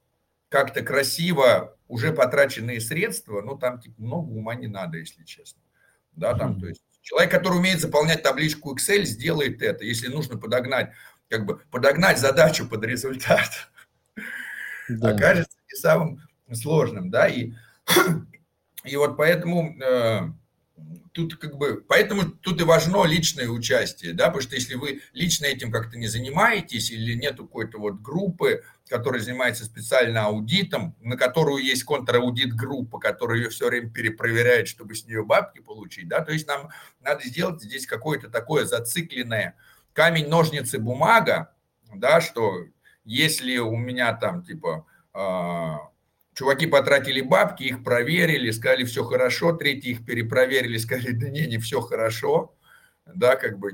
как-то 0.50 0.82
красиво 0.82 1.78
уже 1.88 2.12
потраченные 2.12 2.82
средства, 2.82 3.42
ну, 3.42 3.58
там 3.58 3.80
типа 3.80 4.02
много 4.02 4.30
ума 4.30 4.56
не 4.56 4.68
надо, 4.68 4.98
если 4.98 5.24
честно. 5.24 5.62
Да, 6.14 6.34
там, 6.34 6.60
то 6.60 6.68
есть 6.68 6.82
человек, 7.02 7.32
который 7.32 7.58
умеет 7.58 7.80
заполнять 7.80 8.24
табличку 8.24 8.76
Excel, 8.76 9.04
сделает 9.04 9.62
это, 9.62 9.86
если 9.86 10.08
нужно 10.08 10.38
подогнать, 10.38 10.92
как 11.30 11.46
бы 11.46 11.62
подогнать 11.72 12.20
задачу 12.20 12.68
под 12.68 12.84
результат, 12.84 13.70
да. 14.90 15.10
окажется 15.10 15.58
не 15.72 15.80
самым 15.80 16.22
сложным, 16.54 17.10
да, 17.10 17.28
и, 17.28 17.54
и 18.84 18.96
вот 18.98 19.16
поэтому 19.16 19.80
э, 19.80 20.32
тут 21.18 21.36
как 21.38 21.58
бы, 21.58 21.84
поэтому 21.88 22.26
тут 22.30 22.62
и 22.62 22.64
важно 22.64 23.04
личное 23.06 23.50
участие, 23.50 24.14
да, 24.14 24.26
потому 24.26 24.44
что 24.44 24.54
если 24.54 24.76
вы 24.76 25.02
лично 25.14 25.46
этим 25.46 25.72
как-то 25.72 25.98
не 25.98 26.06
занимаетесь 26.08 26.92
или 26.92 27.16
нет 27.16 27.38
какой-то 27.38 27.80
вот 27.80 28.02
группы, 28.02 28.64
которая 28.88 29.20
занимается 29.20 29.66
специально 29.66 30.26
аудитом, 30.26 30.96
на 31.02 31.18
которую 31.18 31.64
есть 31.64 31.84
контраудит 31.84 32.54
группа, 32.54 33.00
которая 33.00 33.40
ее 33.40 33.50
все 33.50 33.68
время 33.68 33.90
перепроверяет, 33.90 34.68
чтобы 34.68 34.94
с 34.94 35.06
нее 35.08 35.24
бабки 35.24 35.60
получить, 35.60 36.08
да, 36.08 36.22
то 36.22 36.32
есть 36.32 36.48
нам 36.48 36.70
надо 37.02 37.28
сделать 37.28 37.64
здесь 37.64 37.88
какое-то 37.88 38.30
такое 38.30 38.66
зацикленное 38.66 39.56
камень, 39.94 40.28
ножницы, 40.28 40.78
бумага, 40.78 41.52
да, 41.96 42.22
что 42.22 42.66
если 43.04 43.58
у 43.58 43.76
меня 43.76 44.14
там 44.14 44.44
типа 44.44 44.86
а, 45.14 45.90
Чуваки 46.38 46.68
потратили 46.68 47.22
бабки, 47.22 47.64
их 47.64 47.84
проверили, 47.84 48.52
сказали, 48.52 48.84
все 48.84 49.04
хорошо, 49.04 49.54
третьи 49.54 49.90
их 49.90 50.06
перепроверили, 50.06 50.78
сказали, 50.78 51.14
да 51.14 51.30
не, 51.30 51.48
не 51.48 51.58
все 51.58 51.82
хорошо, 51.82 52.56
да, 53.08 53.36
как 53.36 53.58
бы, 53.58 53.72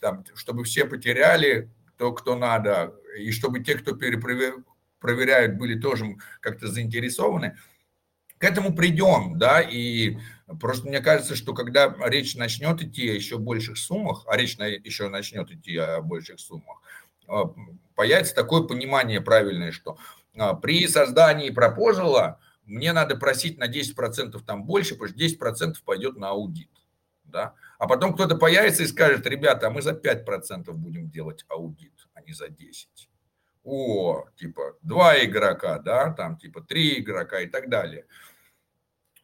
там, 0.00 0.24
чтобы 0.34 0.64
все 0.64 0.86
потеряли 0.86 1.70
то, 1.98 2.12
кто 2.14 2.34
надо, 2.34 2.94
и 3.18 3.32
чтобы 3.32 3.60
те, 3.60 3.74
кто 3.74 3.94
перепроверяют, 3.94 5.58
были 5.58 5.78
тоже 5.78 6.16
как-то 6.40 6.68
заинтересованы. 6.68 7.58
К 8.38 8.44
этому 8.44 8.74
придем, 8.74 9.38
да, 9.38 9.60
и 9.60 10.16
просто 10.58 10.88
мне 10.88 11.00
кажется, 11.00 11.36
что 11.36 11.52
когда 11.52 11.94
речь 12.06 12.34
начнет 12.34 12.80
идти 12.80 13.10
о 13.10 13.14
еще 13.14 13.36
больших 13.36 13.76
суммах, 13.76 14.24
а 14.26 14.38
речь 14.38 14.56
еще 14.56 15.10
начнет 15.10 15.50
идти 15.50 15.76
о 15.76 16.00
больших 16.00 16.40
суммах, 16.40 16.80
появится 17.94 18.34
такое 18.34 18.62
понимание 18.62 19.20
правильное, 19.20 19.70
что 19.70 19.98
при 20.62 20.86
создании 20.86 21.50
пропозала 21.50 22.38
мне 22.66 22.92
надо 22.92 23.16
просить 23.16 23.58
на 23.58 23.68
10% 23.68 24.38
там 24.44 24.64
больше, 24.64 24.96
потому 24.96 25.08
что 25.08 25.18
10% 25.18 25.76
пойдет 25.84 26.16
на 26.16 26.30
аудит. 26.30 26.70
Да? 27.24 27.54
А 27.78 27.86
потом 27.86 28.14
кто-то 28.14 28.36
появится 28.36 28.82
и 28.82 28.86
скажет, 28.86 29.26
ребята, 29.26 29.68
а 29.68 29.70
мы 29.70 29.82
за 29.82 29.92
5% 29.92 30.72
будем 30.72 31.08
делать 31.08 31.44
аудит, 31.48 31.92
а 32.14 32.22
не 32.22 32.32
за 32.32 32.48
10. 32.48 33.08
О, 33.64 34.26
типа, 34.36 34.76
два 34.82 35.22
игрока, 35.24 35.78
да, 35.78 36.12
там, 36.12 36.36
типа, 36.36 36.60
три 36.60 37.00
игрока 37.00 37.40
и 37.40 37.48
так 37.48 37.68
далее. 37.68 38.06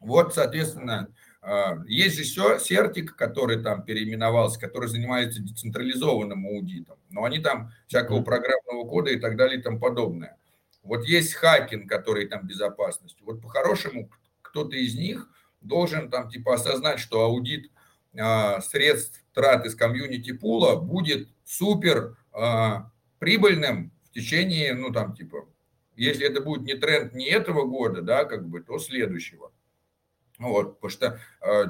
Вот, 0.01 0.33
соответственно, 0.33 1.13
а, 1.41 1.77
есть 1.87 2.17
же 2.17 2.23
все 2.23 2.59
Сертик, 2.59 3.15
который 3.15 3.63
там 3.63 3.83
переименовался, 3.83 4.59
который 4.59 4.89
занимается 4.89 5.41
децентрализованным 5.41 6.45
аудитом, 6.45 6.99
но 7.09 7.23
они 7.23 7.39
там 7.39 7.71
всякого 7.87 8.21
программного 8.21 8.87
кода 8.87 9.11
и 9.11 9.19
так 9.19 9.37
далее 9.37 9.59
и 9.59 9.61
тому 9.61 9.79
подобное. 9.79 10.37
Вот 10.83 11.05
есть 11.05 11.33
хакинг, 11.33 11.89
который 11.89 12.27
там 12.27 12.45
безопасность. 12.45 13.17
Вот 13.21 13.41
по-хорошему 13.41 14.11
кто-то 14.41 14.75
из 14.75 14.95
них 14.95 15.29
должен 15.61 16.09
там 16.09 16.29
типа 16.29 16.55
осознать, 16.55 16.99
что 16.99 17.21
аудит 17.21 17.71
э, 18.13 18.61
средств 18.61 19.23
трат 19.33 19.65
из 19.65 19.75
комьюнити 19.75 20.33
пула 20.33 20.75
будет 20.75 21.29
супер 21.45 22.17
э, 22.33 22.75
прибыльным 23.19 23.91
в 24.03 24.11
течение, 24.11 24.73
ну 24.73 24.91
там 24.91 25.15
типа, 25.15 25.47
если 25.95 26.27
это 26.27 26.41
будет 26.41 26.63
не 26.63 26.75
тренд 26.75 27.13
не 27.13 27.29
этого 27.29 27.65
года, 27.65 28.01
да, 28.01 28.25
как 28.25 28.47
бы, 28.47 28.61
то 28.61 28.77
следующего. 28.77 29.51
Вот, 30.39 30.79
потому 30.79 30.89
что 30.91 31.19
э, 31.41 31.65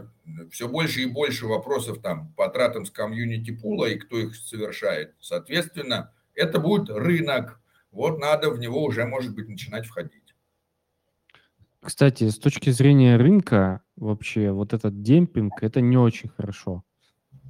все 0.50 0.68
больше 0.68 1.02
и 1.02 1.06
больше 1.06 1.46
вопросов 1.46 2.02
там 2.02 2.34
по 2.34 2.48
тратам 2.50 2.86
с 2.86 2.92
комьюнити 2.92 3.52
пула 3.52 3.86
и 3.86 4.00
кто 4.00 4.18
их 4.18 4.36
совершает. 4.36 5.14
Соответственно, 5.20 6.14
это 6.34 6.60
будет 6.60 6.90
рынок, 6.90 7.60
вот 7.94 8.20
надо 8.20 8.50
в 8.50 8.60
него 8.60 8.84
уже, 8.84 9.06
может 9.06 9.34
быть, 9.34 9.48
начинать 9.48 9.86
входить. 9.86 10.36
Кстати, 11.80 12.30
с 12.30 12.40
точки 12.40 12.70
зрения 12.72 13.18
рынка, 13.18 13.82
вообще, 13.96 14.52
вот 14.52 14.74
этот 14.74 15.02
демпинг, 15.02 15.62
это 15.62 15.82
не 15.82 15.98
очень 15.98 16.30
хорошо. 16.30 16.84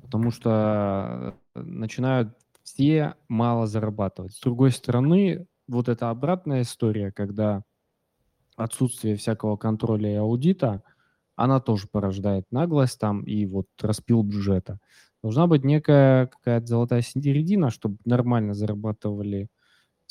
Потому 0.02 0.32
что 0.32 1.36
э, 1.56 1.62
начинают 1.62 2.36
все 2.64 3.16
мало 3.28 3.68
зарабатывать. 3.68 4.34
С 4.34 4.41
другой 4.41 4.72
стороны, 4.72 5.48
вот 5.68 5.88
эта 5.88 6.10
обратная 6.10 6.64
история, 6.64 7.12
когда 7.12 7.64
отсутствие 8.56 9.16
всякого 9.16 9.56
контроля 9.56 10.12
и 10.12 10.16
аудита, 10.16 10.84
она 11.36 11.60
тоже 11.60 11.88
порождает 11.91 12.46
наглость 12.52 13.00
там 13.00 13.24
и 13.24 13.46
вот 13.46 13.68
распил 13.82 14.24
бюджета. 14.24 14.80
Должна 15.22 15.48
быть 15.48 15.64
некая 15.64 16.28
какая-то 16.28 16.68
золотая 16.68 17.02
середина, 17.02 17.70
чтобы 17.70 17.98
нормально 18.04 18.54
зарабатывали 18.54 19.48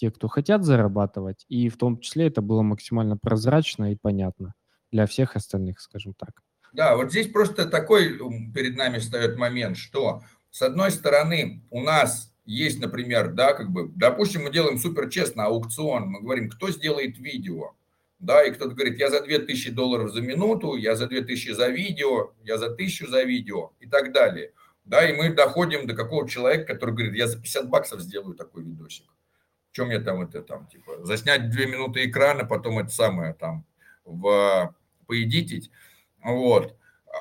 те, 0.03 0.11
кто 0.11 0.27
хотят 0.27 0.65
зарабатывать, 0.65 1.45
и 1.49 1.69
в 1.69 1.77
том 1.77 2.01
числе 2.01 2.27
это 2.27 2.43
было 2.43 2.63
максимально 2.63 3.17
прозрачно 3.17 3.93
и 3.93 3.97
понятно 3.97 4.55
для 4.91 5.07
всех 5.07 5.37
остальных, 5.37 5.81
скажем 5.81 6.13
так. 6.15 6.43
Да, 6.73 6.97
вот 6.97 7.13
здесь 7.13 7.31
просто 7.31 7.67
такой 7.67 8.19
перед 8.53 8.77
нами 8.77 8.99
встает 8.99 9.39
момент, 9.39 9.77
что 9.77 10.23
с 10.51 10.61
одной 10.61 10.91
стороны 10.91 11.63
у 11.71 11.81
нас 11.81 12.35
есть, 12.45 12.81
например, 12.81 13.33
да, 13.33 13.53
как 13.53 13.71
бы, 13.71 13.93
допустим, 13.95 14.43
мы 14.43 14.51
делаем 14.51 14.77
супер 14.77 15.09
честно 15.09 15.45
аукцион, 15.45 16.09
мы 16.09 16.21
говорим, 16.21 16.51
кто 16.51 16.69
сделает 16.71 17.17
видео, 17.19 17.77
да, 18.19 18.43
и 18.43 18.51
кто-то 18.51 18.75
говорит, 18.75 18.99
я 18.99 19.09
за 19.09 19.23
2000 19.23 19.71
долларов 19.71 20.13
за 20.13 20.21
минуту, 20.21 20.75
я 20.75 20.97
за 20.97 21.07
2000 21.07 21.53
за 21.53 21.69
видео, 21.69 22.33
я 22.43 22.59
за 22.59 22.67
1000 22.67 23.07
за 23.07 23.23
видео 23.23 23.71
и 23.79 23.87
так 23.87 24.13
далее. 24.13 24.53
Да, 24.85 25.09
и 25.09 25.17
мы 25.17 25.33
доходим 25.33 25.87
до 25.87 25.95
какого-то 25.95 26.29
человека, 26.29 26.75
который 26.75 26.93
говорит, 26.93 27.15
я 27.15 27.29
за 27.29 27.41
50 27.41 27.69
баксов 27.69 28.01
сделаю 28.01 28.35
такой 28.35 28.65
видосик 28.65 29.12
чем 29.73 29.89
мне 29.89 29.99
там 29.99 30.23
это 30.23 30.43
там, 30.43 30.67
типа, 30.67 31.05
заснять 31.05 31.51
две 31.51 31.67
минуты 31.67 32.05
экрана, 32.05 32.45
потом 32.45 32.79
это 32.79 32.91
самое 32.91 33.35
там 33.35 33.67
в 34.05 34.75
поедитить, 35.07 35.71
вот. 36.23 36.77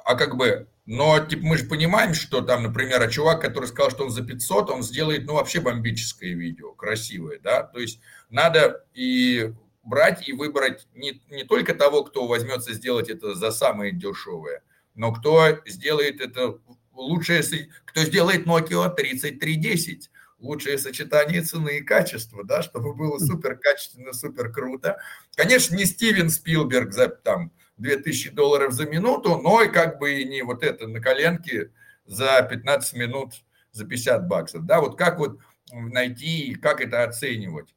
А 0.05 0.15
как 0.15 0.35
бы, 0.37 0.67
но 0.85 1.19
типа 1.19 1.45
мы 1.45 1.57
же 1.57 1.65
понимаем, 1.65 2.13
что 2.13 2.41
там, 2.41 2.63
например, 2.63 3.01
а 3.01 3.07
чувак, 3.07 3.41
который 3.41 3.65
сказал, 3.65 3.91
что 3.91 4.05
он 4.05 4.11
за 4.11 4.23
500, 4.23 4.69
он 4.69 4.83
сделает, 4.83 5.25
ну, 5.25 5.33
вообще 5.33 5.59
бомбическое 5.59 6.33
видео, 6.33 6.73
красивое, 6.73 7.39
да, 7.39 7.63
то 7.63 7.79
есть 7.79 7.99
надо 8.29 8.85
и 8.93 9.53
брать 9.83 10.27
и 10.27 10.33
выбрать 10.33 10.87
не, 10.93 11.21
не 11.29 11.43
только 11.43 11.73
того, 11.73 12.03
кто 12.03 12.27
возьмется 12.27 12.73
сделать 12.73 13.09
это 13.09 13.33
за 13.33 13.51
самое 13.51 13.91
дешевое, 13.91 14.61
но 14.95 15.11
кто 15.11 15.59
сделает 15.65 16.21
это 16.21 16.59
лучшее, 16.93 17.43
кто 17.85 18.01
сделает 18.01 18.45
Nokia 18.45 18.93
3310, 18.93 20.11
лучшее 20.41 20.77
сочетание 20.77 21.41
цены 21.41 21.77
и 21.77 21.81
качества, 21.81 22.43
да, 22.43 22.61
чтобы 22.61 22.93
было 22.93 23.17
супер 23.19 23.57
качественно, 23.57 24.13
супер 24.13 24.51
круто. 24.51 24.97
Конечно, 25.35 25.75
не 25.75 25.85
Стивен 25.85 26.29
Спилберг 26.29 26.91
за 26.91 27.07
там 27.07 27.51
2000 27.77 28.31
долларов 28.31 28.73
за 28.73 28.85
минуту, 28.85 29.37
но 29.37 29.61
и 29.61 29.69
как 29.69 29.99
бы 29.99 30.21
и 30.21 30.25
не 30.25 30.41
вот 30.43 30.63
это 30.63 30.87
на 30.87 30.99
коленке 30.99 31.71
за 32.05 32.41
15 32.41 32.93
минут 32.95 33.33
за 33.71 33.85
50 33.85 34.27
баксов, 34.27 34.65
да, 34.65 34.81
вот 34.81 34.97
как 34.97 35.19
вот 35.19 35.39
найти 35.71 36.51
и 36.51 36.55
как 36.55 36.81
это 36.81 37.03
оценивать 37.03 37.73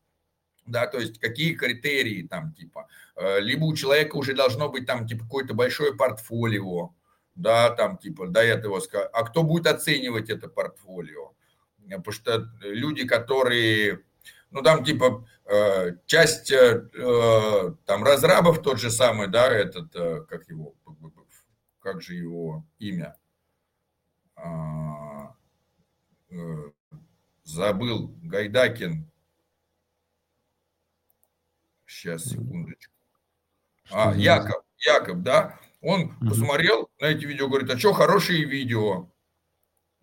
да, 0.66 0.86
то 0.86 0.98
есть 0.98 1.18
какие 1.18 1.54
критерии 1.54 2.26
там 2.26 2.52
типа, 2.52 2.88
э, 3.16 3.40
либо 3.40 3.64
у 3.64 3.74
человека 3.74 4.16
уже 4.16 4.34
должно 4.34 4.68
быть 4.68 4.86
там 4.86 5.06
типа 5.06 5.24
какое-то 5.24 5.54
большое 5.54 5.94
портфолио, 5.94 6.94
да, 7.34 7.70
там 7.70 7.98
типа 7.98 8.28
до 8.28 8.42
этого, 8.42 8.80
а 9.12 9.24
кто 9.24 9.42
будет 9.42 9.66
оценивать 9.66 10.30
это 10.30 10.48
портфолио, 10.48 11.34
потому 11.88 12.12
что 12.12 12.50
люди, 12.60 13.06
которые, 13.06 14.04
ну 14.50 14.62
там 14.62 14.84
типа 14.84 15.26
э, 15.46 15.96
часть 16.06 16.50
э, 16.50 16.88
там 17.86 18.04
разрабов 18.04 18.62
тот 18.62 18.80
же 18.80 18.90
самый, 18.90 19.28
да, 19.28 19.48
этот, 19.48 19.94
э, 19.94 20.24
как 20.28 20.48
его, 20.48 20.74
как 21.80 22.00
же 22.02 22.14
его 22.14 22.64
имя, 22.78 23.16
а, 24.36 25.34
забыл, 27.44 28.14
Гайдакин, 28.22 29.08
сейчас, 31.86 32.24
секундочку, 32.24 32.92
а, 33.90 34.14
Яков, 34.14 34.64
Яков, 34.78 35.22
да, 35.22 35.60
он 35.80 36.16
посмотрел 36.18 36.90
на 36.98 37.06
эти 37.06 37.26
видео, 37.26 37.48
говорит, 37.48 37.70
а 37.70 37.78
что, 37.78 37.92
хорошие 37.92 38.44
видео, 38.44 39.10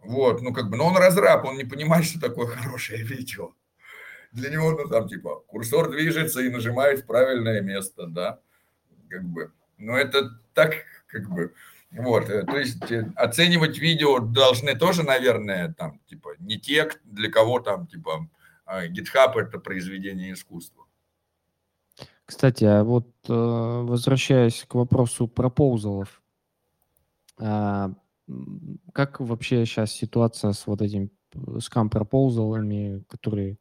вот, 0.04 0.41
ну 0.41 0.54
как 0.54 0.70
бы, 0.70 0.78
но 0.78 0.88
он 0.88 0.97
разраб, 0.97 1.45
он 1.45 1.58
не 1.58 1.66
понимает, 1.66 2.06
что 2.06 2.20
такое 2.20 2.47
хорошее 2.47 3.04
видео. 3.04 3.54
Для 4.32 4.49
него, 4.49 4.72
ну 4.72 4.88
там 4.88 5.08
типа, 5.08 5.41
курсор 5.47 5.89
движется 5.91 6.41
и 6.41 6.49
нажимает 6.49 7.02
в 7.02 7.06
правильное 7.06 7.62
место, 7.62 8.08
да, 8.08 8.39
как 9.10 9.24
бы. 9.24 9.52
Но 9.78 9.97
это 9.97 10.39
так, 10.54 10.76
как 11.08 11.30
бы, 11.30 11.54
вот, 11.91 12.30
э, 12.30 12.43
то 12.43 12.58
есть 12.58 12.89
э, 12.91 13.12
оценивать 13.16 13.78
видео 13.78 14.20
должны 14.20 14.76
тоже, 14.76 15.04
наверное, 15.04 15.74
там, 15.74 15.99
типа, 16.08 16.36
не 16.39 16.58
те, 16.58 16.89
для 17.04 17.30
кого 17.30 17.60
там, 17.60 17.88
типа, 17.88 18.30
а, 18.66 18.88
GitHub 18.88 19.34
это 19.36 19.60
произведение 19.60 20.34
искусства. 20.34 20.86
Кстати, 22.26 22.64
а 22.64 22.84
вот 22.86 23.08
э, 23.28 23.34
возвращаясь 23.34 24.64
к 24.66 24.76
вопросу 24.76 25.28
пропоузалов, 25.28 26.22
а, 27.38 27.91
как 28.94 29.20
вообще 29.20 29.66
сейчас 29.66 29.92
ситуация 29.92 30.54
с 30.54 30.68
вот 30.68 30.82
этим 30.82 31.10
скам-пропоузалами, 31.60 33.04
которые 33.08 33.58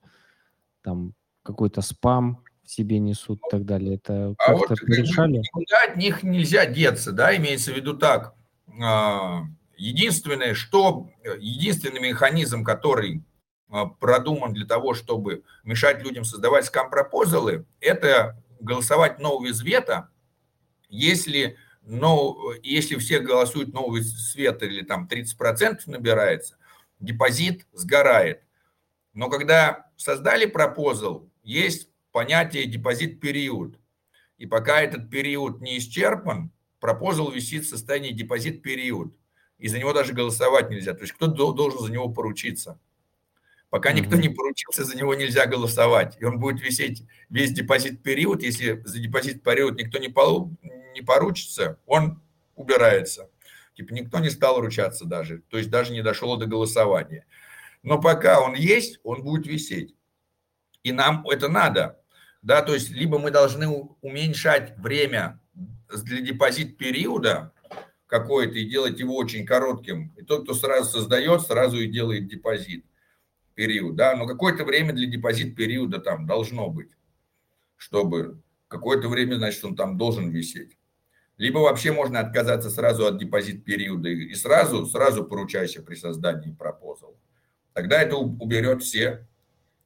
там 0.82 1.14
какой-то 1.42 1.82
спам 1.82 2.42
в 2.64 2.70
себе 2.70 2.98
несут 2.98 3.38
и 3.46 3.50
так 3.50 3.64
далее? 3.64 3.96
Это 3.96 4.34
а 4.38 4.54
как-то 4.54 4.74
вот 4.80 4.82
решали? 4.88 5.38
Никуда 5.38 5.76
от 5.88 5.96
них 5.96 6.22
нельзя 6.22 6.66
деться, 6.66 7.12
да, 7.12 7.36
имеется 7.36 7.72
в 7.72 7.76
виду 7.76 7.96
так. 7.96 8.34
А, 8.82 9.42
единственное, 9.76 10.54
что, 10.54 11.10
единственный 11.38 12.00
механизм, 12.00 12.64
который 12.64 13.24
а, 13.68 13.86
продуман 13.86 14.52
для 14.52 14.66
того, 14.66 14.94
чтобы 14.94 15.44
мешать 15.64 16.02
людям 16.02 16.24
создавать 16.24 16.66
скам-пропозалы, 16.66 17.66
это 17.80 18.42
голосовать 18.60 19.20
из 19.20 19.62
вето, 19.62 20.08
если 20.88 21.56
но 21.90 22.52
если 22.62 22.96
все 22.96 23.18
голосуют 23.18 23.74
no 23.74 24.04
with 24.04 24.33
veto 24.33 24.62
или 24.62 24.82
там 24.82 25.08
30% 25.10 25.80
набирается, 25.86 26.56
депозит 27.00 27.66
сгорает. 27.72 28.44
Но 29.12 29.28
когда 29.28 29.90
создали 29.96 30.46
proposal, 30.46 31.28
есть 31.42 31.88
понятие 32.12 32.66
deposit 32.66 33.21
period. 33.21 33.76
И 34.38 34.46
пока 34.46 34.80
этот 34.80 35.10
период 35.10 35.60
не 35.60 35.78
исчерпан, 35.78 36.52
proposal 36.78 37.30
висит 37.32 37.64
в 37.64 37.68
состоянии 37.68 38.12
deposit 38.12 38.62
period. 38.62 39.12
И 39.58 39.66
за 39.66 39.78
него 39.78 39.92
даже 39.92 40.12
голосовать 40.12 40.70
нельзя. 40.70 40.94
То 40.94 41.02
есть 41.02 41.12
кто-то 41.14 41.52
должен 41.52 41.80
за 41.80 41.90
него 41.90 42.08
поручиться. 42.08 42.78
Пока 43.70 43.92
никто 43.92 44.16
не 44.16 44.28
поручился, 44.28 44.84
за 44.84 44.96
него 44.96 45.14
нельзя 45.14 45.46
голосовать. 45.46 46.16
И 46.18 46.24
он 46.24 46.40
будет 46.40 46.60
висеть 46.60 47.04
весь 47.28 47.52
deposit 47.52 47.97
period. 47.97 48.42
Если 48.42 48.82
за 48.84 48.98
deposit 48.98 49.41
period 49.41 49.78
никто 49.78 49.98
не, 49.98 50.08
полу, 50.08 50.56
не 50.92 51.02
поручится, 51.02 51.78
он 51.86 52.20
убирается. 52.56 53.30
Типа 53.74 53.94
никто 53.94 54.18
не 54.18 54.28
стал 54.28 54.60
ручаться 54.60 55.04
даже, 55.04 55.42
то 55.48 55.56
есть 55.56 55.70
даже 55.70 55.92
не 55.92 56.02
дошло 56.02 56.36
до 56.36 56.46
голосования. 56.46 57.26
Но 57.84 58.00
пока 58.00 58.40
он 58.40 58.54
есть, 58.54 58.98
он 59.04 59.22
будет 59.22 59.46
висеть. 59.46 59.94
И 60.82 60.90
нам 60.92 61.26
это 61.28 61.48
надо. 61.48 61.98
Да, 62.42 62.62
то 62.62 62.74
есть 62.74 62.90
либо 62.90 63.18
мы 63.18 63.30
должны 63.30 63.68
уменьшать 64.00 64.76
время 64.78 65.40
для 66.04 66.20
депозит 66.20 66.76
периода 66.76 67.52
какое-то 68.06 68.58
и 68.58 68.68
делать 68.68 68.98
его 68.98 69.14
очень 69.14 69.46
коротким. 69.46 70.12
И 70.16 70.22
тот, 70.24 70.42
кто 70.42 70.54
сразу 70.54 70.90
создает, 70.90 71.42
сразу 71.42 71.78
и 71.78 71.86
делает 71.86 72.26
депозит 72.26 72.84
период. 73.60 73.94
Да? 73.94 74.16
Но 74.16 74.26
какое-то 74.26 74.64
время 74.64 74.94
для 74.94 75.06
депозит 75.06 75.54
периода 75.54 75.98
там 75.98 76.26
должно 76.26 76.70
быть, 76.70 76.88
чтобы 77.76 78.40
какое-то 78.68 79.08
время, 79.10 79.34
значит, 79.34 79.62
он 79.62 79.76
там 79.76 79.98
должен 79.98 80.30
висеть. 80.30 80.78
Либо 81.36 81.58
вообще 81.58 81.92
можно 81.92 82.20
отказаться 82.20 82.70
сразу 82.70 83.06
от 83.06 83.18
депозит 83.18 83.62
периода 83.64 84.08
и 84.08 84.34
сразу, 84.34 84.86
сразу 84.86 85.24
поручайся 85.24 85.82
при 85.82 85.94
создании 85.94 86.52
пропозал. 86.52 87.18
Тогда 87.74 88.00
это 88.00 88.16
уберет 88.16 88.82
все, 88.82 89.26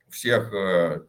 всех. 0.09 0.55
Э, 0.55 1.01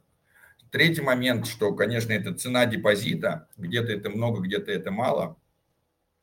третий 0.71 1.01
момент, 1.01 1.45
что, 1.45 1.71
конечно, 1.75 2.13
это 2.13 2.33
цена 2.33 2.65
депозита. 2.65 3.47
Где-то 3.57 3.91
это 3.91 4.09
много, 4.09 4.41
где-то 4.41 4.71
это 4.71 4.89
мало. 4.89 5.37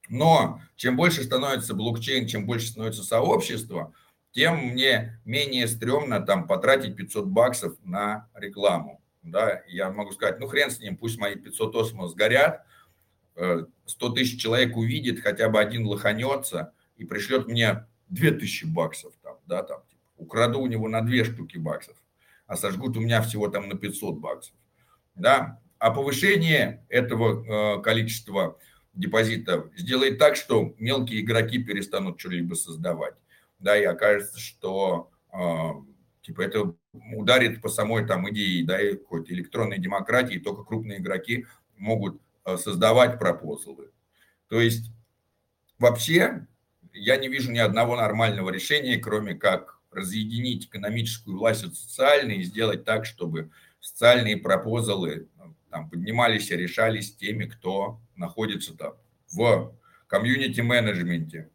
Но 0.08 0.60
чем 0.74 0.96
больше 0.96 1.22
становится 1.22 1.74
блокчейн, 1.74 2.26
чем 2.26 2.46
больше 2.46 2.66
становится 2.66 3.04
сообщество, 3.04 3.94
тем 4.32 4.56
мне 4.72 5.20
менее 5.24 5.68
стрёмно 5.68 6.20
там 6.20 6.46
потратить 6.46 6.96
500 6.96 7.26
баксов 7.26 7.76
на 7.84 8.28
рекламу. 8.34 9.00
Да, 9.22 9.62
я 9.68 9.90
могу 9.90 10.10
сказать, 10.12 10.40
ну 10.40 10.48
хрен 10.48 10.70
с 10.70 10.80
ним, 10.80 10.96
пусть 10.96 11.18
мои 11.18 11.36
500 11.36 11.76
осмос 11.76 12.10
сгорят, 12.10 12.66
100 13.36 13.66
э, 14.08 14.14
тысяч 14.14 14.40
человек 14.40 14.76
увидит, 14.76 15.20
хотя 15.20 15.48
бы 15.48 15.60
один 15.60 15.86
лоханется 15.86 16.72
и 16.96 17.04
пришлет 17.04 17.46
мне 17.46 17.86
2000 18.08 18.64
баксов, 18.66 19.12
там, 19.22 19.36
да, 19.46 19.62
там, 19.62 19.82
типа, 19.88 20.00
украду 20.16 20.60
у 20.60 20.66
него 20.66 20.88
на 20.88 21.02
две 21.02 21.24
штуки 21.24 21.56
баксов, 21.56 21.96
а 22.46 22.56
сожгут 22.56 22.96
у 22.96 23.00
меня 23.00 23.22
всего 23.22 23.48
там 23.48 23.68
на 23.68 23.76
500 23.76 24.18
баксов, 24.18 24.54
да, 25.14 25.60
а 25.78 25.90
повышение 25.92 26.84
этого 26.88 27.78
э, 27.78 27.82
количества 27.82 28.58
депозитов 28.92 29.66
сделает 29.76 30.18
так, 30.18 30.36
что 30.36 30.74
мелкие 30.78 31.20
игроки 31.20 31.62
перестанут 31.62 32.18
что-либо 32.18 32.54
создавать, 32.54 33.14
да, 33.62 33.78
и 33.78 33.84
окажется, 33.84 34.38
что 34.38 35.10
э, 35.32 35.70
типа 36.22 36.42
это 36.42 36.74
ударит 36.92 37.62
по 37.62 37.68
самой 37.68 38.06
там 38.06 38.28
идее, 38.30 38.64
да, 38.66 38.78
какой-то 38.78 39.32
электронной 39.32 39.78
демократии, 39.78 40.38
только 40.38 40.64
крупные 40.64 40.98
игроки 40.98 41.46
могут 41.76 42.20
Э, 42.44 42.56
создавать 42.56 43.20
пропозалы. 43.20 43.92
То 44.48 44.60
есть 44.60 44.90
вообще 45.78 46.46
я 46.92 47.16
не 47.16 47.28
вижу 47.28 47.52
ни 47.52 47.58
одного 47.58 47.96
нормального 47.96 48.50
решения, 48.50 48.96
кроме 48.96 49.34
как 49.34 49.78
разъединить 49.92 50.66
экономическую 50.66 51.38
власть 51.38 51.62
от 51.62 51.76
социальной 51.76 52.38
и 52.38 52.42
сделать 52.42 52.84
так, 52.84 53.06
чтобы 53.06 53.50
социальные 53.78 54.38
пропозалы 54.38 55.28
там, 55.70 55.88
поднимались 55.88 56.50
и 56.50 56.56
решались 56.56 57.14
теми, 57.14 57.44
кто 57.44 58.00
находится 58.16 58.76
там 58.76 58.94
в 59.30 59.76
комьюнити-менеджменте. 60.08 61.48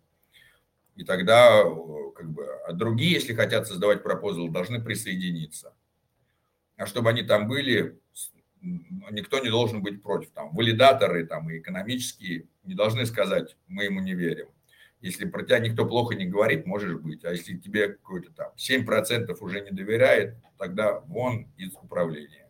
И 0.98 1.04
тогда 1.04 1.62
э, 1.62 2.12
как 2.16 2.30
бы, 2.32 2.46
а 2.68 2.74
другие, 2.74 3.14
если 3.14 3.36
хотят 3.36 3.68
создавать 3.68 4.04
пропозал, 4.04 4.50
должны 4.50 4.82
присоединиться. 4.82 5.74
А 6.76 6.88
чтобы 6.88 7.12
они 7.12 7.22
там 7.22 7.48
были, 7.48 8.00
никто 8.62 9.40
не 9.40 9.50
должен 9.50 9.84
быть 9.84 10.02
против. 10.02 10.32
Там, 10.32 10.54
валидаторы 10.56 11.26
там, 11.26 11.50
и 11.50 11.60
экономические 11.60 12.48
не 12.64 12.74
должны 12.74 13.06
сказать, 13.06 13.56
мы 13.68 13.86
ему 13.86 14.02
не 14.02 14.16
верим. 14.16 14.48
Если 15.00 15.26
про 15.26 15.44
тебя 15.44 15.60
никто 15.60 15.86
плохо 15.86 16.16
не 16.16 16.26
говорит, 16.26 16.66
можешь 16.66 17.00
быть. 17.00 17.24
А 17.24 17.32
если 17.32 17.56
тебе 17.58 17.90
какой-то 17.90 18.32
там 18.32 18.52
7% 18.58 19.38
уже 19.40 19.62
не 19.62 19.70
доверяет, 19.70 20.36
тогда 20.58 21.00
вон 21.02 21.48
из 21.58 21.74
управления. 21.76 22.50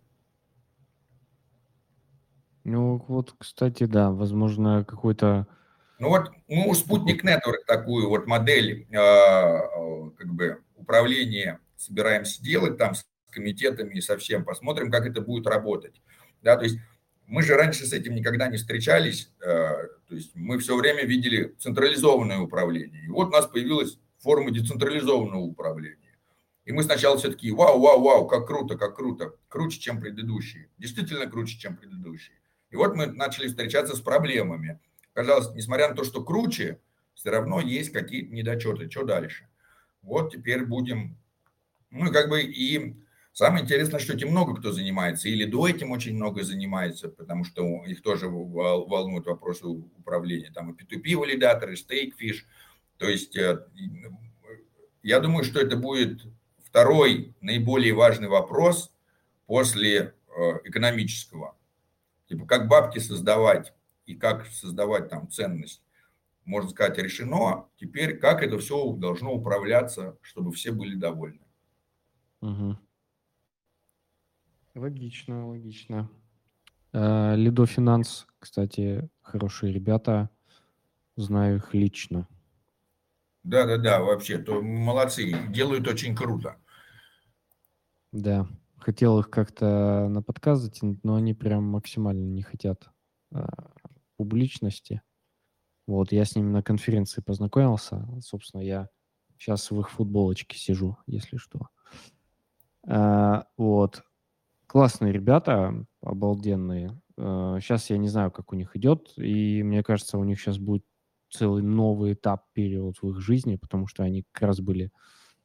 Ну 2.64 3.04
вот, 3.10 3.36
кстати, 3.38 3.84
да, 3.84 4.12
возможно, 4.12 4.86
какой-то... 4.86 5.48
Ну 6.00 6.10
вот 6.10 6.32
мы 6.48 6.68
у 6.68 6.74
Спутник 6.74 7.24
Network 7.26 7.66
такую 7.66 8.10
вот 8.10 8.28
модель 8.28 8.88
э, 8.92 8.98
э, 8.98 10.10
как 10.18 10.34
бы 10.34 10.62
управления 10.76 11.60
собираемся 11.76 12.42
делать 12.42 12.78
там 12.78 12.96
с 12.96 13.06
комитетами 13.32 13.96
и 13.96 14.02
со 14.02 14.18
всем. 14.18 14.44
Посмотрим, 14.44 14.92
как 14.92 15.06
это 15.06 15.22
будет 15.22 15.48
работать. 15.48 16.02
Да, 16.42 16.56
то 16.56 16.64
есть 16.64 16.78
мы 17.26 17.44
же 17.44 17.56
раньше 17.56 17.86
с 17.86 17.94
этим 17.94 18.16
никогда 18.16 18.48
не 18.48 18.58
встречались, 18.58 19.34
э, 19.42 19.46
то 19.46 20.16
есть 20.16 20.32
мы 20.36 20.58
все 20.60 20.76
время 20.78 21.04
видели 21.04 21.56
централизованное 21.60 22.40
управление. 22.40 23.06
И 23.06 23.10
вот 23.10 23.28
у 23.28 23.32
нас 23.32 23.46
появилась 23.46 24.00
форма 24.20 24.52
децентрализованного 24.52 25.42
управления. 25.42 26.18
И 26.64 26.72
мы 26.72 26.84
сначала 26.84 27.18
все 27.18 27.30
таки 27.30 27.52
вау, 27.52 27.80
вау, 27.80 28.02
вау, 28.02 28.28
как 28.28 28.48
круто, 28.48 28.78
как 28.78 28.96
круто, 28.96 29.36
круче, 29.48 29.80
чем 29.80 30.02
предыдущие. 30.02 30.70
Действительно 30.78 31.28
круче, 31.28 31.58
чем 31.58 31.78
предыдущие. 31.78 32.38
И 32.72 32.76
вот 32.76 32.96
мы 32.96 33.08
начали 33.08 33.48
встречаться 33.48 33.96
с 33.96 34.02
проблемами. 34.02 34.80
Казалось, 35.18 35.50
несмотря 35.56 35.90
на 35.90 35.96
то, 35.96 36.04
что 36.04 36.24
круче, 36.24 36.80
все 37.16 37.32
равно 37.32 37.60
есть 37.60 37.92
какие-то 37.92 38.32
недочеты. 38.36 38.88
Что 38.88 39.04
дальше? 39.04 39.48
Вот 40.04 40.32
теперь 40.32 40.64
будем, 40.64 41.18
ну, 41.90 42.12
как 42.12 42.30
бы 42.30 42.44
и 42.44 42.96
Самое 43.34 43.64
интересное, 43.64 44.00
что 44.00 44.14
этим 44.14 44.30
много 44.30 44.56
кто 44.56 44.72
занимается, 44.72 45.30
или 45.30 45.46
до 45.46 45.68
этим 45.68 45.92
очень 45.92 46.16
много 46.16 46.44
занимается, 46.44 47.08
потому 47.08 47.44
что 47.44 47.84
их 47.86 48.02
тоже 48.02 48.30
волнуют 48.30 49.28
вопросы 49.28 49.66
управления. 49.66 50.52
Там 50.52 50.72
и 50.72 50.74
P2P 50.74 51.16
валидаторы, 51.16 51.74
Stakefish. 51.74 52.46
То 52.98 53.08
есть 53.08 53.36
э, 53.38 53.64
я 55.04 55.20
думаю, 55.20 55.44
что 55.44 55.60
это 55.60 55.78
будет 55.78 56.26
второй 56.64 57.36
наиболее 57.40 57.94
важный 57.94 58.28
вопрос 58.28 58.92
после 59.46 60.16
э, 60.36 60.42
экономического. 60.64 61.56
Типа, 62.28 62.48
как 62.48 62.68
бабки 62.68 62.98
создавать 62.98 63.72
и 64.08 64.16
как 64.16 64.48
создавать 64.48 65.10
там 65.10 65.30
ценность, 65.30 65.84
можно 66.46 66.70
сказать, 66.70 66.98
решено. 66.98 67.68
Теперь, 67.76 68.18
как 68.18 68.42
это 68.42 68.58
все 68.58 68.94
должно 68.94 69.34
управляться, 69.34 70.18
чтобы 70.22 70.52
все 70.54 70.72
были 70.72 70.96
довольны. 70.96 71.46
Угу. 72.42 72.78
Логично, 74.76 75.48
логично. 75.48 76.10
Э, 76.94 77.36
Лидо 77.36 77.66
Финанс, 77.66 78.28
кстати, 78.40 79.10
хорошие 79.22 79.74
ребята. 79.74 80.30
Знаю 81.18 81.58
их 81.58 81.74
лично. 81.74 82.28
Да, 83.44 83.66
да, 83.66 83.78
да, 83.78 84.02
вообще, 84.02 84.38
то 84.38 84.62
молодцы, 84.62 85.34
делают 85.50 85.88
очень 85.88 86.16
круто. 86.16 86.58
Да, 88.12 88.48
хотел 88.78 89.20
их 89.20 89.30
как-то 89.30 90.08
на 90.10 90.22
подкаст 90.22 90.64
затянуть, 90.64 91.04
но 91.04 91.16
они 91.16 91.34
прям 91.34 91.64
максимально 91.64 92.24
не 92.24 92.42
хотят 92.42 92.90
а, 93.32 93.74
публичности. 94.18 95.02
Вот, 95.88 96.12
я 96.12 96.26
с 96.26 96.36
ними 96.36 96.50
на 96.50 96.62
конференции 96.62 97.22
познакомился. 97.22 98.06
Собственно, 98.22 98.62
я 98.62 98.90
сейчас 99.38 99.72
в 99.72 99.80
их 99.80 99.90
футболочке 99.90 100.58
сижу, 100.58 100.98
если 101.08 101.38
что. 101.38 101.70
А, 102.86 103.48
вот. 103.58 104.04
Классные 104.68 105.14
ребята, 105.14 105.86
обалденные. 106.02 107.00
Сейчас 107.16 107.90
э, 107.90 107.94
я 107.94 107.98
не 107.98 108.10
знаю, 108.10 108.32
как 108.32 108.52
у 108.52 108.56
них 108.56 108.76
идет, 108.76 109.14
и 109.16 109.64
мне 109.64 109.82
кажется, 109.82 110.18
у 110.18 110.26
них 110.26 110.42
сейчас 110.42 110.58
будет 110.58 110.84
целый 111.30 111.64
новый 111.64 112.14
этап, 112.14 112.46
период 112.54 112.98
в 113.02 113.10
их 113.10 113.22
жизни, 113.22 113.56
потому 113.56 113.88
что 113.88 114.04
они 114.04 114.26
как 114.32 114.50
раз 114.50 114.60
были 114.60 114.92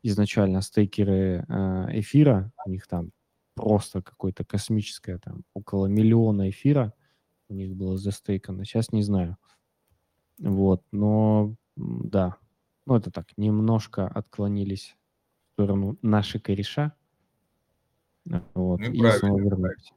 изначально 0.03 0.61
стейкеры 0.61 1.45
э, 1.49 1.87
эфира, 2.01 2.53
у 2.67 2.71
них 2.71 2.89
там 2.89 3.13
просто 3.55 4.03
какое-то 4.03 4.45
космическое, 4.45 5.19
там 5.19 5.45
около 5.55 5.87
миллиона 5.87 6.51
эфира 6.51 6.93
у 7.53 7.55
них 7.55 7.77
было 7.77 7.97
застейкано, 7.97 8.65
сейчас 8.65 8.93
не 8.93 9.03
знаю. 9.03 9.37
Вот, 10.39 10.83
но 10.91 11.55
да, 11.77 12.37
ну 12.87 12.97
это 12.97 13.11
так, 13.11 13.27
немножко 13.37 14.09
отклонились 14.09 14.97
в 15.51 15.53
сторону 15.53 15.99
нашей 16.03 16.41
кореша, 16.41 16.95
вот. 18.55 18.81
Ну, 18.81 18.91
и 18.91 19.11
снова 19.19 19.39
вернусь. 19.39 19.93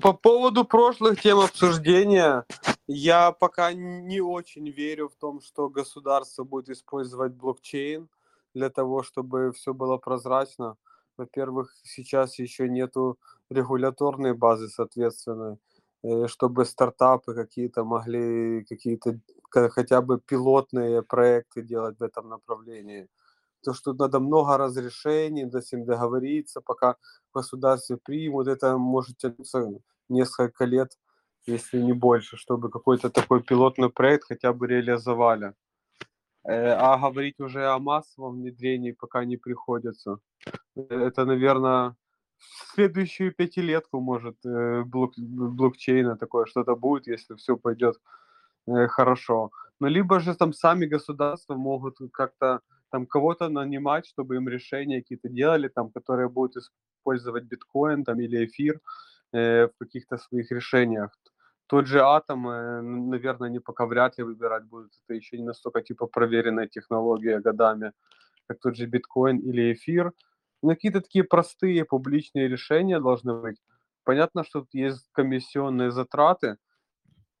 По 0.00 0.12
поводу 0.12 0.64
прошлых 0.64 1.20
тем 1.20 1.38
обсуждения, 1.38 2.44
я 2.86 3.30
пока 3.30 3.72
не 3.72 4.20
очень 4.20 4.68
верю 4.70 5.08
в 5.08 5.14
том, 5.14 5.40
что 5.40 5.68
государство 5.68 6.44
будет 6.44 6.70
использовать 6.70 7.34
блокчейн 7.34 8.08
для 8.54 8.70
того, 8.70 9.02
чтобы 9.02 9.52
все 9.52 9.74
было 9.74 9.98
прозрачно. 9.98 10.76
Во-первых, 11.22 11.72
сейчас 11.84 12.38
еще 12.38 12.68
нету 12.68 13.18
регуляторной 13.50 14.34
базы, 14.34 14.68
соответственно, 14.68 15.58
э, 16.02 16.26
чтобы 16.28 16.64
стартапы 16.64 17.34
какие-то 17.34 17.84
могли 17.84 18.64
какие-то 18.64 19.18
хотя 19.50 20.00
бы 20.02 20.20
пилотные 20.20 21.02
проекты 21.02 21.62
делать 21.62 21.98
в 21.98 22.02
этом 22.02 22.28
направлении 22.28 23.08
то, 23.62 23.74
что 23.74 23.92
надо 23.94 24.20
много 24.20 24.58
разрешений, 24.58 25.50
с 25.50 25.72
ним 25.72 25.84
договориться, 25.84 26.60
пока 26.60 26.96
в 27.32 27.36
государстве 27.38 27.96
примут, 27.96 28.48
это 28.48 28.76
может 28.78 29.18
тянуться 29.18 29.68
несколько 30.08 30.64
лет, 30.64 30.98
если 31.46 31.80
не 31.80 31.92
больше, 31.92 32.36
чтобы 32.36 32.70
какой-то 32.70 33.10
такой 33.10 33.42
пилотный 33.42 33.90
проект 33.90 34.24
хотя 34.28 34.52
бы 34.52 34.66
реализовали. 34.68 35.54
Э, 36.44 36.72
а 36.72 36.98
говорить 36.98 37.40
уже 37.40 37.66
о 37.66 37.78
массовом 37.78 38.40
внедрении 38.40 38.92
пока 38.92 39.24
не 39.24 39.36
приходится. 39.36 40.18
Это, 40.74 41.24
наверное, 41.24 41.94
в 42.38 42.74
следующую 42.74 43.32
пятилетку, 43.32 44.00
может, 44.00 44.36
э, 44.44 44.82
блок, 44.84 45.12
блокчейна 45.18 46.16
такое 46.16 46.46
что-то 46.46 46.74
будет, 46.76 47.06
если 47.06 47.34
все 47.36 47.56
пойдет 47.56 47.96
э, 48.66 48.88
хорошо. 48.88 49.50
Но 49.80 49.88
либо 49.88 50.20
же 50.20 50.34
там 50.34 50.52
сами 50.52 50.86
государства 50.86 51.54
могут 51.54 51.98
как-то 52.12 52.60
там 52.90 53.06
кого-то 53.06 53.48
нанимать, 53.48 54.06
чтобы 54.06 54.36
им 54.36 54.48
решения 54.48 55.00
какие-то 55.00 55.28
делали, 55.28 55.68
там, 55.68 55.90
которые 55.90 56.28
будут 56.28 56.56
использовать 56.56 57.44
биткоин 57.44 58.04
там, 58.04 58.20
или 58.20 58.44
эфир 58.44 58.80
э, 59.32 59.68
в 59.68 59.72
каких-то 59.78 60.18
своих 60.18 60.50
решениях. 60.52 61.10
Тот 61.72 61.86
же 61.86 62.02
атом, 62.02 62.48
э, 62.50 62.82
наверное, 62.82 63.48
не 63.48 63.58
пока 63.58 63.86
вряд 63.86 64.18
ли 64.18 64.24
выбирать 64.24 64.64
будут. 64.64 64.92
Это 65.08 65.14
еще 65.14 65.38
не 65.38 65.44
настолько 65.44 65.80
типа 65.80 66.06
проверенная 66.06 66.66
технология 66.66 67.40
годами, 67.40 67.92
как 68.46 68.60
тот 68.60 68.76
же 68.76 68.84
биткоин 68.84 69.38
или 69.38 69.72
эфир. 69.72 70.12
Но 70.62 70.74
какие-то 70.74 71.00
такие 71.00 71.24
простые 71.24 71.86
публичные 71.86 72.46
решения 72.46 73.00
должны 73.00 73.40
быть. 73.40 73.56
Понятно, 74.04 74.44
что 74.44 74.60
тут 74.60 74.74
есть 74.74 75.08
комиссионные 75.12 75.90
затраты, 75.90 76.58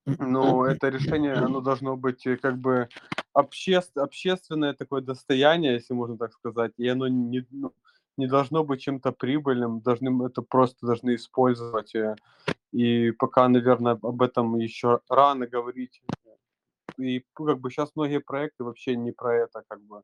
но 0.06 0.64
это 0.66 0.88
решение, 0.88 1.34
оно 1.34 1.60
должно 1.60 1.98
быть 1.98 2.26
э, 2.26 2.38
как 2.38 2.56
бы 2.56 2.88
обще, 3.34 3.82
общественное 3.96 4.72
такое 4.72 5.02
достояние, 5.02 5.74
если 5.74 5.92
можно 5.92 6.16
так 6.16 6.32
сказать, 6.32 6.72
и 6.78 6.88
оно 6.88 7.06
не, 7.06 7.46
ну, 7.50 7.74
не 8.16 8.28
должно 8.28 8.64
быть 8.64 8.80
чем-то 8.80 9.12
прибыльным, 9.12 9.82
должны, 9.82 10.26
это 10.26 10.40
просто 10.40 10.86
должны 10.86 11.16
использовать. 11.16 11.94
И 12.72 13.12
пока, 13.12 13.48
наверное, 13.48 13.98
об 14.02 14.22
этом 14.22 14.56
еще 14.56 15.00
рано 15.08 15.46
говорить. 15.46 16.02
И 16.98 17.24
как 17.34 17.60
бы 17.60 17.70
сейчас 17.70 17.92
многие 17.96 18.20
проекты 18.20 18.64
вообще 18.64 18.96
не 18.96 19.12
про 19.12 19.34
это, 19.34 19.62
как 19.68 19.80
бы. 19.82 20.02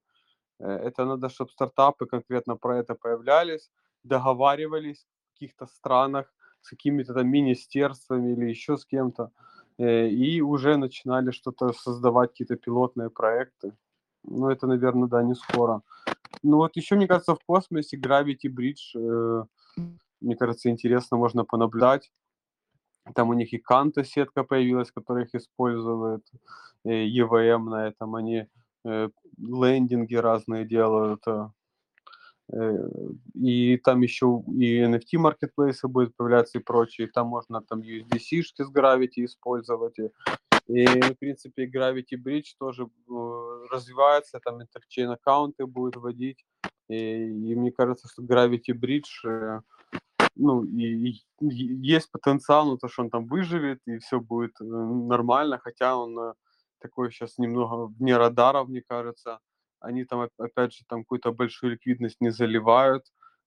Э, 0.60 0.88
это 0.88 1.04
надо, 1.04 1.28
чтобы 1.28 1.50
стартапы 1.50 2.06
конкретно 2.06 2.56
про 2.56 2.78
это 2.78 2.94
появлялись, 2.94 3.70
договаривались 4.04 5.06
в 5.30 5.32
каких-то 5.34 5.66
странах 5.66 6.32
с 6.60 6.70
какими-то 6.70 7.14
там 7.14 7.28
министерствами 7.28 8.32
или 8.32 8.50
еще 8.50 8.76
с 8.76 8.84
кем-то, 8.84 9.30
э, 9.78 10.08
и 10.08 10.40
уже 10.42 10.76
начинали 10.76 11.30
что-то 11.30 11.72
создавать, 11.72 12.30
какие-то 12.30 12.56
пилотные 12.56 13.10
проекты. 13.10 13.72
Ну, 14.24 14.50
это, 14.50 14.66
наверное, 14.66 15.08
да, 15.08 15.22
не 15.22 15.34
скоро. 15.34 15.82
Ну, 16.42 16.56
вот 16.56 16.76
еще, 16.76 16.96
мне 16.96 17.06
кажется, 17.06 17.34
в 17.34 17.44
космосе 17.46 17.96
Gravity 17.96 18.48
Bridge, 18.48 18.94
э, 18.96 19.44
мне 20.20 20.36
кажется, 20.36 20.68
интересно, 20.68 21.16
можно 21.16 21.44
понаблюдать. 21.44 22.10
Там 23.14 23.30
у 23.30 23.34
них 23.34 23.52
и 23.52 23.58
Канта 23.58 24.04
сетка 24.04 24.44
появилась, 24.44 24.90
которая 24.90 25.24
их 25.24 25.34
использует, 25.34 26.24
EVM 26.86 27.64
на 27.64 27.88
этом, 27.88 28.14
они 28.14 28.46
э, 28.84 29.08
лендинги 29.38 30.14
разные 30.14 30.64
делают. 30.64 31.24
Э, 31.26 31.48
и 33.34 33.76
там 33.78 34.00
еще 34.00 34.42
и 34.46 34.82
NFT 34.82 35.18
маркетплейсы 35.18 35.88
будут 35.88 36.16
появляться 36.16 36.58
и 36.58 36.62
прочее. 36.62 37.08
Там 37.08 37.28
можно 37.28 37.60
там 37.62 37.80
USDC-шки 37.80 38.64
с 38.64 38.72
Gravity 38.72 39.24
использовать. 39.24 39.98
И, 39.98 40.10
и, 40.68 41.00
в 41.00 41.18
принципе, 41.18 41.66
Gravity 41.66 42.16
Bridge 42.22 42.54
тоже 42.58 42.84
э, 42.84 43.66
развивается, 43.70 44.40
там 44.40 44.62
интерчейн 44.62 45.10
аккаунты 45.10 45.66
будет 45.66 45.96
вводить. 45.96 46.44
И, 46.88 46.94
и 46.94 47.54
мне 47.54 47.70
кажется, 47.70 48.08
что 48.08 48.22
Gravity 48.22 48.72
Bridge 48.74 49.24
э, 49.24 49.60
ну, 50.38 50.64
и, 50.64 51.10
и 51.10 51.22
есть 51.40 52.10
потенциал 52.10 52.70
на 52.70 52.78
то, 52.78 52.88
что 52.88 53.02
он 53.02 53.10
там 53.10 53.26
выживет, 53.26 53.80
и 53.86 53.98
все 53.98 54.20
будет 54.20 54.52
э, 54.60 54.64
нормально, 54.64 55.58
хотя 55.58 55.96
он 55.96 56.18
э, 56.18 56.32
такой 56.80 57.10
сейчас 57.10 57.38
немного 57.38 57.86
вне 57.98 58.16
радаров, 58.16 58.68
мне 58.68 58.82
кажется. 58.88 59.40
Они 59.80 60.04
там, 60.04 60.28
опять 60.38 60.72
же, 60.74 60.84
там 60.88 61.02
какую-то 61.02 61.32
большую 61.32 61.72
ликвидность 61.72 62.20
не 62.20 62.30
заливают, 62.30 63.04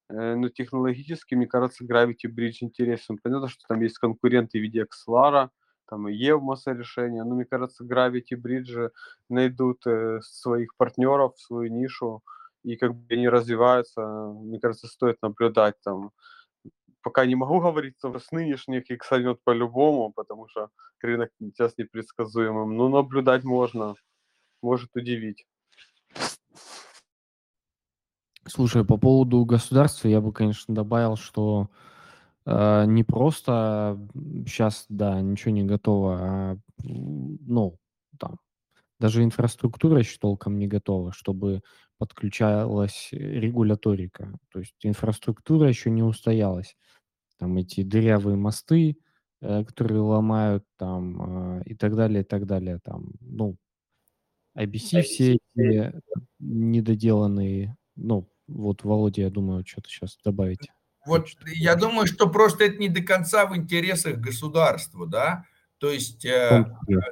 э, 0.09 0.35
но 0.35 0.49
технологически, 0.49 1.35
мне 1.35 1.47
кажется, 1.47 1.85
Gravity 1.85 2.27
Bridge 2.27 2.57
интересен. 2.59 3.17
Понятно, 3.23 3.47
что 3.47 3.63
там 3.67 3.81
есть 3.81 3.97
конкуренты 3.97 4.59
в 4.59 4.61
виде 4.61 4.85
XLR, 4.85 5.49
там 5.89 6.09
и 6.09 6.13
Евмоса 6.13 6.73
решения, 6.73 7.23
но 7.23 7.35
мне 7.35 7.45
кажется, 7.45 7.85
Gravity 7.85 8.35
Bridge 8.35 8.91
найдут 9.29 9.83
своих 10.21 10.75
партнеров, 10.77 11.37
свою 11.37 11.71
нишу, 11.71 12.21
и 12.63 12.75
как 12.75 12.93
бы 12.93 13.13
они 13.13 13.27
развиваются, 13.27 14.01
мне 14.05 14.59
кажется, 14.59 14.87
стоит 14.87 15.21
наблюдать 15.21 15.75
там 15.83 16.11
пока 17.01 17.25
не 17.25 17.35
могу 17.35 17.59
говорить, 17.61 17.95
с 18.01 18.31
нынешних 18.31 18.89
их 18.89 19.03
сойдет 19.03 19.39
по-любому, 19.43 20.11
потому 20.13 20.47
что 20.47 20.69
рынок 21.01 21.31
сейчас 21.39 21.77
непредсказуемым. 21.77 22.75
Но 22.75 22.89
наблюдать 22.89 23.43
можно, 23.43 23.95
может 24.61 24.89
удивить. 24.95 25.45
Слушай, 28.47 28.83
по 28.83 28.97
поводу 28.97 29.45
государства 29.45 30.07
я 30.07 30.19
бы, 30.19 30.33
конечно, 30.33 30.73
добавил, 30.73 31.15
что 31.15 31.69
э, 32.45 32.85
не 32.85 33.03
просто 33.03 33.99
сейчас, 34.47 34.85
да, 34.89 35.21
ничего 35.21 35.51
не 35.51 35.63
готово, 35.63 36.17
а, 36.19 36.57
ну, 36.83 37.77
там, 38.19 38.39
даже 38.99 39.23
инфраструктура 39.23 39.99
еще 39.99 40.17
толком 40.19 40.57
не 40.57 40.67
готова, 40.67 41.13
чтобы 41.13 41.61
подключалась 42.01 43.09
регуляторика. 43.11 44.33
То 44.51 44.57
есть 44.57 44.73
инфраструктура 44.81 45.69
еще 45.69 45.91
не 45.91 46.01
устоялась. 46.01 46.75
Там 47.37 47.55
эти 47.57 47.83
дырявые 47.83 48.37
мосты, 48.37 48.97
э, 49.41 49.63
которые 49.63 49.99
ломают, 49.99 50.65
там, 50.79 51.59
э, 51.59 51.63
и 51.67 51.75
так 51.75 51.95
далее, 51.95 52.21
и 52.21 52.23
так 52.23 52.47
далее. 52.47 52.79
Там, 52.83 53.11
ну, 53.19 53.55
IBC 54.57 55.03
все 55.03 55.37
эти 55.55 55.93
недоделанные, 56.39 57.77
ну, 57.95 58.27
вот 58.47 58.83
Володя, 58.83 59.21
я 59.21 59.29
думаю, 59.29 59.63
что-то 59.63 59.87
сейчас 59.87 60.17
добавить. 60.25 60.71
Вот 61.05 61.27
я 61.53 61.75
думаю, 61.75 62.07
что 62.07 62.27
просто 62.27 62.63
это 62.63 62.77
не 62.77 62.89
до 62.89 63.03
конца 63.03 63.45
в 63.45 63.55
интересах 63.55 64.17
государства, 64.17 65.05
да, 65.05 65.45
то 65.81 65.89
есть 65.89 66.25
э, 66.25 66.63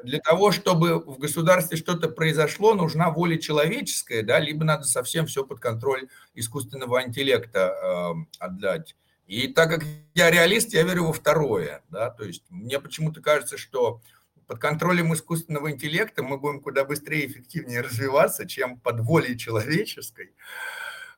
для 0.03 0.19
того, 0.19 0.51
чтобы 0.51 0.99
в 0.99 1.17
государстве 1.17 1.75
что-то 1.75 2.07
произошло, 2.07 2.75
нужна 2.75 3.09
воля 3.09 3.35
человеческая, 3.39 4.21
да, 4.21 4.39
либо 4.39 4.63
надо 4.63 4.83
совсем 4.83 5.25
все 5.25 5.43
под 5.43 5.59
контроль 5.59 6.07
искусственного 6.35 7.03
интеллекта 7.03 7.73
э, 7.81 8.13
отдать. 8.37 8.95
И 9.25 9.47
так 9.47 9.71
как 9.71 9.83
я 10.13 10.29
реалист, 10.29 10.71
я 10.75 10.83
верю 10.83 11.05
во 11.05 11.13
второе, 11.13 11.81
да, 11.89 12.11
то 12.11 12.23
есть 12.23 12.43
мне 12.49 12.79
почему-то 12.79 13.21
кажется, 13.21 13.57
что 13.57 14.01
под 14.45 14.59
контролем 14.59 15.15
искусственного 15.15 15.71
интеллекта 15.71 16.21
мы 16.21 16.37
будем 16.37 16.61
куда 16.61 16.85
быстрее 16.85 17.23
и 17.23 17.27
эффективнее 17.27 17.81
развиваться, 17.81 18.47
чем 18.47 18.79
под 18.79 18.99
волей 18.99 19.35
человеческой. 19.35 20.35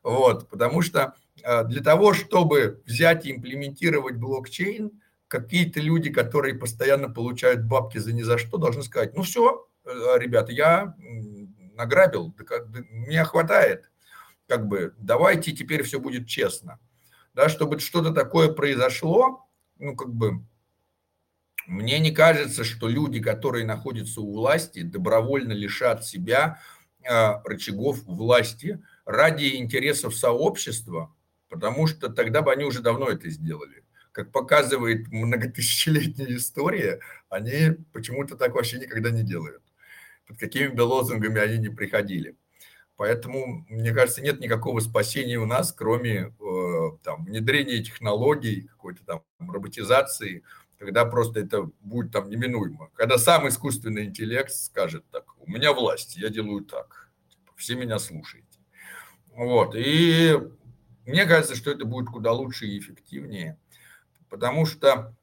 Вот, 0.03 0.47
потому 0.47 0.81
что 0.83 1.15
э, 1.43 1.65
для 1.65 1.83
того, 1.83 2.13
чтобы 2.13 2.81
взять 2.85 3.25
и 3.25 3.31
имплементировать 3.31 4.15
блокчейн, 4.15 5.01
какие-то 5.31 5.79
люди, 5.79 6.11
которые 6.11 6.55
постоянно 6.55 7.09
получают 7.09 7.63
бабки 7.63 7.99
за 7.99 8.11
ни 8.11 8.21
за 8.21 8.37
что, 8.37 8.57
должны 8.57 8.83
сказать, 8.83 9.15
ну 9.15 9.23
все, 9.23 9.65
э, 9.85 9.89
ребята, 10.17 10.51
я 10.51 10.93
награбил, 11.77 12.35
меня 12.89 13.23
хватает, 13.23 13.89
как 14.49 14.67
бы, 14.67 14.93
давайте 14.97 15.53
теперь 15.53 15.83
все 15.83 16.01
будет 16.01 16.27
честно. 16.27 16.79
Да, 17.33 17.47
чтобы 17.47 17.79
что-то 17.79 18.11
такое 18.11 18.51
произошло, 18.51 19.47
ну, 19.79 19.95
как 19.95 20.13
бы, 20.13 20.43
мне 21.65 21.99
не 21.99 22.11
кажется, 22.11 22.65
что 22.65 22.89
люди, 22.89 23.21
которые 23.21 23.65
находятся 23.65 24.19
у 24.19 24.33
власти, 24.33 24.81
добровольно 24.81 25.53
лишат 25.53 26.03
себя 26.03 26.59
э, 27.09 27.41
рычагов 27.45 28.03
власти 28.03 28.83
ради 29.05 29.55
интересов 29.55 30.13
сообщества, 30.13 31.15
потому 31.47 31.87
что 31.87 32.09
тогда 32.09 32.41
бы 32.41 32.51
они 32.51 32.65
уже 32.65 32.81
давно 32.81 33.07
это 33.07 33.29
сделали 33.29 33.81
как 34.11 34.31
показывает 34.31 35.07
многотысячелетняя 35.09 36.35
история, 36.35 36.99
они 37.29 37.77
почему-то 37.93 38.35
так 38.35 38.53
вообще 38.53 38.79
никогда 38.79 39.11
не 39.11 39.23
делают. 39.23 39.63
Под 40.27 40.37
какими 40.37 40.67
бы 40.67 40.81
лозунгами 40.81 41.39
они 41.39 41.57
не 41.57 41.69
приходили. 41.69 42.35
Поэтому, 42.97 43.65
мне 43.67 43.91
кажется, 43.93 44.21
нет 44.21 44.39
никакого 44.39 44.79
спасения 44.79 45.37
у 45.39 45.45
нас, 45.45 45.73
кроме 45.73 46.35
э, 46.39 46.91
там, 47.03 47.25
внедрения 47.25 47.83
технологий, 47.83 48.67
какой-то 48.67 49.03
там 49.03 49.23
роботизации, 49.39 50.43
когда 50.77 51.05
просто 51.05 51.39
это 51.39 51.69
будет 51.79 52.11
там 52.11 52.29
неминуемо. 52.29 52.91
Когда 52.93 53.17
сам 53.17 53.47
искусственный 53.47 54.05
интеллект 54.05 54.51
скажет 54.51 55.03
так, 55.11 55.25
у 55.39 55.49
меня 55.49 55.73
власть, 55.73 56.15
я 56.15 56.29
делаю 56.29 56.63
так, 56.63 57.09
типа, 57.29 57.53
все 57.55 57.75
меня 57.75 57.97
слушаете. 57.97 58.59
Вот, 59.35 59.73
и 59.75 60.37
мне 61.05 61.25
кажется, 61.25 61.55
что 61.55 61.71
это 61.71 61.85
будет 61.85 62.07
куда 62.07 62.31
лучше 62.31 62.67
и 62.67 62.77
эффективнее. 62.77 63.57
Потому 64.31 64.65
что 64.65 65.13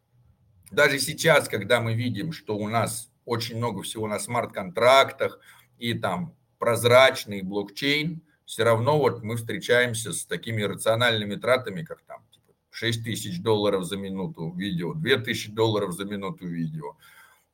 даже 0.70 0.98
сейчас, 0.98 1.48
когда 1.48 1.80
мы 1.80 1.94
видим, 1.94 2.30
что 2.30 2.58
у 2.58 2.68
нас 2.68 3.10
очень 3.24 3.56
много 3.56 3.82
всего 3.82 4.06
на 4.06 4.18
смарт-контрактах 4.18 5.40
и 5.78 5.94
там 5.94 6.36
прозрачный 6.58 7.40
блокчейн, 7.40 8.20
все 8.44 8.64
равно 8.64 8.98
вот 8.98 9.22
мы 9.22 9.36
встречаемся 9.36 10.12
с 10.12 10.26
такими 10.26 10.62
рациональными 10.62 11.36
тратами, 11.36 11.84
как 11.84 12.02
там 12.02 12.22
типа, 12.30 12.52
6 12.70 13.02
тысяч 13.02 13.40
долларов 13.40 13.84
за 13.84 13.96
минуту 13.96 14.52
видео, 14.52 14.92
2 14.92 15.16
тысячи 15.24 15.50
долларов 15.50 15.94
за 15.94 16.04
минуту 16.04 16.46
видео. 16.46 16.98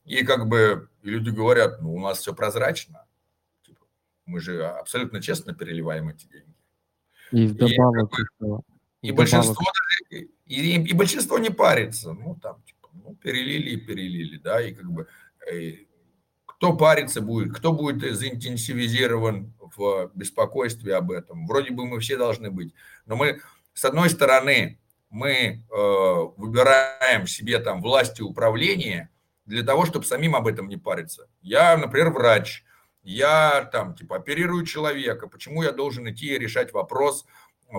И 0.04 0.24
как 0.24 0.48
бы 0.48 0.88
люди 1.02 1.30
говорят, 1.30 1.80
ну 1.80 1.94
у 1.94 2.00
нас 2.00 2.18
все 2.18 2.34
прозрачно, 2.34 3.06
типа, 3.64 3.86
мы 4.26 4.40
же 4.40 4.66
абсолютно 4.66 5.22
честно 5.22 5.54
переливаем 5.54 6.08
эти 6.08 6.26
деньги. 6.26 6.54
И 7.30 7.46
вдобавок, 7.46 8.12
и, 8.12 8.16
как 8.16 8.28
бы, 8.40 8.73
И, 9.04 9.08
и 9.08 9.12
большинство 9.12 9.62
даже, 10.10 10.28
и, 10.46 10.82
и 10.82 10.94
большинство 10.94 11.38
не 11.38 11.50
парится. 11.50 12.14
Ну, 12.14 12.38
там, 12.42 12.62
типа, 12.62 12.88
ну, 12.94 13.14
перелили 13.16 13.72
и 13.72 13.76
перелили, 13.76 14.38
да, 14.38 14.62
и 14.62 14.72
как 14.72 14.90
бы 14.90 15.06
и, 15.52 15.54
э, 15.54 15.76
кто 16.46 16.74
париться 16.74 17.20
будет, 17.20 17.54
кто 17.54 17.74
будет 17.74 18.16
заинтенсивизирован 18.16 19.52
в 19.76 20.10
беспокойстве 20.14 20.96
об 20.96 21.10
этом. 21.10 21.46
Вроде 21.46 21.70
бы 21.72 21.84
мы 21.84 22.00
все 22.00 22.16
должны 22.16 22.50
быть. 22.50 22.72
Но 23.04 23.16
мы, 23.16 23.42
с 23.74 23.84
одной 23.84 24.08
стороны, 24.08 24.80
мы 25.10 25.28
э, 25.30 25.54
выбираем 26.38 27.26
себе 27.26 27.58
там 27.58 27.82
власти 27.82 28.22
управления 28.22 29.10
для 29.44 29.64
того, 29.64 29.84
чтобы 29.84 30.06
самим 30.06 30.34
об 30.34 30.46
этом 30.46 30.66
не 30.66 30.78
париться. 30.78 31.28
Я, 31.42 31.76
например, 31.76 32.08
врач, 32.08 32.64
я 33.02 33.68
там 33.70 33.94
типа 33.94 34.16
оперирую 34.16 34.64
человека, 34.64 35.26
почему 35.26 35.62
я 35.62 35.72
должен 35.72 36.08
идти 36.10 36.28
и 36.28 36.38
решать 36.38 36.72
вопрос, 36.72 37.26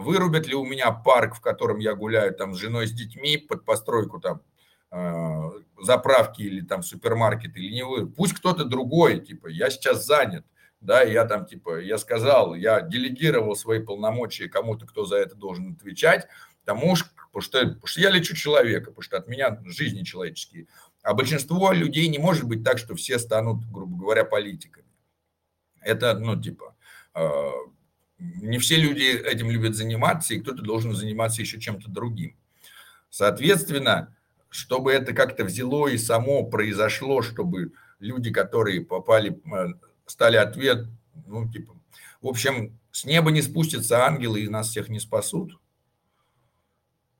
вырубят 0.01 0.47
ли 0.47 0.55
у 0.55 0.65
меня 0.65 0.91
парк, 0.91 1.35
в 1.35 1.41
котором 1.41 1.79
я 1.79 1.95
гуляю 1.95 2.33
там 2.33 2.53
с 2.53 2.57
женой, 2.57 2.87
с 2.87 2.91
детьми 2.91 3.37
под 3.37 3.65
постройку 3.65 4.19
там 4.19 4.41
э, 4.91 5.49
заправки 5.81 6.41
или 6.41 6.61
там 6.61 6.83
супермаркет 6.83 7.55
или 7.55 7.73
не 7.73 7.83
вы. 7.83 8.07
Пусть 8.07 8.33
кто-то 8.33 8.65
другой, 8.65 9.19
типа, 9.19 9.47
я 9.47 9.69
сейчас 9.69 10.05
занят, 10.05 10.45
да, 10.81 11.01
я 11.01 11.25
там 11.25 11.45
типа, 11.45 11.79
я 11.79 11.97
сказал, 11.97 12.55
я 12.55 12.81
делегировал 12.81 13.55
свои 13.55 13.79
полномочия 13.79 14.49
кому-то, 14.49 14.85
кто 14.85 15.05
за 15.05 15.17
это 15.17 15.35
должен 15.35 15.73
отвечать, 15.73 16.27
тому 16.65 16.95
ж, 16.95 17.05
потому 17.31 17.41
что, 17.41 17.59
потому 17.59 17.87
что 17.87 18.01
я 18.01 18.09
лечу 18.09 18.35
человека, 18.35 18.87
потому 18.87 19.01
что 19.01 19.17
от 19.17 19.27
меня 19.27 19.59
жизни 19.65 20.03
человеческие. 20.03 20.67
А 21.03 21.13
большинство 21.13 21.71
людей 21.71 22.07
не 22.07 22.17
может 22.17 22.45
быть 22.45 22.63
так, 22.63 22.79
что 22.79 22.95
все 22.95 23.19
станут, 23.19 23.63
грубо 23.71 23.97
говоря, 23.97 24.25
политиками. 24.25 24.87
Это, 25.81 26.17
ну, 26.17 26.39
типа, 26.41 26.75
э, 27.13 27.51
не 28.19 28.57
все 28.59 28.77
люди 28.77 29.03
этим 29.03 29.49
любят 29.49 29.75
заниматься, 29.75 30.33
и 30.33 30.39
кто-то 30.39 30.61
должен 30.61 30.93
заниматься 30.95 31.41
еще 31.41 31.59
чем-то 31.59 31.89
другим. 31.89 32.35
Соответственно, 33.09 34.15
чтобы 34.49 34.93
это 34.93 35.13
как-то 35.13 35.43
взяло 35.43 35.87
и 35.87 35.97
само 35.97 36.43
произошло, 36.43 37.21
чтобы 37.21 37.73
люди, 37.99 38.31
которые 38.31 38.81
попали, 38.81 39.41
стали 40.05 40.37
ответ, 40.37 40.87
ну, 41.27 41.49
типа, 41.49 41.75
в 42.21 42.27
общем, 42.27 42.77
с 42.91 43.05
неба 43.05 43.31
не 43.31 43.41
спустятся 43.41 44.05
ангелы 44.05 44.41
и 44.41 44.49
нас 44.49 44.69
всех 44.69 44.89
не 44.89 44.99
спасут. 44.99 45.59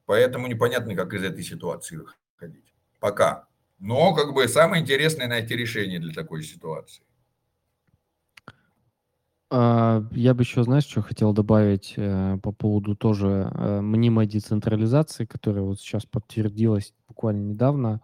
Поэтому 0.05 0.47
непонятно, 0.47 0.95
как 0.95 1.13
из 1.13 1.23
этой 1.23 1.43
ситуации 1.43 1.97
выходить. 1.97 2.73
Пока. 2.99 3.47
Но 3.79 4.13
как 4.13 4.33
бы 4.33 4.47
самое 4.47 4.81
интересное 4.81 5.27
найти 5.27 5.55
решение 5.55 5.99
для 5.99 6.13
такой 6.13 6.43
ситуации. 6.43 7.03
А, 9.57 10.03
я 10.11 10.33
бы 10.33 10.41
еще, 10.43 10.63
знаешь, 10.63 10.83
что 10.83 11.01
хотел 11.01 11.31
добавить 11.31 11.93
э, 11.95 12.37
по 12.43 12.51
поводу 12.51 12.93
тоже 12.93 13.49
э, 13.53 13.79
мнимой 13.79 14.27
децентрализации, 14.27 15.23
которая 15.23 15.63
вот 15.63 15.79
сейчас 15.79 16.05
подтвердилась 16.05 16.93
буквально 17.07 17.51
недавно 17.51 18.01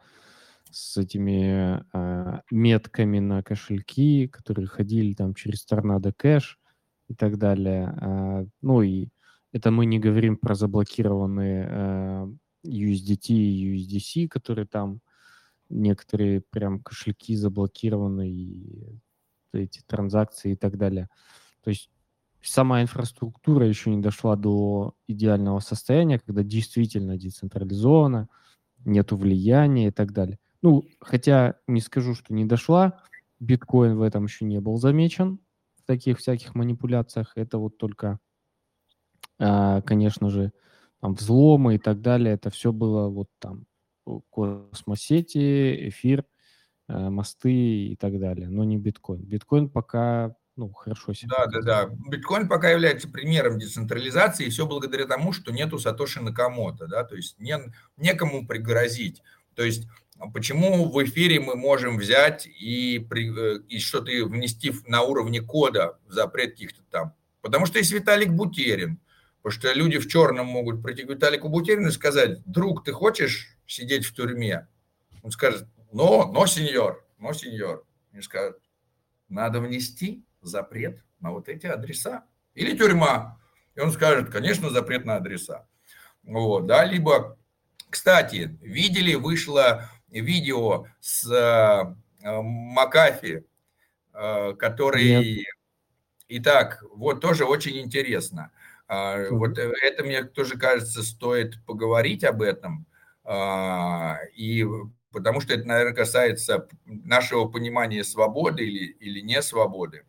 с 0.72 0.96
этими 0.96 1.84
э, 1.94 2.40
метками 2.52 3.20
на 3.20 3.44
кошельки, 3.44 4.28
которые 4.30 4.68
ходили 4.68 5.14
там 5.14 5.34
через 5.36 5.66
торнадо 5.66 6.14
кэш 6.14 6.58
и 7.10 7.16
так 7.16 7.38
далее. 7.38 7.98
Э, 8.02 8.46
ну 8.62 8.82
и 8.82 9.10
это 9.52 9.72
мы 9.72 9.86
не 9.86 10.00
говорим 10.00 10.38
про 10.38 10.56
заблокированные 10.56 12.30
USDT 12.66 13.34
и 13.34 13.76
USDC, 13.76 14.30
которые 14.30 14.68
там 14.68 15.02
некоторые 15.70 16.42
прям 16.50 16.80
кошельки 16.80 17.36
заблокированы, 17.36 18.30
и 18.32 19.02
эти 19.54 19.82
транзакции 19.86 20.54
и 20.54 20.56
так 20.56 20.78
далее. 20.78 21.10
То 21.64 21.70
есть 21.70 21.90
сама 22.42 22.82
инфраструктура 22.82 23.68
еще 23.68 23.90
не 23.90 24.02
дошла 24.02 24.36
до 24.36 24.94
идеального 25.08 25.60
состояния, 25.60 26.20
когда 26.20 26.44
действительно 26.44 27.18
децентрализована, 27.18 28.30
нету 28.86 29.16
влияния 29.16 29.88
и 29.88 29.92
так 29.92 30.12
далее. 30.12 30.40
Ну, 30.62 30.84
хотя 31.00 31.56
не 31.68 31.82
скажу, 31.82 32.16
что 32.16 32.34
не 32.34 32.46
дошла, 32.46 33.00
биткоин 33.40 33.98
в 33.98 34.02
этом 34.02 34.26
еще 34.26 34.46
не 34.46 34.60
был 34.60 34.78
замечен, 34.78 35.40
в 35.76 35.84
таких 35.86 36.20
всяких 36.20 36.56
манипуляциях. 36.56 37.34
Это 37.36 37.58
вот 37.58 37.78
только, 37.78 38.20
а, 39.40 39.82
конечно 39.82 40.30
же, 40.30 40.52
там 41.00 41.16
взломы 41.16 41.76
и 41.76 41.78
так 41.78 42.02
далее. 42.02 42.36
Это 42.36 42.50
все 42.50 42.72
было 42.72 43.10
вот 43.10 43.28
там 43.40 43.66
космосети, 44.30 45.90
эфир, 45.90 46.26
э, 46.88 47.10
мосты 47.10 47.88
и 47.88 47.96
так 47.96 48.20
далее, 48.20 48.50
но 48.50 48.64
не 48.64 48.78
биткоин. 48.78 49.24
Биткоин 49.24 49.70
пока 49.70 50.36
ну, 50.68 50.74
хорошо 50.74 51.14
себя. 51.14 51.30
Да, 51.38 51.46
да, 51.48 51.62
да. 51.62 51.96
Биткоин 52.08 52.48
пока 52.48 52.70
является 52.70 53.08
примером 53.08 53.58
децентрализации, 53.58 54.46
и 54.46 54.50
все 54.50 54.68
благодаря 54.68 55.06
тому, 55.06 55.34
что 55.34 55.52
нету 55.52 55.80
Сатоши 55.80 56.22
Накамото, 56.22 56.86
да, 56.88 57.04
то 57.04 57.16
есть 57.16 57.40
не, 57.40 57.58
некому 57.98 58.46
пригрозить. 58.46 59.24
То 59.56 59.64
есть 59.64 59.88
почему 60.34 60.86
в 60.90 61.04
эфире 61.04 61.40
мы 61.40 61.56
можем 61.56 61.98
взять 61.98 62.46
и, 62.46 63.00
э, 63.00 63.60
и 63.68 63.80
что-то 63.80 64.12
внести 64.26 64.72
на 64.86 65.02
уровне 65.02 65.42
кода 65.42 65.98
запрет 66.08 66.52
каких-то 66.52 66.84
там? 66.92 67.16
Потому 67.42 67.66
что 67.66 67.80
есть 67.80 67.92
Виталик 67.92 68.30
Бутерин, 68.30 69.00
потому 69.42 69.60
что 69.60 69.74
люди 69.74 69.98
в 69.98 70.08
черном 70.08 70.46
могут 70.46 70.84
прийти 70.84 71.04
к 71.04 71.10
Виталику 71.10 71.50
Бутерину 71.50 71.88
и 71.88 71.92
сказать, 71.92 72.44
друг, 72.46 72.84
ты 72.84 72.92
хочешь 72.92 73.58
сидеть 73.66 74.06
в 74.06 74.14
тюрьме? 74.14 74.68
Он 75.24 75.32
скажет, 75.32 75.66
но, 75.92 76.32
но, 76.32 76.46
сеньор, 76.46 77.04
но, 77.18 77.34
сеньор. 77.34 77.84
И 78.14 78.22
скажет, 78.22 78.60
надо 79.28 79.60
внести 79.60 80.24
запрет 80.42 81.04
на 81.20 81.32
вот 81.32 81.50
эти 81.50 81.68
адреса. 81.68 82.26
Или 82.54 82.76
тюрьма. 82.78 83.40
И 83.76 83.80
он 83.80 83.92
скажет, 83.92 84.30
конечно, 84.30 84.70
запрет 84.70 85.06
на 85.06 85.16
адреса. 85.16 85.68
Вот, 86.24 86.68
да, 86.68 86.84
либо, 86.86 87.38
кстати, 87.90 88.58
видели, 88.62 89.16
вышло 89.16 89.90
видео 90.10 90.88
с 91.00 91.26
э, 91.32 91.96
Макафи, 92.24 93.46
э, 94.14 94.54
который... 94.54 95.38
Нет. 95.38 95.46
Итак, 96.34 96.84
вот 96.94 97.22
тоже 97.22 97.46
очень 97.46 97.80
интересно. 97.80 98.52
Э, 98.88 99.30
вот 99.30 99.58
это 99.58 100.04
мне 100.04 100.24
тоже 100.24 100.58
кажется, 100.58 101.04
стоит 101.04 101.64
поговорить 101.66 102.24
об 102.24 102.42
этом. 102.42 102.86
Э, 103.24 104.16
и 104.36 104.66
потому 105.12 105.42
что 105.42 105.54
это, 105.54 105.68
наверное, 105.68 105.94
касается 105.94 106.68
нашего 106.86 107.48
понимания 107.48 108.04
свободы 108.04 108.66
или, 108.66 108.92
или 109.00 109.22
не 109.22 109.42
свободы. 109.42 110.06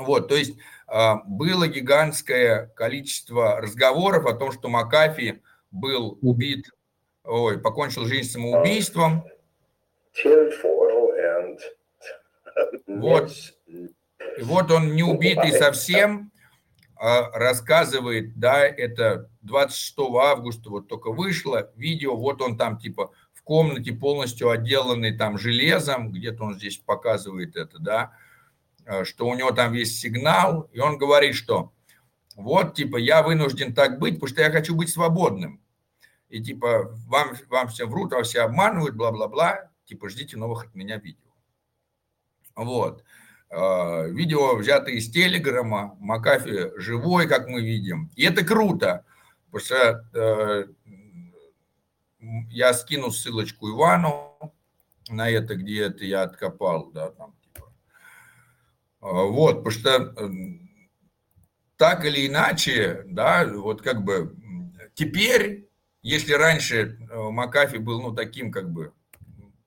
Вот, 0.00 0.28
то 0.28 0.36
есть 0.36 0.56
а, 0.86 1.16
было 1.26 1.68
гигантское 1.68 2.66
количество 2.74 3.60
разговоров 3.60 4.26
о 4.26 4.34
том, 4.34 4.50
что 4.52 4.68
Макафи 4.68 5.42
был 5.70 6.18
убит, 6.22 6.70
ой, 7.24 7.60
покончил 7.60 8.06
жизнь 8.06 8.30
самоубийством. 8.30 9.24
Вот, 12.86 13.30
вот 14.42 14.70
он 14.70 14.94
не 14.94 15.02
убитый 15.02 15.52
совсем, 15.52 16.32
а 16.96 17.30
рассказывает, 17.30 18.38
да, 18.38 18.66
это 18.66 19.30
26 19.42 19.94
августа 20.20 20.68
вот 20.70 20.88
только 20.88 21.12
вышло 21.12 21.70
видео, 21.76 22.16
вот 22.16 22.42
он 22.42 22.58
там 22.58 22.78
типа 22.78 23.12
в 23.32 23.42
комнате 23.42 23.92
полностью 23.92 24.50
отделанный 24.50 25.16
там 25.16 25.38
железом, 25.38 26.12
где-то 26.12 26.44
он 26.44 26.54
здесь 26.56 26.76
показывает 26.76 27.56
это, 27.56 27.78
да, 27.78 28.12
что 29.04 29.26
у 29.26 29.34
него 29.34 29.50
там 29.52 29.72
есть 29.72 29.98
сигнал, 29.98 30.68
и 30.72 30.80
он 30.80 30.98
говорит, 30.98 31.34
что 31.34 31.72
вот, 32.40 32.74
типа, 32.74 32.96
я 32.96 33.22
вынужден 33.22 33.74
так 33.74 33.98
быть, 33.98 34.14
потому 34.14 34.28
что 34.28 34.42
я 34.42 34.50
хочу 34.50 34.74
быть 34.74 34.88
свободным. 34.88 35.60
И, 36.30 36.42
типа, 36.42 36.90
вам, 37.06 37.36
вам 37.48 37.68
все 37.68 37.86
врут, 37.86 38.12
вам 38.12 38.22
все 38.24 38.42
обманывают, 38.42 38.94
бла-бла-бла, 38.94 39.70
типа, 39.84 40.08
ждите 40.08 40.36
новых 40.36 40.64
от 40.64 40.74
меня 40.74 40.96
видео. 40.96 41.30
Вот. 42.54 43.04
Э, 43.50 44.08
видео 44.08 44.56
взято 44.56 44.90
из 44.90 45.10
Телеграма, 45.10 45.96
Макафи 45.98 46.78
живой, 46.78 47.28
как 47.28 47.48
мы 47.48 47.62
видим. 47.62 48.10
И 48.14 48.24
это 48.24 48.44
круто, 48.44 49.04
потому 49.50 49.64
что 49.64 50.08
э, 50.14 50.66
я 52.48 52.72
скину 52.72 53.10
ссылочку 53.10 53.70
Ивану 53.70 54.54
на 55.08 55.28
это, 55.28 55.56
где 55.56 55.82
это 55.86 56.04
я 56.04 56.22
откопал, 56.22 56.90
да, 56.92 57.10
там 57.10 57.34
вот, 59.00 59.64
потому 59.64 59.70
что 59.70 60.14
так 61.76 62.04
или 62.04 62.26
иначе, 62.26 63.04
да, 63.06 63.46
вот 63.46 63.80
как 63.80 64.04
бы 64.04 64.36
теперь, 64.94 65.68
если 66.02 66.34
раньше 66.34 66.98
э, 67.10 67.30
Макафи 67.30 67.78
был, 67.78 68.02
ну, 68.02 68.14
таким 68.14 68.52
как 68.52 68.70
бы 68.70 68.92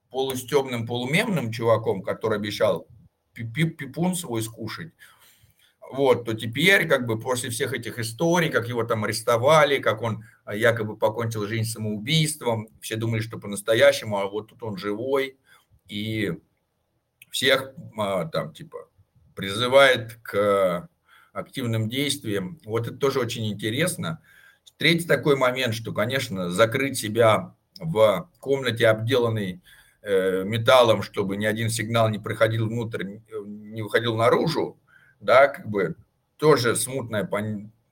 полустемным, 0.10 0.86
полумемным 0.86 1.52
чуваком, 1.52 2.04
который 2.04 2.38
обещал 2.38 2.88
пипун 3.34 4.14
свой 4.16 4.44
скушать, 4.44 4.94
вот, 5.92 6.26
то 6.26 6.34
теперь, 6.34 6.88
как 6.88 7.06
бы 7.06 7.20
после 7.20 7.50
всех 7.50 7.74
этих 7.74 8.00
историй, 8.00 8.50
как 8.50 8.68
его 8.68 8.84
там 8.84 9.04
арестовали, 9.04 9.80
как 9.80 10.02
он 10.02 10.24
а, 10.46 10.56
якобы 10.56 10.98
покончил 10.98 11.48
жизнь 11.48 11.70
самоубийством, 11.70 12.68
все 12.80 12.96
думали, 12.96 13.22
что 13.22 13.40
по-настоящему, 13.40 14.20
а 14.20 14.28
вот 14.28 14.50
тут 14.50 14.64
он 14.64 14.78
живой, 14.78 15.38
и 15.88 16.34
всех 17.30 17.74
а, 17.98 18.26
там, 18.26 18.54
типа, 18.54 18.88
призывает 19.36 20.16
к 20.22 20.88
активным 21.34 21.90
действиям. 21.90 22.60
Вот 22.64 22.88
это 22.88 22.96
тоже 22.96 23.20
очень 23.20 23.48
интересно. 23.52 24.22
Третий 24.78 25.08
такой 25.08 25.36
момент, 25.36 25.74
что, 25.74 25.94
конечно, 25.94 26.50
закрыть 26.50 26.98
себя 26.98 27.56
в 27.80 28.30
комнате, 28.40 28.88
обделанной 28.88 29.62
э, 30.02 30.44
металлом, 30.44 31.02
чтобы 31.02 31.38
ни 31.38 31.46
один 31.46 31.70
сигнал 31.70 32.10
не 32.10 32.20
проходил 32.20 32.68
внутрь, 32.68 33.20
не 33.46 33.82
выходил 33.82 34.16
наружу, 34.16 34.78
да, 35.20 35.48
как 35.48 35.68
бы 35.68 35.96
тоже 36.38 36.76
смутное, 36.76 37.30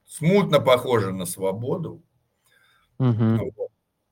смутно 0.08 0.60
похоже 0.60 1.12
на 1.12 1.26
свободу. 1.26 2.02
Угу. 3.00 3.54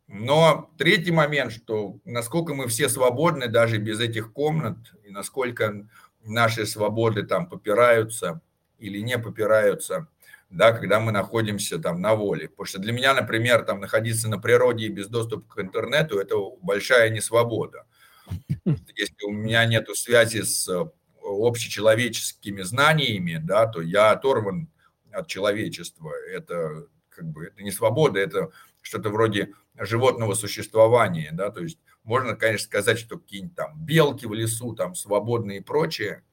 Но 0.08 0.72
третий 0.78 1.12
момент, 1.12 1.52
что 1.52 2.00
насколько 2.04 2.56
мы 2.56 2.68
все 2.68 2.90
свободны 2.90 3.48
даже 3.48 3.78
без 3.78 4.00
этих 4.00 4.34
комнат, 4.34 4.78
и 5.04 5.12
насколько 5.12 5.88
наши 6.30 6.66
свободы 6.66 7.24
там 7.24 7.48
попираются 7.48 8.42
или 8.78 9.00
не 9.00 9.18
попираются, 9.20 10.08
да, 10.50 10.72
когда 10.72 11.00
мы 11.00 11.12
находимся 11.12 11.80
там 11.80 12.02
на 12.02 12.16
воле. 12.16 12.50
Потому 12.50 12.66
что 12.66 12.80
для 12.80 12.94
меня, 12.94 13.14
например, 13.14 13.64
там 13.64 13.80
находиться 13.80 14.30
на 14.30 14.40
природе 14.40 14.86
и 14.86 14.90
без 14.90 15.08
доступа 15.08 15.56
к 15.56 15.60
интернету– 15.60 16.20
это 16.20 16.36
большая 16.62 17.10
несвобода. 17.10 17.86
Если 18.66 19.26
у 19.26 19.32
меня 19.32 19.66
нет 19.66 19.90
связи 19.96 20.42
с 20.42 20.68
э, 20.70 20.86
общечеловеческими 21.24 22.62
знаниями, 22.62 23.42
да, 23.44 23.66
то 23.66 23.82
я 23.82 24.12
оторван 24.12 24.70
от 25.12 25.28
человечества. 25.28 26.12
Это 26.32 26.86
как 27.10 27.26
бы 27.26 27.48
это 27.48 27.64
не 27.64 27.72
свобода, 27.72 28.20
это 28.20 28.52
что-то 28.82 29.10
вроде 29.10 29.54
животного 29.78 30.34
существования, 30.34 31.32
да, 31.34 31.50
то 31.52 31.62
есть 31.62 31.80
можно, 32.04 32.36
конечно, 32.36 32.66
сказать, 32.66 33.00
что 33.00 33.18
какие-нибудь 33.18 33.56
там 33.56 33.74
белки 33.78 34.26
в 34.26 34.34
лесу, 34.34 34.74
там 34.74 34.96
свободные 34.96 35.60
и 35.60 35.64
прочее, 35.64 36.24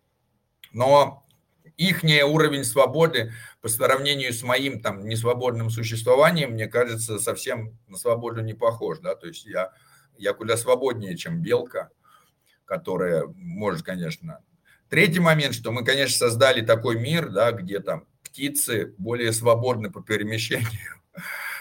но 0.72 1.26
их 1.76 2.02
уровень 2.04 2.64
свободы 2.64 3.32
по 3.60 3.68
сравнению 3.68 4.32
с 4.32 4.42
моим 4.42 4.80
там 4.80 5.06
несвободным 5.06 5.70
существованием, 5.70 6.52
мне 6.52 6.66
кажется, 6.66 7.18
совсем 7.18 7.78
на 7.86 7.98
свободу 7.98 8.40
не 8.40 8.54
похож, 8.54 8.98
да, 9.00 9.14
то 9.14 9.26
есть 9.26 9.44
я, 9.44 9.72
я 10.16 10.32
куда 10.32 10.56
свободнее, 10.56 11.16
чем 11.16 11.42
белка, 11.42 11.90
которая 12.64 13.26
может, 13.26 13.82
конечно. 13.82 14.40
Третий 14.88 15.20
момент, 15.20 15.54
что 15.54 15.72
мы, 15.72 15.84
конечно, 15.84 16.16
создали 16.16 16.60
такой 16.60 16.98
мир, 16.98 17.30
да, 17.30 17.52
где 17.52 17.80
там 17.80 18.06
птицы 18.22 18.94
более 18.98 19.32
свободны 19.32 19.90
по 19.90 20.02
перемещению, 20.02 21.02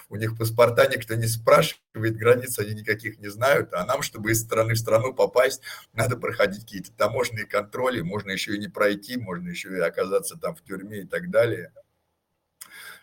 у 0.09 0.15
них 0.15 0.37
паспорта 0.37 0.87
никто 0.87 1.15
не 1.15 1.27
спрашивает, 1.27 2.17
границ 2.17 2.57
они 2.59 2.73
никаких 2.73 3.19
не 3.19 3.27
знают, 3.27 3.73
а 3.73 3.85
нам, 3.85 4.01
чтобы 4.01 4.31
из 4.31 4.41
страны 4.41 4.73
в 4.73 4.79
страну 4.79 5.13
попасть, 5.13 5.61
надо 5.93 6.17
проходить 6.17 6.61
какие-то 6.61 6.91
таможенные 6.93 7.45
контроли, 7.45 8.01
можно 8.01 8.31
еще 8.31 8.55
и 8.55 8.59
не 8.59 8.67
пройти, 8.67 9.17
можно 9.17 9.49
еще 9.49 9.75
и 9.75 9.79
оказаться 9.79 10.37
там 10.37 10.55
в 10.55 10.63
тюрьме 10.63 11.01
и 11.01 11.05
так 11.05 11.29
далее. 11.29 11.73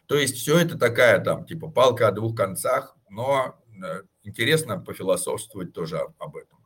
То 0.07 0.17
есть 0.17 0.37
все 0.37 0.59
это 0.59 0.79
такая 0.79 1.21
там 1.21 1.45
типа 1.45 1.71
палка 1.71 2.09
о 2.09 2.13
двух 2.13 2.37
концах, 2.37 2.97
но 3.09 3.59
э, 3.83 4.03
интересно 4.23 4.79
пофилософствовать 4.79 5.73
тоже 5.73 5.99
об 6.19 6.37
этом. 6.37 6.59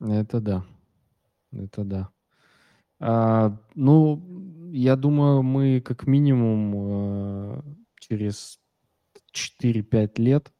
Это 0.00 0.40
да. 0.40 0.64
Это 1.52 1.84
да. 1.84 2.10
А, 2.98 3.56
ну, 3.74 4.70
я 4.72 4.96
думаю, 4.96 5.42
мы 5.42 5.80
как 5.80 6.06
минимум 6.06 6.74
э, 6.74 7.62
через 8.08 8.60
4-5 9.32 10.20
лет 10.20 10.52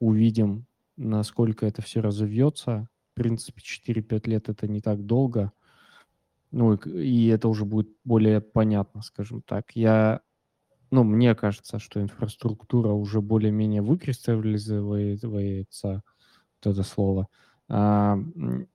увидим, 0.00 0.66
насколько 0.96 1.66
это 1.66 1.82
все 1.82 2.00
разовьется. 2.00 2.88
В 3.12 3.14
принципе, 3.14 3.62
4-5 3.62 4.28
лет 4.28 4.48
это 4.48 4.68
не 4.68 4.80
так 4.80 5.04
долго. 5.04 5.52
Ну, 6.50 6.74
и, 6.74 7.26
это 7.28 7.48
уже 7.48 7.64
будет 7.64 7.88
более 8.04 8.40
понятно, 8.40 9.02
скажем 9.02 9.42
так. 9.42 9.72
Я, 9.74 10.20
ну, 10.90 11.02
мне 11.02 11.34
кажется, 11.34 11.78
что 11.78 12.00
инфраструктура 12.00 12.90
уже 12.90 13.20
более-менее 13.20 13.82
выкристаллизуется, 13.82 15.28
вот 15.92 16.72
это 16.72 16.82
слово. 16.82 17.28
А, 17.68 18.18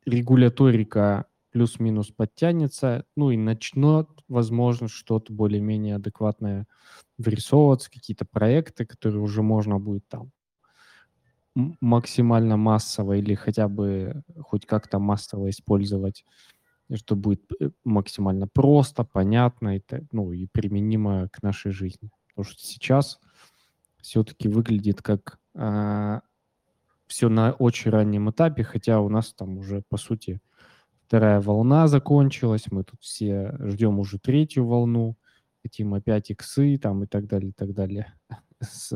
регуляторика 0.06 1.26
плюс-минус 1.52 2.12
подтянется, 2.12 3.06
ну 3.16 3.32
и 3.32 3.38
начнет, 3.38 4.08
возможно, 4.28 4.88
что-то 4.88 5.34
более-менее 5.34 5.96
адекватное 5.96 6.68
вырисовываться, 7.18 7.92
какие-то 7.92 8.26
проекты, 8.26 8.86
которые 8.86 9.22
уже 9.22 9.42
можно 9.42 9.80
будет 9.80 10.08
там 10.08 10.32
максимально 11.56 12.58
массово 12.58 13.18
или 13.18 13.36
хотя 13.36 13.68
бы 13.68 14.24
хоть 14.40 14.66
как-то 14.66 15.00
массово 15.00 15.50
использовать, 15.50 16.26
что 16.96 17.16
будет 17.16 17.44
э, 17.60 17.72
максимально 17.84 18.48
просто, 18.48 19.04
понятно 19.04 19.78
и, 19.78 19.82
ну, 20.12 20.32
и 20.32 20.48
применимо 20.48 21.28
к 21.30 21.44
нашей 21.44 21.72
жизни. 21.72 22.10
Потому 22.30 22.46
что 22.46 22.64
сейчас 22.64 23.20
все-таки 24.02 24.48
выглядит 24.48 25.02
как 25.02 25.40
а, 25.54 26.22
все 27.08 27.28
на 27.28 27.52
очень 27.52 27.92
раннем 27.92 28.30
этапе, 28.30 28.64
хотя 28.64 29.02
у 29.02 29.10
нас 29.10 29.34
там 29.34 29.58
уже, 29.58 29.84
по 29.90 29.98
сути, 29.98 30.40
вторая 31.12 31.42
волна 31.42 31.90
закончилась, 31.90 32.68
мы 32.72 32.86
тут 32.86 33.02
все 33.02 33.54
ждем 33.60 34.00
уже 34.00 34.18
третью 34.18 34.66
волну, 34.66 35.18
хотим 35.62 35.94
опять 35.94 36.32
иксы 36.32 36.78
там 36.78 37.04
и 37.04 37.06
так 37.06 37.28
далее, 37.28 37.50
и 37.50 37.52
так 37.52 37.74
далее 37.74 38.14
с, 38.62 38.94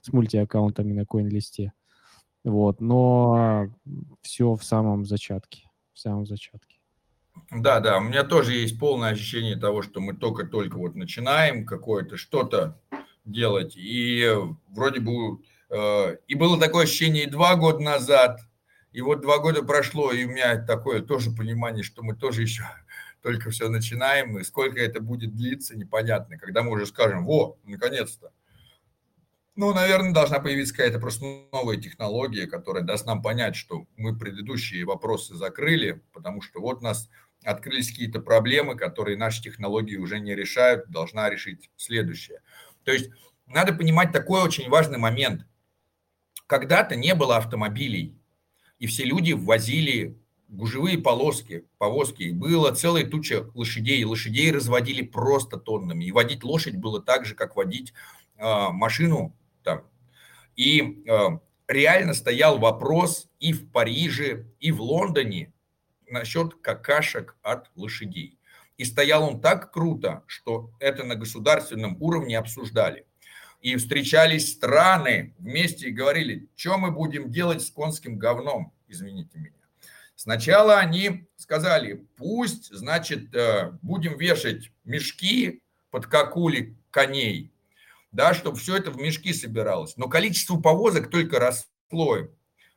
с 0.00 0.12
мультиаккаунтами 0.12 0.92
на 0.92 1.00
CoinList. 1.00 1.70
Вот, 2.44 2.80
но 2.80 3.68
все 4.22 4.54
в 4.54 4.62
самом 4.62 5.04
зачатке, 5.04 5.68
в 5.92 5.98
самом 5.98 6.24
зачатке. 6.24 6.76
Да, 7.50 7.80
да, 7.80 7.98
у 7.98 8.02
меня 8.02 8.22
тоже 8.22 8.52
есть 8.52 8.78
полное 8.78 9.10
ощущение 9.10 9.56
того, 9.56 9.82
что 9.82 10.00
мы 10.00 10.14
только-только 10.14 10.76
вот 10.76 10.94
начинаем 10.94 11.66
какое-то 11.66 12.16
что-то 12.16 12.80
делать, 13.24 13.76
и 13.76 14.24
вроде 14.68 15.00
бы, 15.00 15.40
э, 15.70 16.16
и 16.28 16.36
было 16.36 16.60
такое 16.60 16.84
ощущение 16.84 17.24
и 17.24 17.30
два 17.30 17.56
года 17.56 17.80
назад, 17.80 18.38
и 18.96 19.02
вот 19.02 19.20
два 19.20 19.40
года 19.40 19.62
прошло, 19.62 20.10
и 20.10 20.24
у 20.24 20.30
меня 20.30 20.56
такое 20.56 21.02
тоже 21.02 21.30
понимание, 21.30 21.84
что 21.84 22.02
мы 22.02 22.16
тоже 22.16 22.40
еще 22.40 22.64
только 23.20 23.50
все 23.50 23.68
начинаем, 23.68 24.38
и 24.38 24.42
сколько 24.42 24.80
это 24.80 25.00
будет 25.02 25.36
длиться, 25.36 25.76
непонятно. 25.76 26.38
Когда 26.38 26.62
мы 26.62 26.70
уже 26.70 26.86
скажем, 26.86 27.26
во, 27.26 27.58
наконец-то. 27.64 28.32
Ну, 29.54 29.74
наверное, 29.74 30.14
должна 30.14 30.40
появиться 30.40 30.74
какая-то 30.74 30.98
просто 30.98 31.26
новая 31.52 31.76
технология, 31.76 32.46
которая 32.46 32.84
даст 32.84 33.04
нам 33.04 33.20
понять, 33.20 33.54
что 33.54 33.86
мы 33.98 34.18
предыдущие 34.18 34.86
вопросы 34.86 35.34
закрыли, 35.34 36.02
потому 36.14 36.40
что 36.40 36.62
вот 36.62 36.78
у 36.78 36.84
нас 36.84 37.10
открылись 37.44 37.90
какие-то 37.90 38.20
проблемы, 38.20 38.78
которые 38.78 39.18
наши 39.18 39.42
технологии 39.42 39.96
уже 39.96 40.20
не 40.20 40.34
решают, 40.34 40.88
должна 40.88 41.28
решить 41.28 41.70
следующее. 41.76 42.40
То 42.82 42.92
есть 42.92 43.10
надо 43.44 43.74
понимать 43.74 44.12
такой 44.12 44.40
очень 44.40 44.70
важный 44.70 44.96
момент. 44.96 45.46
Когда-то 46.46 46.96
не 46.96 47.14
было 47.14 47.36
автомобилей, 47.36 48.18
и 48.78 48.86
все 48.86 49.04
люди 49.04 49.32
возили 49.32 50.18
гужевые 50.48 50.98
полоски, 50.98 51.66
повозки, 51.78 52.24
и 52.24 52.32
было 52.32 52.72
целая 52.72 53.04
туча 53.04 53.50
лошадей, 53.54 54.04
лошадей 54.04 54.52
разводили 54.52 55.02
просто 55.02 55.56
тоннами, 55.56 56.04
и 56.04 56.12
водить 56.12 56.44
лошадь 56.44 56.76
было 56.76 57.02
так 57.02 57.24
же, 57.24 57.34
как 57.34 57.56
водить 57.56 57.92
э, 58.36 58.68
машину 58.70 59.36
там. 59.62 59.82
И 60.54 61.04
э, 61.06 61.38
реально 61.68 62.14
стоял 62.14 62.58
вопрос 62.58 63.28
и 63.40 63.52
в 63.52 63.70
Париже, 63.70 64.46
и 64.60 64.70
в 64.70 64.80
Лондоне 64.80 65.52
насчет 66.08 66.54
какашек 66.54 67.36
от 67.42 67.70
лошадей. 67.74 68.38
И 68.78 68.84
стоял 68.84 69.24
он 69.24 69.40
так 69.40 69.72
круто, 69.72 70.22
что 70.26 70.70
это 70.80 71.02
на 71.02 71.14
государственном 71.14 71.96
уровне 72.00 72.38
обсуждали 72.38 73.06
и 73.66 73.74
встречались 73.74 74.52
страны 74.52 75.34
вместе 75.40 75.88
и 75.88 75.90
говорили, 75.90 76.48
что 76.54 76.78
мы 76.78 76.92
будем 76.92 77.32
делать 77.32 77.62
с 77.62 77.70
конским 77.72 78.16
говном, 78.16 78.72
извините 78.86 79.40
меня. 79.40 79.50
Сначала 80.14 80.78
они 80.78 81.26
сказали, 81.36 82.06
пусть, 82.16 82.72
значит, 82.72 83.34
э, 83.34 83.72
будем 83.82 84.16
вешать 84.18 84.70
мешки 84.84 85.64
под 85.90 86.06
какули 86.06 86.76
коней, 86.92 87.50
да, 88.12 88.34
чтобы 88.34 88.56
все 88.56 88.76
это 88.76 88.92
в 88.92 88.98
мешки 88.98 89.32
собиралось. 89.32 89.96
Но 89.96 90.08
количество 90.08 90.60
повозок 90.60 91.10
только 91.10 91.40
росло 91.40 92.18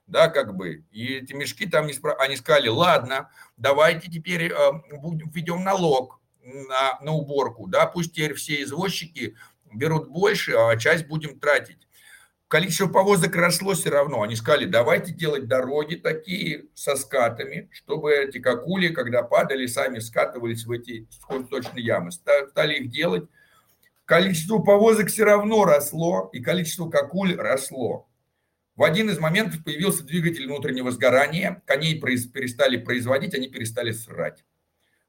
да, 0.08 0.28
как 0.28 0.56
бы, 0.56 0.86
и 0.90 1.18
эти 1.18 1.34
мешки 1.34 1.68
там 1.68 1.86
не 1.86 1.94
спро... 1.94 2.16
они 2.16 2.36
сказали, 2.36 2.68
ладно, 2.68 3.30
давайте 3.58 4.10
теперь 4.10 4.52
э, 4.52 4.72
будем, 4.98 5.30
введем 5.30 5.64
налог 5.64 6.20
на, 6.44 7.00
на 7.00 7.12
уборку, 7.12 7.68
да, 7.68 7.86
пусть 7.86 8.14
теперь 8.14 8.34
все 8.34 8.64
извозчики 8.64 9.36
берут 9.74 10.10
больше, 10.10 10.54
а 10.54 10.76
часть 10.78 11.08
будем 11.08 11.40
тратить. 11.40 11.88
Количество 12.48 12.88
повозок 12.88 13.36
росло 13.36 13.74
все 13.74 13.90
равно. 13.90 14.24
Они 14.24 14.36
сказали, 14.36 14.66
давайте 14.66 15.14
делать 15.14 15.48
дороги 15.48 15.96
такие 15.96 16.66
со 16.74 16.96
скатами, 16.96 17.70
чтобы 17.72 18.12
эти 18.12 18.40
какули, 18.40 18.88
когда 18.88 19.22
падали, 19.22 19.68
сами 19.68 20.00
скатывались 20.00 20.66
в 20.66 20.72
эти 20.72 21.08
точные 21.50 21.86
ямы. 21.86 22.12
Стали 22.12 22.80
их 22.80 22.90
делать. 22.90 23.30
Количество 24.06 24.58
повозок 24.58 25.10
все 25.10 25.26
равно 25.26 25.66
росло, 25.66 26.32
и 26.34 26.42
количество 26.42 26.90
какуль 26.90 27.36
росло. 27.36 28.10
В 28.76 28.84
один 28.84 29.12
из 29.12 29.20
моментов 29.20 29.64
появился 29.64 30.04
двигатель 30.04 30.48
внутреннего 30.48 30.90
сгорания, 30.90 31.62
коней 31.68 32.00
перестали 32.00 32.78
производить, 32.78 33.36
они 33.36 33.48
перестали 33.48 33.92
срать. 33.92 34.44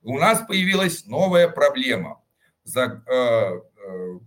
У 0.03 0.19
нас 0.19 0.45
появилась 0.47 1.07
новая 1.07 1.49
проблема. 1.49 2.21
За, 2.65 3.03
э, 3.07 3.13
э, 3.13 4.19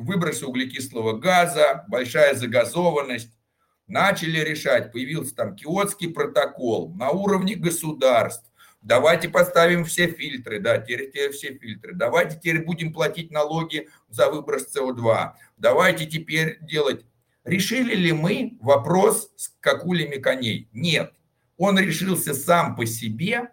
выбросы 0.00 0.46
углекислого 0.46 1.18
газа, 1.18 1.84
большая 1.88 2.34
загазованность. 2.34 3.32
Начали 3.86 4.40
решать, 4.40 4.92
появился 4.92 5.34
там 5.34 5.56
Киотский 5.56 6.10
протокол 6.10 6.94
на 6.94 7.10
уровне 7.10 7.54
государств. 7.54 8.44
Давайте 8.82 9.28
поставим 9.28 9.84
все 9.84 10.06
фильтры, 10.06 10.60
да, 10.60 10.78
теперь, 10.78 11.08
теперь 11.08 11.32
все 11.32 11.54
фильтры. 11.58 11.94
Давайте 11.94 12.36
теперь 12.36 12.64
будем 12.64 12.92
платить 12.92 13.30
налоги 13.30 13.88
за 14.08 14.30
выброс 14.30 14.74
СО2. 14.74 15.32
Давайте 15.56 16.06
теперь 16.06 16.58
делать. 16.60 17.04
Решили 17.44 17.94
ли 17.94 18.12
мы 18.12 18.56
вопрос 18.60 19.32
с 19.36 19.48
какулями 19.60 20.16
коней? 20.16 20.68
Нет. 20.72 21.12
Он 21.56 21.78
решился 21.78 22.34
сам 22.34 22.76
по 22.76 22.86
себе, 22.86 23.50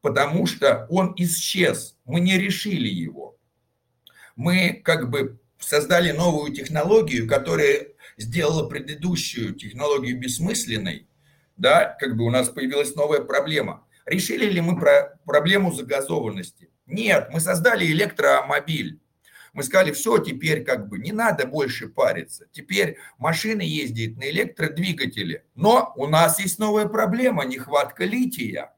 потому 0.00 0.46
что 0.46 0.86
он 0.88 1.12
исчез. 1.16 1.98
Мы 2.04 2.20
не 2.20 2.38
решили 2.38 2.88
его. 2.88 3.36
Мы 4.36 4.80
как 4.84 5.10
бы 5.10 5.41
создали 5.62 6.12
новую 6.12 6.52
технологию, 6.52 7.28
которая 7.28 7.88
сделала 8.16 8.68
предыдущую 8.68 9.54
технологию 9.54 10.18
бессмысленной, 10.18 11.08
да, 11.56 11.96
как 11.98 12.16
бы 12.16 12.24
у 12.24 12.30
нас 12.30 12.48
появилась 12.48 12.94
новая 12.94 13.20
проблема. 13.20 13.86
Решили 14.04 14.46
ли 14.46 14.60
мы 14.60 14.78
про 14.78 15.18
проблему 15.24 15.72
загазованности? 15.72 16.70
Нет, 16.86 17.28
мы 17.30 17.40
создали 17.40 17.86
электромобиль. 17.86 19.00
Мы 19.52 19.62
сказали, 19.62 19.92
все, 19.92 20.18
теперь 20.18 20.64
как 20.64 20.88
бы 20.88 20.98
не 20.98 21.12
надо 21.12 21.46
больше 21.46 21.88
париться. 21.88 22.46
Теперь 22.52 22.96
машины 23.18 23.60
ездят 23.60 24.16
на 24.16 24.28
электродвигателе. 24.30 25.44
Но 25.54 25.92
у 25.96 26.06
нас 26.06 26.40
есть 26.40 26.58
новая 26.58 26.86
проблема, 26.86 27.44
нехватка 27.44 28.04
лития. 28.04 28.72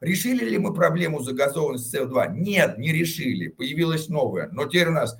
Решили 0.00 0.48
ли 0.48 0.58
мы 0.58 0.72
проблему 0.72 1.20
загазованности 1.20 1.96
СО2? 1.96 2.34
Нет, 2.34 2.78
не 2.78 2.92
решили. 2.92 3.48
Появилась 3.48 4.08
новая. 4.08 4.48
Но 4.52 4.64
теперь 4.64 4.88
у 4.88 4.92
нас 4.92 5.18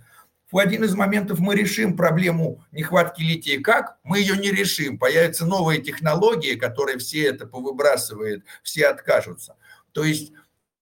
в 0.51 0.59
один 0.59 0.85
из 0.85 0.95
моментов 0.95 1.39
мы 1.39 1.55
решим 1.55 1.97
проблему 1.97 2.65
нехватки 2.73 3.23
лития. 3.23 3.61
Как? 3.61 3.99
Мы 4.03 4.19
ее 4.19 4.37
не 4.37 4.51
решим. 4.51 4.99
Появятся 4.99 5.47
новые 5.47 5.81
технологии, 5.81 6.55
которые 6.55 6.99
все 6.99 7.27
это 7.27 7.47
повыбрасывают, 7.47 8.45
все 8.63 8.89
откажутся. 8.89 9.57
То 9.93 10.05
есть, 10.05 10.33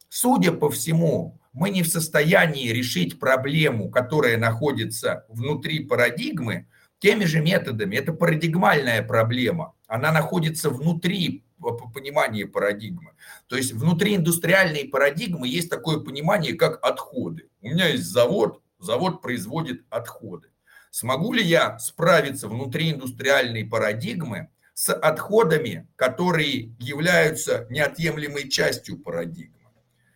судя 0.09 0.53
по 0.53 0.71
всему, 0.71 1.39
мы 1.53 1.71
не 1.71 1.83
в 1.83 1.89
состоянии 1.89 2.71
решить 2.71 3.19
проблему, 3.19 3.91
которая 3.91 4.37
находится 4.37 5.27
внутри 5.29 5.81
парадигмы, 5.81 6.67
теми 6.99 7.25
же 7.25 7.41
методами. 7.41 7.97
Это 7.97 8.13
парадигмальная 8.13 9.03
проблема. 9.03 9.75
Она 9.87 10.13
находится 10.13 10.71
внутри 10.71 11.45
понимания 11.93 12.47
парадигмы. 12.47 13.13
То 13.49 13.57
есть 13.57 13.73
внутри 13.73 14.17
индустриальной 14.17 14.85
парадигмы 14.85 15.49
есть 15.49 15.69
такое 15.69 15.99
понимание, 15.99 16.55
как 16.55 16.85
отходы. 16.85 17.49
У 17.61 17.69
меня 17.69 17.89
есть 17.89 18.05
завод, 18.05 18.63
завод 18.79 19.23
производит 19.23 19.85
отходы. 19.91 20.49
Смогу 20.91 21.33
ли 21.33 21.43
я 21.43 21.79
справиться 21.79 22.49
внутри 22.49 22.93
индустриальной 22.93 23.65
парадигмы 23.65 24.51
с 24.75 24.93
отходами, 24.93 25.89
которые 25.97 26.75
являются 26.79 27.67
неотъемлемой 27.71 28.49
частью 28.49 28.99
парадигмы? 28.99 29.59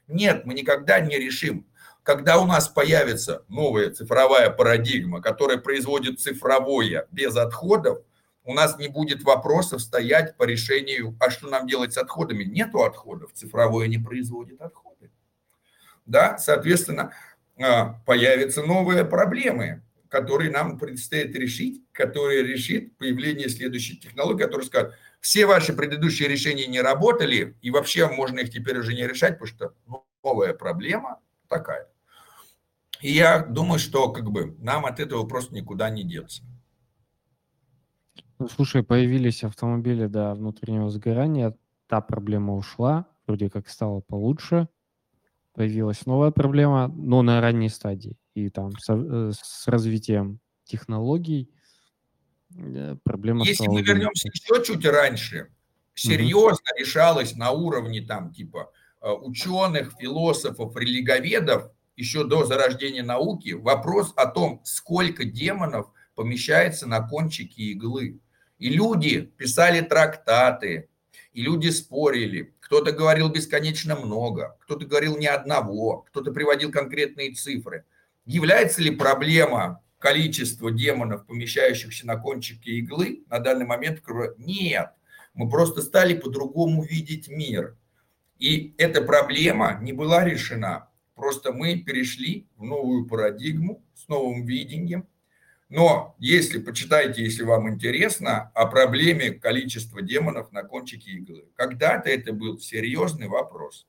Нет, 0.08 0.44
мы 0.44 0.54
никогда 0.54 1.00
не 1.00 1.18
решим. 1.18 1.66
Когда 2.02 2.38
у 2.38 2.46
нас 2.46 2.68
появится 2.68 3.44
новая 3.48 3.90
цифровая 3.90 4.50
парадигма, 4.50 5.20
которая 5.20 5.58
производит 5.58 6.20
цифровое 6.20 7.06
без 7.12 7.36
отходов, 7.36 8.00
у 8.44 8.54
нас 8.54 8.76
не 8.76 8.88
будет 8.88 9.22
вопросов 9.22 9.80
стоять 9.80 10.36
по 10.36 10.42
решению, 10.42 11.16
а 11.20 11.30
что 11.30 11.48
нам 11.48 11.66
делать 11.66 11.92
с 11.92 11.98
отходами. 11.98 12.42
Нету 12.42 12.82
отходов, 12.82 13.32
цифровое 13.34 13.86
не 13.86 13.98
производит 13.98 14.60
отходы. 14.60 15.12
Да, 16.06 16.38
соответственно, 16.38 17.12
появятся 17.56 18.62
новые 18.62 19.04
проблемы, 19.04 19.82
которые 20.08 20.50
нам 20.50 20.78
предстоит 20.78 21.34
решить, 21.34 21.82
которые 21.92 22.42
решит 22.42 22.96
появление 22.98 23.48
следующей 23.48 23.98
технологии, 23.98 24.44
которая 24.44 24.66
скажет, 24.66 24.94
все 25.20 25.46
ваши 25.46 25.72
предыдущие 25.72 26.28
решения 26.28 26.66
не 26.66 26.80
работали, 26.80 27.56
и 27.62 27.70
вообще 27.70 28.08
можно 28.08 28.40
их 28.40 28.50
теперь 28.50 28.78
уже 28.78 28.92
не 28.92 29.06
решать, 29.06 29.38
потому 29.38 29.46
что 29.46 30.02
новая 30.22 30.52
проблема 30.52 31.20
такая. 31.48 31.88
И 33.00 33.10
я 33.12 33.44
думаю, 33.44 33.78
что 33.78 34.10
как 34.10 34.30
бы 34.30 34.56
нам 34.58 34.84
от 34.86 35.00
этого 35.00 35.26
просто 35.26 35.54
никуда 35.54 35.90
не 35.90 36.04
деться. 36.04 36.42
Ну, 38.38 38.48
слушай, 38.48 38.82
появились 38.82 39.44
автомобили, 39.44 40.06
да, 40.06 40.34
внутреннего 40.34 40.90
сгорания, 40.90 41.56
та 41.86 42.00
проблема 42.00 42.54
ушла, 42.54 43.06
вроде 43.26 43.48
как 43.48 43.68
стало 43.68 44.00
получше, 44.00 44.68
появилась 45.52 46.06
новая 46.06 46.30
проблема, 46.30 46.88
но 46.88 47.22
на 47.22 47.40
ранней 47.40 47.68
стадии. 47.68 48.16
И 48.34 48.48
там 48.48 48.72
с, 48.78 48.88
э, 48.88 49.32
с 49.34 49.68
развитием 49.68 50.40
технологий 50.64 51.50
э, 52.56 52.96
проблема 53.02 53.44
Если 53.44 53.66
мы 53.66 53.82
вернемся 53.82 54.28
еще 54.28 54.64
чуть 54.64 54.84
раньше, 54.86 55.48
серьезно 55.94 56.70
угу. 56.72 56.80
решалось 56.80 57.34
на 57.34 57.50
уровне 57.50 58.00
там 58.00 58.32
типа 58.32 58.72
э, 59.00 59.10
ученых, 59.10 59.92
философов, 59.98 60.76
религоведов, 60.76 61.70
еще 61.96 62.24
до 62.24 62.44
зарождения 62.44 63.02
науки, 63.02 63.50
вопрос 63.52 64.14
о 64.16 64.26
том, 64.26 64.62
сколько 64.64 65.24
демонов 65.24 65.90
помещается 66.14 66.86
на 66.86 67.06
кончике 67.06 67.62
иглы. 67.64 68.20
И 68.58 68.70
люди 68.70 69.20
писали 69.20 69.80
трактаты, 69.82 70.88
и 71.32 71.42
люди 71.42 71.68
спорили. 71.68 72.54
Кто-то 72.60 72.92
говорил 72.92 73.28
бесконечно 73.28 73.96
много, 73.96 74.56
кто-то 74.60 74.86
говорил 74.86 75.16
ни 75.16 75.26
одного, 75.26 76.02
кто-то 76.08 76.32
приводил 76.32 76.70
конкретные 76.70 77.32
цифры. 77.32 77.84
Является 78.24 78.82
ли 78.82 78.90
проблема 78.90 79.82
количества 79.98 80.70
демонов, 80.70 81.26
помещающихся 81.26 82.06
на 82.06 82.16
кончике 82.16 82.72
иглы, 82.72 83.24
на 83.28 83.38
данный 83.38 83.66
момент? 83.66 84.02
Нет. 84.38 84.90
Мы 85.34 85.48
просто 85.48 85.82
стали 85.82 86.14
по-другому 86.14 86.82
видеть 86.82 87.28
мир. 87.28 87.76
И 88.38 88.74
эта 88.78 89.00
проблема 89.02 89.78
не 89.80 89.92
была 89.92 90.24
решена. 90.24 90.88
Просто 91.14 91.52
мы 91.52 91.78
перешли 91.78 92.48
в 92.56 92.64
новую 92.64 93.06
парадигму 93.06 93.84
с 93.94 94.08
новым 94.08 94.44
видением, 94.44 95.06
но 95.72 96.14
если, 96.18 96.58
почитайте, 96.58 97.24
если 97.24 97.44
вам 97.44 97.66
интересно, 97.70 98.52
о 98.54 98.66
проблеме 98.66 99.30
количества 99.30 100.02
демонов 100.02 100.52
на 100.52 100.64
кончике 100.64 101.12
иглы. 101.12 101.48
Когда-то 101.56 102.10
это 102.10 102.34
был 102.34 102.58
серьезный 102.58 103.26
вопрос. 103.26 103.86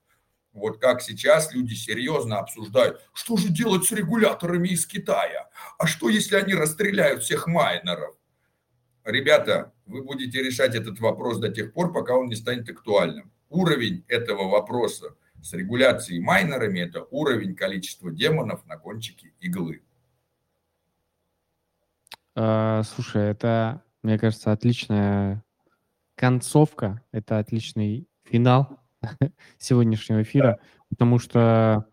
Вот 0.54 0.80
как 0.80 1.02
сейчас 1.02 1.54
люди 1.54 1.74
серьезно 1.74 2.40
обсуждают, 2.40 3.02
что 3.14 3.36
же 3.36 3.50
делать 3.50 3.84
с 3.84 3.92
регуляторами 3.92 4.70
из 4.70 4.86
Китая? 4.86 5.50
А 5.78 5.86
что, 5.86 6.08
если 6.08 6.38
они 6.38 6.54
расстреляют 6.54 7.22
всех 7.22 7.48
майнеров? 7.48 8.16
Ребята, 9.04 9.74
вы 9.86 10.04
будете 10.04 10.42
решать 10.42 10.76
этот 10.76 11.02
вопрос 11.02 11.40
до 11.40 11.50
тех 11.50 11.74
пор, 11.74 11.92
пока 11.92 12.16
он 12.16 12.28
не 12.28 12.36
станет 12.38 12.70
актуальным. 12.70 13.30
Уровень 13.50 14.06
этого 14.08 14.48
вопроса 14.48 15.18
с 15.42 15.52
регуляцией 15.52 16.22
майнерами– 16.22 16.80
это 16.88 17.04
уровень 17.12 17.58
количества 17.58 18.10
демонов 18.10 18.66
на 18.68 18.78
кончике 18.78 19.34
иглы. 19.42 19.82
А, 22.36 22.84
слушай, 22.84 23.24
это, 23.30 23.84
мне 24.02 24.18
кажется, 24.18 24.52
отличная 24.52 25.44
концовка, 26.16 27.02
это 27.12 27.40
отличный 27.40 28.08
финал 28.24 28.80
сегодняшнего 29.58 30.24
эфира, 30.24 30.60
потому 30.90 31.20
что, 31.20 31.86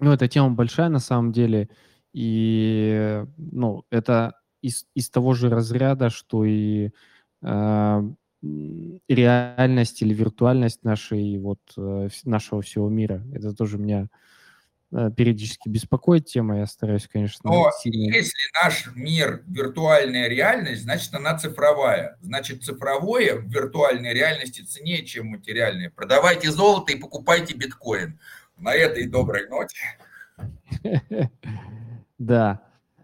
ну, 0.00 0.12
эта 0.12 0.28
тема 0.28 0.50
большая 0.50 0.88
на 0.88 0.98
самом 0.98 1.32
деле, 1.32 1.70
и, 2.12 3.24
ну, 3.36 3.84
это 3.90 4.38
из, 4.60 4.86
из 4.94 5.10
того 5.10 5.34
же 5.34 5.48
разряда, 5.48 6.10
что 6.10 6.44
и 6.44 6.90
э, 7.42 8.02
реальность 9.08 10.02
или 10.02 10.14
виртуальность 10.14 10.84
нашей, 10.84 11.38
вот, 11.38 11.60
э, 11.76 12.08
нашего 12.24 12.62
всего 12.62 12.88
мира. 12.88 13.22
Это 13.32 13.54
тоже 13.54 13.78
меня 13.78 14.08
периодически 15.16 15.68
беспокоит 15.68 16.26
тема, 16.26 16.58
я 16.58 16.66
стараюсь, 16.66 17.08
конечно... 17.08 17.50
Но 17.50 17.70
сильно... 17.82 18.14
если 18.14 18.38
наш 18.62 18.86
мир 18.94 19.42
виртуальная 19.46 20.28
реальность, 20.28 20.82
значит, 20.82 21.12
она 21.14 21.36
цифровая. 21.36 22.16
Значит, 22.20 22.62
цифровое 22.62 23.36
в 23.36 23.48
виртуальной 23.48 24.14
реальности 24.14 24.60
ценнее, 24.62 25.04
чем 25.04 25.26
материальное. 25.26 25.90
Продавайте 25.90 26.50
золото 26.50 26.92
и 26.92 26.96
покупайте 26.96 27.54
биткоин. 27.54 28.20
На 28.56 28.72
этой 28.72 29.08
доброй 29.08 29.48
ноте. 29.48 29.98
Да. 32.16 32.62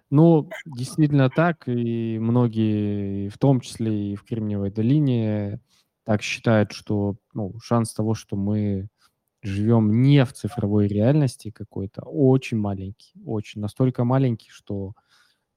Ну, 0.09 0.49
действительно 0.65 1.31
так, 1.31 1.69
и 1.69 2.19
многие, 2.19 3.29
в 3.29 3.39
том 3.39 3.61
числе 3.61 4.13
и 4.13 4.17
в 4.17 4.23
Кремниевой 4.23 4.71
долине, 4.71 5.61
так 6.05 6.23
считают, 6.23 6.73
что 6.73 7.17
ну, 7.35 7.59
шанс 7.61 7.93
того, 7.93 8.15
что 8.15 8.37
мы 8.37 8.89
живем 9.43 10.03
не 10.03 10.25
в 10.25 10.33
цифровой 10.33 10.87
реальности 10.89 11.51
какой-то, 11.51 12.03
очень 12.03 12.59
маленький, 12.59 13.21
очень, 13.25 13.61
настолько 13.61 14.05
маленький, 14.05 14.51
что, 14.51 14.95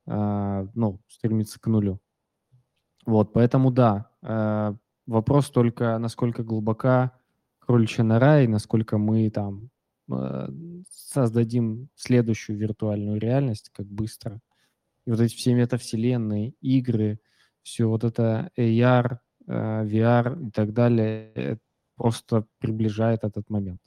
э, 0.07 0.67
ну, 0.73 0.99
стремится 1.07 1.59
к 1.59 1.67
нулю. 1.67 1.99
Вот, 3.05 3.33
поэтому 3.33 3.71
да, 3.71 4.09
э, 4.21 4.73
вопрос 5.05 5.49
только, 5.49 5.97
насколько 5.97 6.43
глубока 6.43 7.11
кроличья 7.59 8.03
нора 8.03 8.41
и 8.41 8.47
насколько 8.47 8.97
мы 8.97 9.29
там 9.29 9.69
э, 10.11 10.47
создадим 10.89 11.89
следующую 11.95 12.57
виртуальную 12.57 13.19
реальность, 13.19 13.69
как 13.73 13.85
быстро 13.87 14.39
И 15.05 15.11
вот 15.11 15.19
эти 15.19 15.35
все 15.35 15.53
метавселенные, 15.53 16.53
игры, 16.61 17.19
все 17.61 17.87
вот 17.87 18.03
это 18.03 18.51
AR, 18.57 19.17
э, 19.47 19.85
VR 19.85 20.47
и 20.47 20.51
так 20.51 20.73
далее, 20.73 21.59
просто 21.95 22.45
приближает 22.59 23.23
этот 23.23 23.49
момент. 23.49 23.81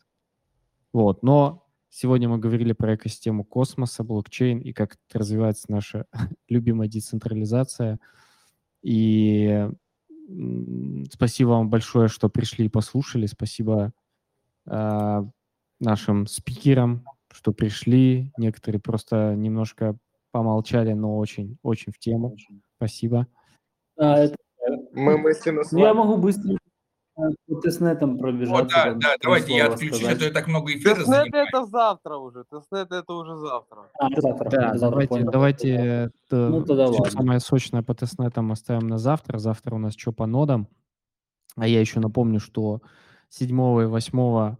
Вот, 0.92 1.22
но 1.22 1.66
сегодня 1.88 2.28
мы 2.28 2.38
говорили 2.38 2.72
про 2.72 2.94
экосистему 2.94 3.44
космоса, 3.44 4.04
блокчейн 4.04 4.58
и 4.60 4.72
как 4.72 4.96
развивается 5.12 5.70
наша 5.70 6.06
любимая 6.48 6.88
децентрализация. 6.88 7.98
И 8.82 9.68
спасибо 11.12 11.48
вам 11.48 11.70
большое, 11.70 12.08
что 12.08 12.28
пришли 12.28 12.66
и 12.66 12.70
послушали. 12.70 13.26
Спасибо 13.26 13.92
э, 14.66 15.22
нашим 15.80 16.26
спикерам, 16.26 17.04
что 17.32 17.52
пришли. 17.52 18.32
Некоторые 18.36 18.80
просто 18.80 19.34
немножко 19.34 19.96
помолчали, 20.30 20.92
но 20.92 21.16
очень, 21.18 21.58
очень 21.62 21.92
в 21.92 21.98
тему. 21.98 22.36
Спасибо. 22.76 23.26
А, 23.96 24.18
это... 24.18 24.36
Мы 24.92 25.18
мысленно 25.18 25.62
с 25.62 25.72
ну, 25.72 25.78
Я 25.78 25.94
могу 25.94 26.16
быстро 26.16 26.58
по 27.16 27.60
testnet 27.62 28.06
ам 28.06 28.18
пробежаться. 28.18 28.62
Вот, 28.62 28.68
да, 28.68 28.94
да, 28.94 29.16
давайте 29.22 29.56
я 29.56 29.68
отключусь, 29.68 29.98
сказать. 29.98 30.16
а 30.16 30.18
то 30.18 30.24
я 30.26 30.30
так 30.32 30.46
много 30.46 30.72
эфира 30.72 30.96
Testnet 30.96 31.34
это 31.34 31.64
завтра 31.64 32.16
уже, 32.16 32.44
testnet 32.44 32.92
это 32.92 33.12
уже 33.14 33.36
завтра. 33.36 33.88
А, 33.98 34.10
это 34.10 34.20
завтра. 34.20 34.50
Да, 34.50 34.68
это 34.70 34.78
давайте, 34.78 35.14
завтра, 35.14 35.32
давайте 35.32 35.72
это, 35.72 36.48
ну, 36.48 36.64
тогда 36.64 36.92
все 36.92 37.04
самое 37.04 37.40
сочное 37.40 37.82
по 37.82 37.94
тестнетам 37.94 38.52
оставим 38.52 38.86
на 38.86 38.98
завтра. 38.98 39.38
Завтра 39.38 39.74
у 39.74 39.78
нас 39.78 39.96
что 39.96 40.12
по 40.12 40.26
нодам. 40.26 40.68
А 41.56 41.66
я 41.66 41.80
еще 41.80 42.00
напомню, 42.00 42.38
что 42.38 42.82
7 43.30 43.48
и 43.48 43.86
8 43.86 44.56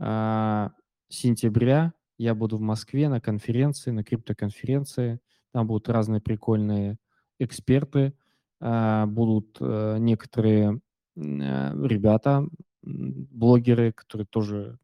э, 0.00 0.70
сентября 1.08 1.92
я 2.18 2.34
буду 2.34 2.56
в 2.56 2.60
Москве 2.60 3.08
на 3.08 3.20
конференции, 3.20 3.92
на 3.92 4.02
криптоконференции. 4.02 5.20
Там 5.52 5.68
будут 5.68 5.88
разные 5.88 6.20
прикольные 6.20 6.98
эксперты, 7.38 8.14
э, 8.60 9.06
будут 9.06 9.58
э, 9.60 9.98
некоторые 10.00 10.80
Э, 10.80 10.89
ребята, 11.20 12.46
блогеры, 12.82 13.92
которые 13.92 14.26
тоже, 14.26 14.78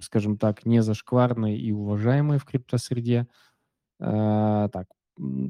скажем 0.00 0.38
так, 0.38 0.66
не 0.66 0.82
зашкварные 0.82 1.58
и 1.58 1.72
уважаемые 1.72 2.38
в 2.38 2.44
криптосреде. 2.44 3.28
Э, 4.00 4.68
так, 4.72 4.88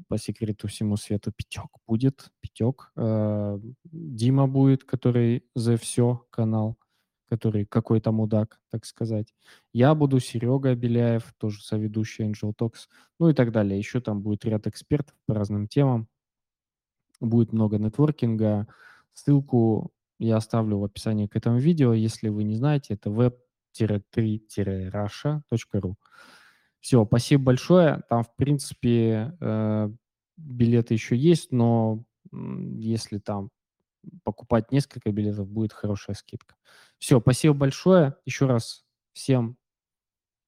по 0.09 0.19
секрету 0.19 0.69
всему 0.69 0.97
свету 0.97 1.33
Пятек 1.33 1.71
будет, 1.87 2.31
Пятек. 2.41 2.93
Э, 2.97 3.59
Дима 3.85 4.47
будет, 4.47 4.85
который 4.85 5.45
за 5.55 5.77
все 5.77 6.27
канал, 6.31 6.77
который 7.29 7.65
какой-то 7.65 8.13
мудак, 8.13 8.61
так 8.71 8.85
сказать. 8.85 9.35
Я 9.73 9.95
буду, 9.95 10.21
Серега 10.21 10.75
Беляев, 10.75 11.33
тоже 11.39 11.63
соведущий 11.63 12.27
Angel 12.27 12.53
Talks, 12.55 12.89
ну 13.19 13.31
и 13.31 13.35
так 13.35 13.53
далее. 13.53 13.79
Еще 13.79 14.01
там 14.01 14.21
будет 14.21 14.45
ряд 14.45 14.67
экспертов 14.67 15.15
по 15.27 15.35
разным 15.35 15.69
темам. 15.69 16.09
Будет 17.21 17.53
много 17.53 17.79
нетворкинга. 17.79 18.67
Ссылку 19.13 19.93
я 20.23 20.37
оставлю 20.37 20.79
в 20.79 20.85
описании 20.85 21.27
к 21.27 21.35
этому 21.37 21.59
видео. 21.59 21.93
Если 21.93 22.29
вы 22.29 22.45
не 22.45 22.55
знаете, 22.55 22.95
это 22.95 23.11
web-3-russia.ru. 23.11 25.95
Все, 26.81 27.05
спасибо 27.05 27.45
большое. 27.45 28.03
Там, 28.09 28.23
в 28.23 28.35
принципе, 28.37 29.37
э, 29.41 29.91
билеты 30.37 30.95
еще 30.95 31.17
есть, 31.17 31.51
но 31.53 32.05
если 32.33 33.19
там 33.19 33.51
покупать 34.25 34.73
несколько 34.73 35.13
билетов, 35.13 35.49
будет 35.49 35.73
хорошая 35.73 36.17
скидка. 36.17 36.57
Все, 36.99 37.21
спасибо 37.21 37.55
большое. 37.55 38.17
Еще 38.25 38.47
раз 38.47 38.85
всем 39.13 39.57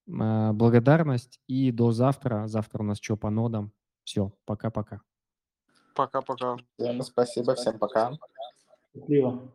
э, 0.07 0.53
благодарность 0.53 1.39
и 1.47 1.71
до 1.71 1.93
завтра. 1.93 2.49
Завтра 2.49 2.83
у 2.83 2.87
нас 2.87 2.99
что 3.01 3.17
по 3.17 3.31
нодам. 3.31 3.73
Все, 4.05 4.33
пока-пока. 4.45 5.03
Пока-пока. 5.95 6.57
Всем 6.79 7.03
спасибо, 7.03 7.55
всем 7.55 7.79
пока. 7.79 8.13
Счастливо. 8.93 9.53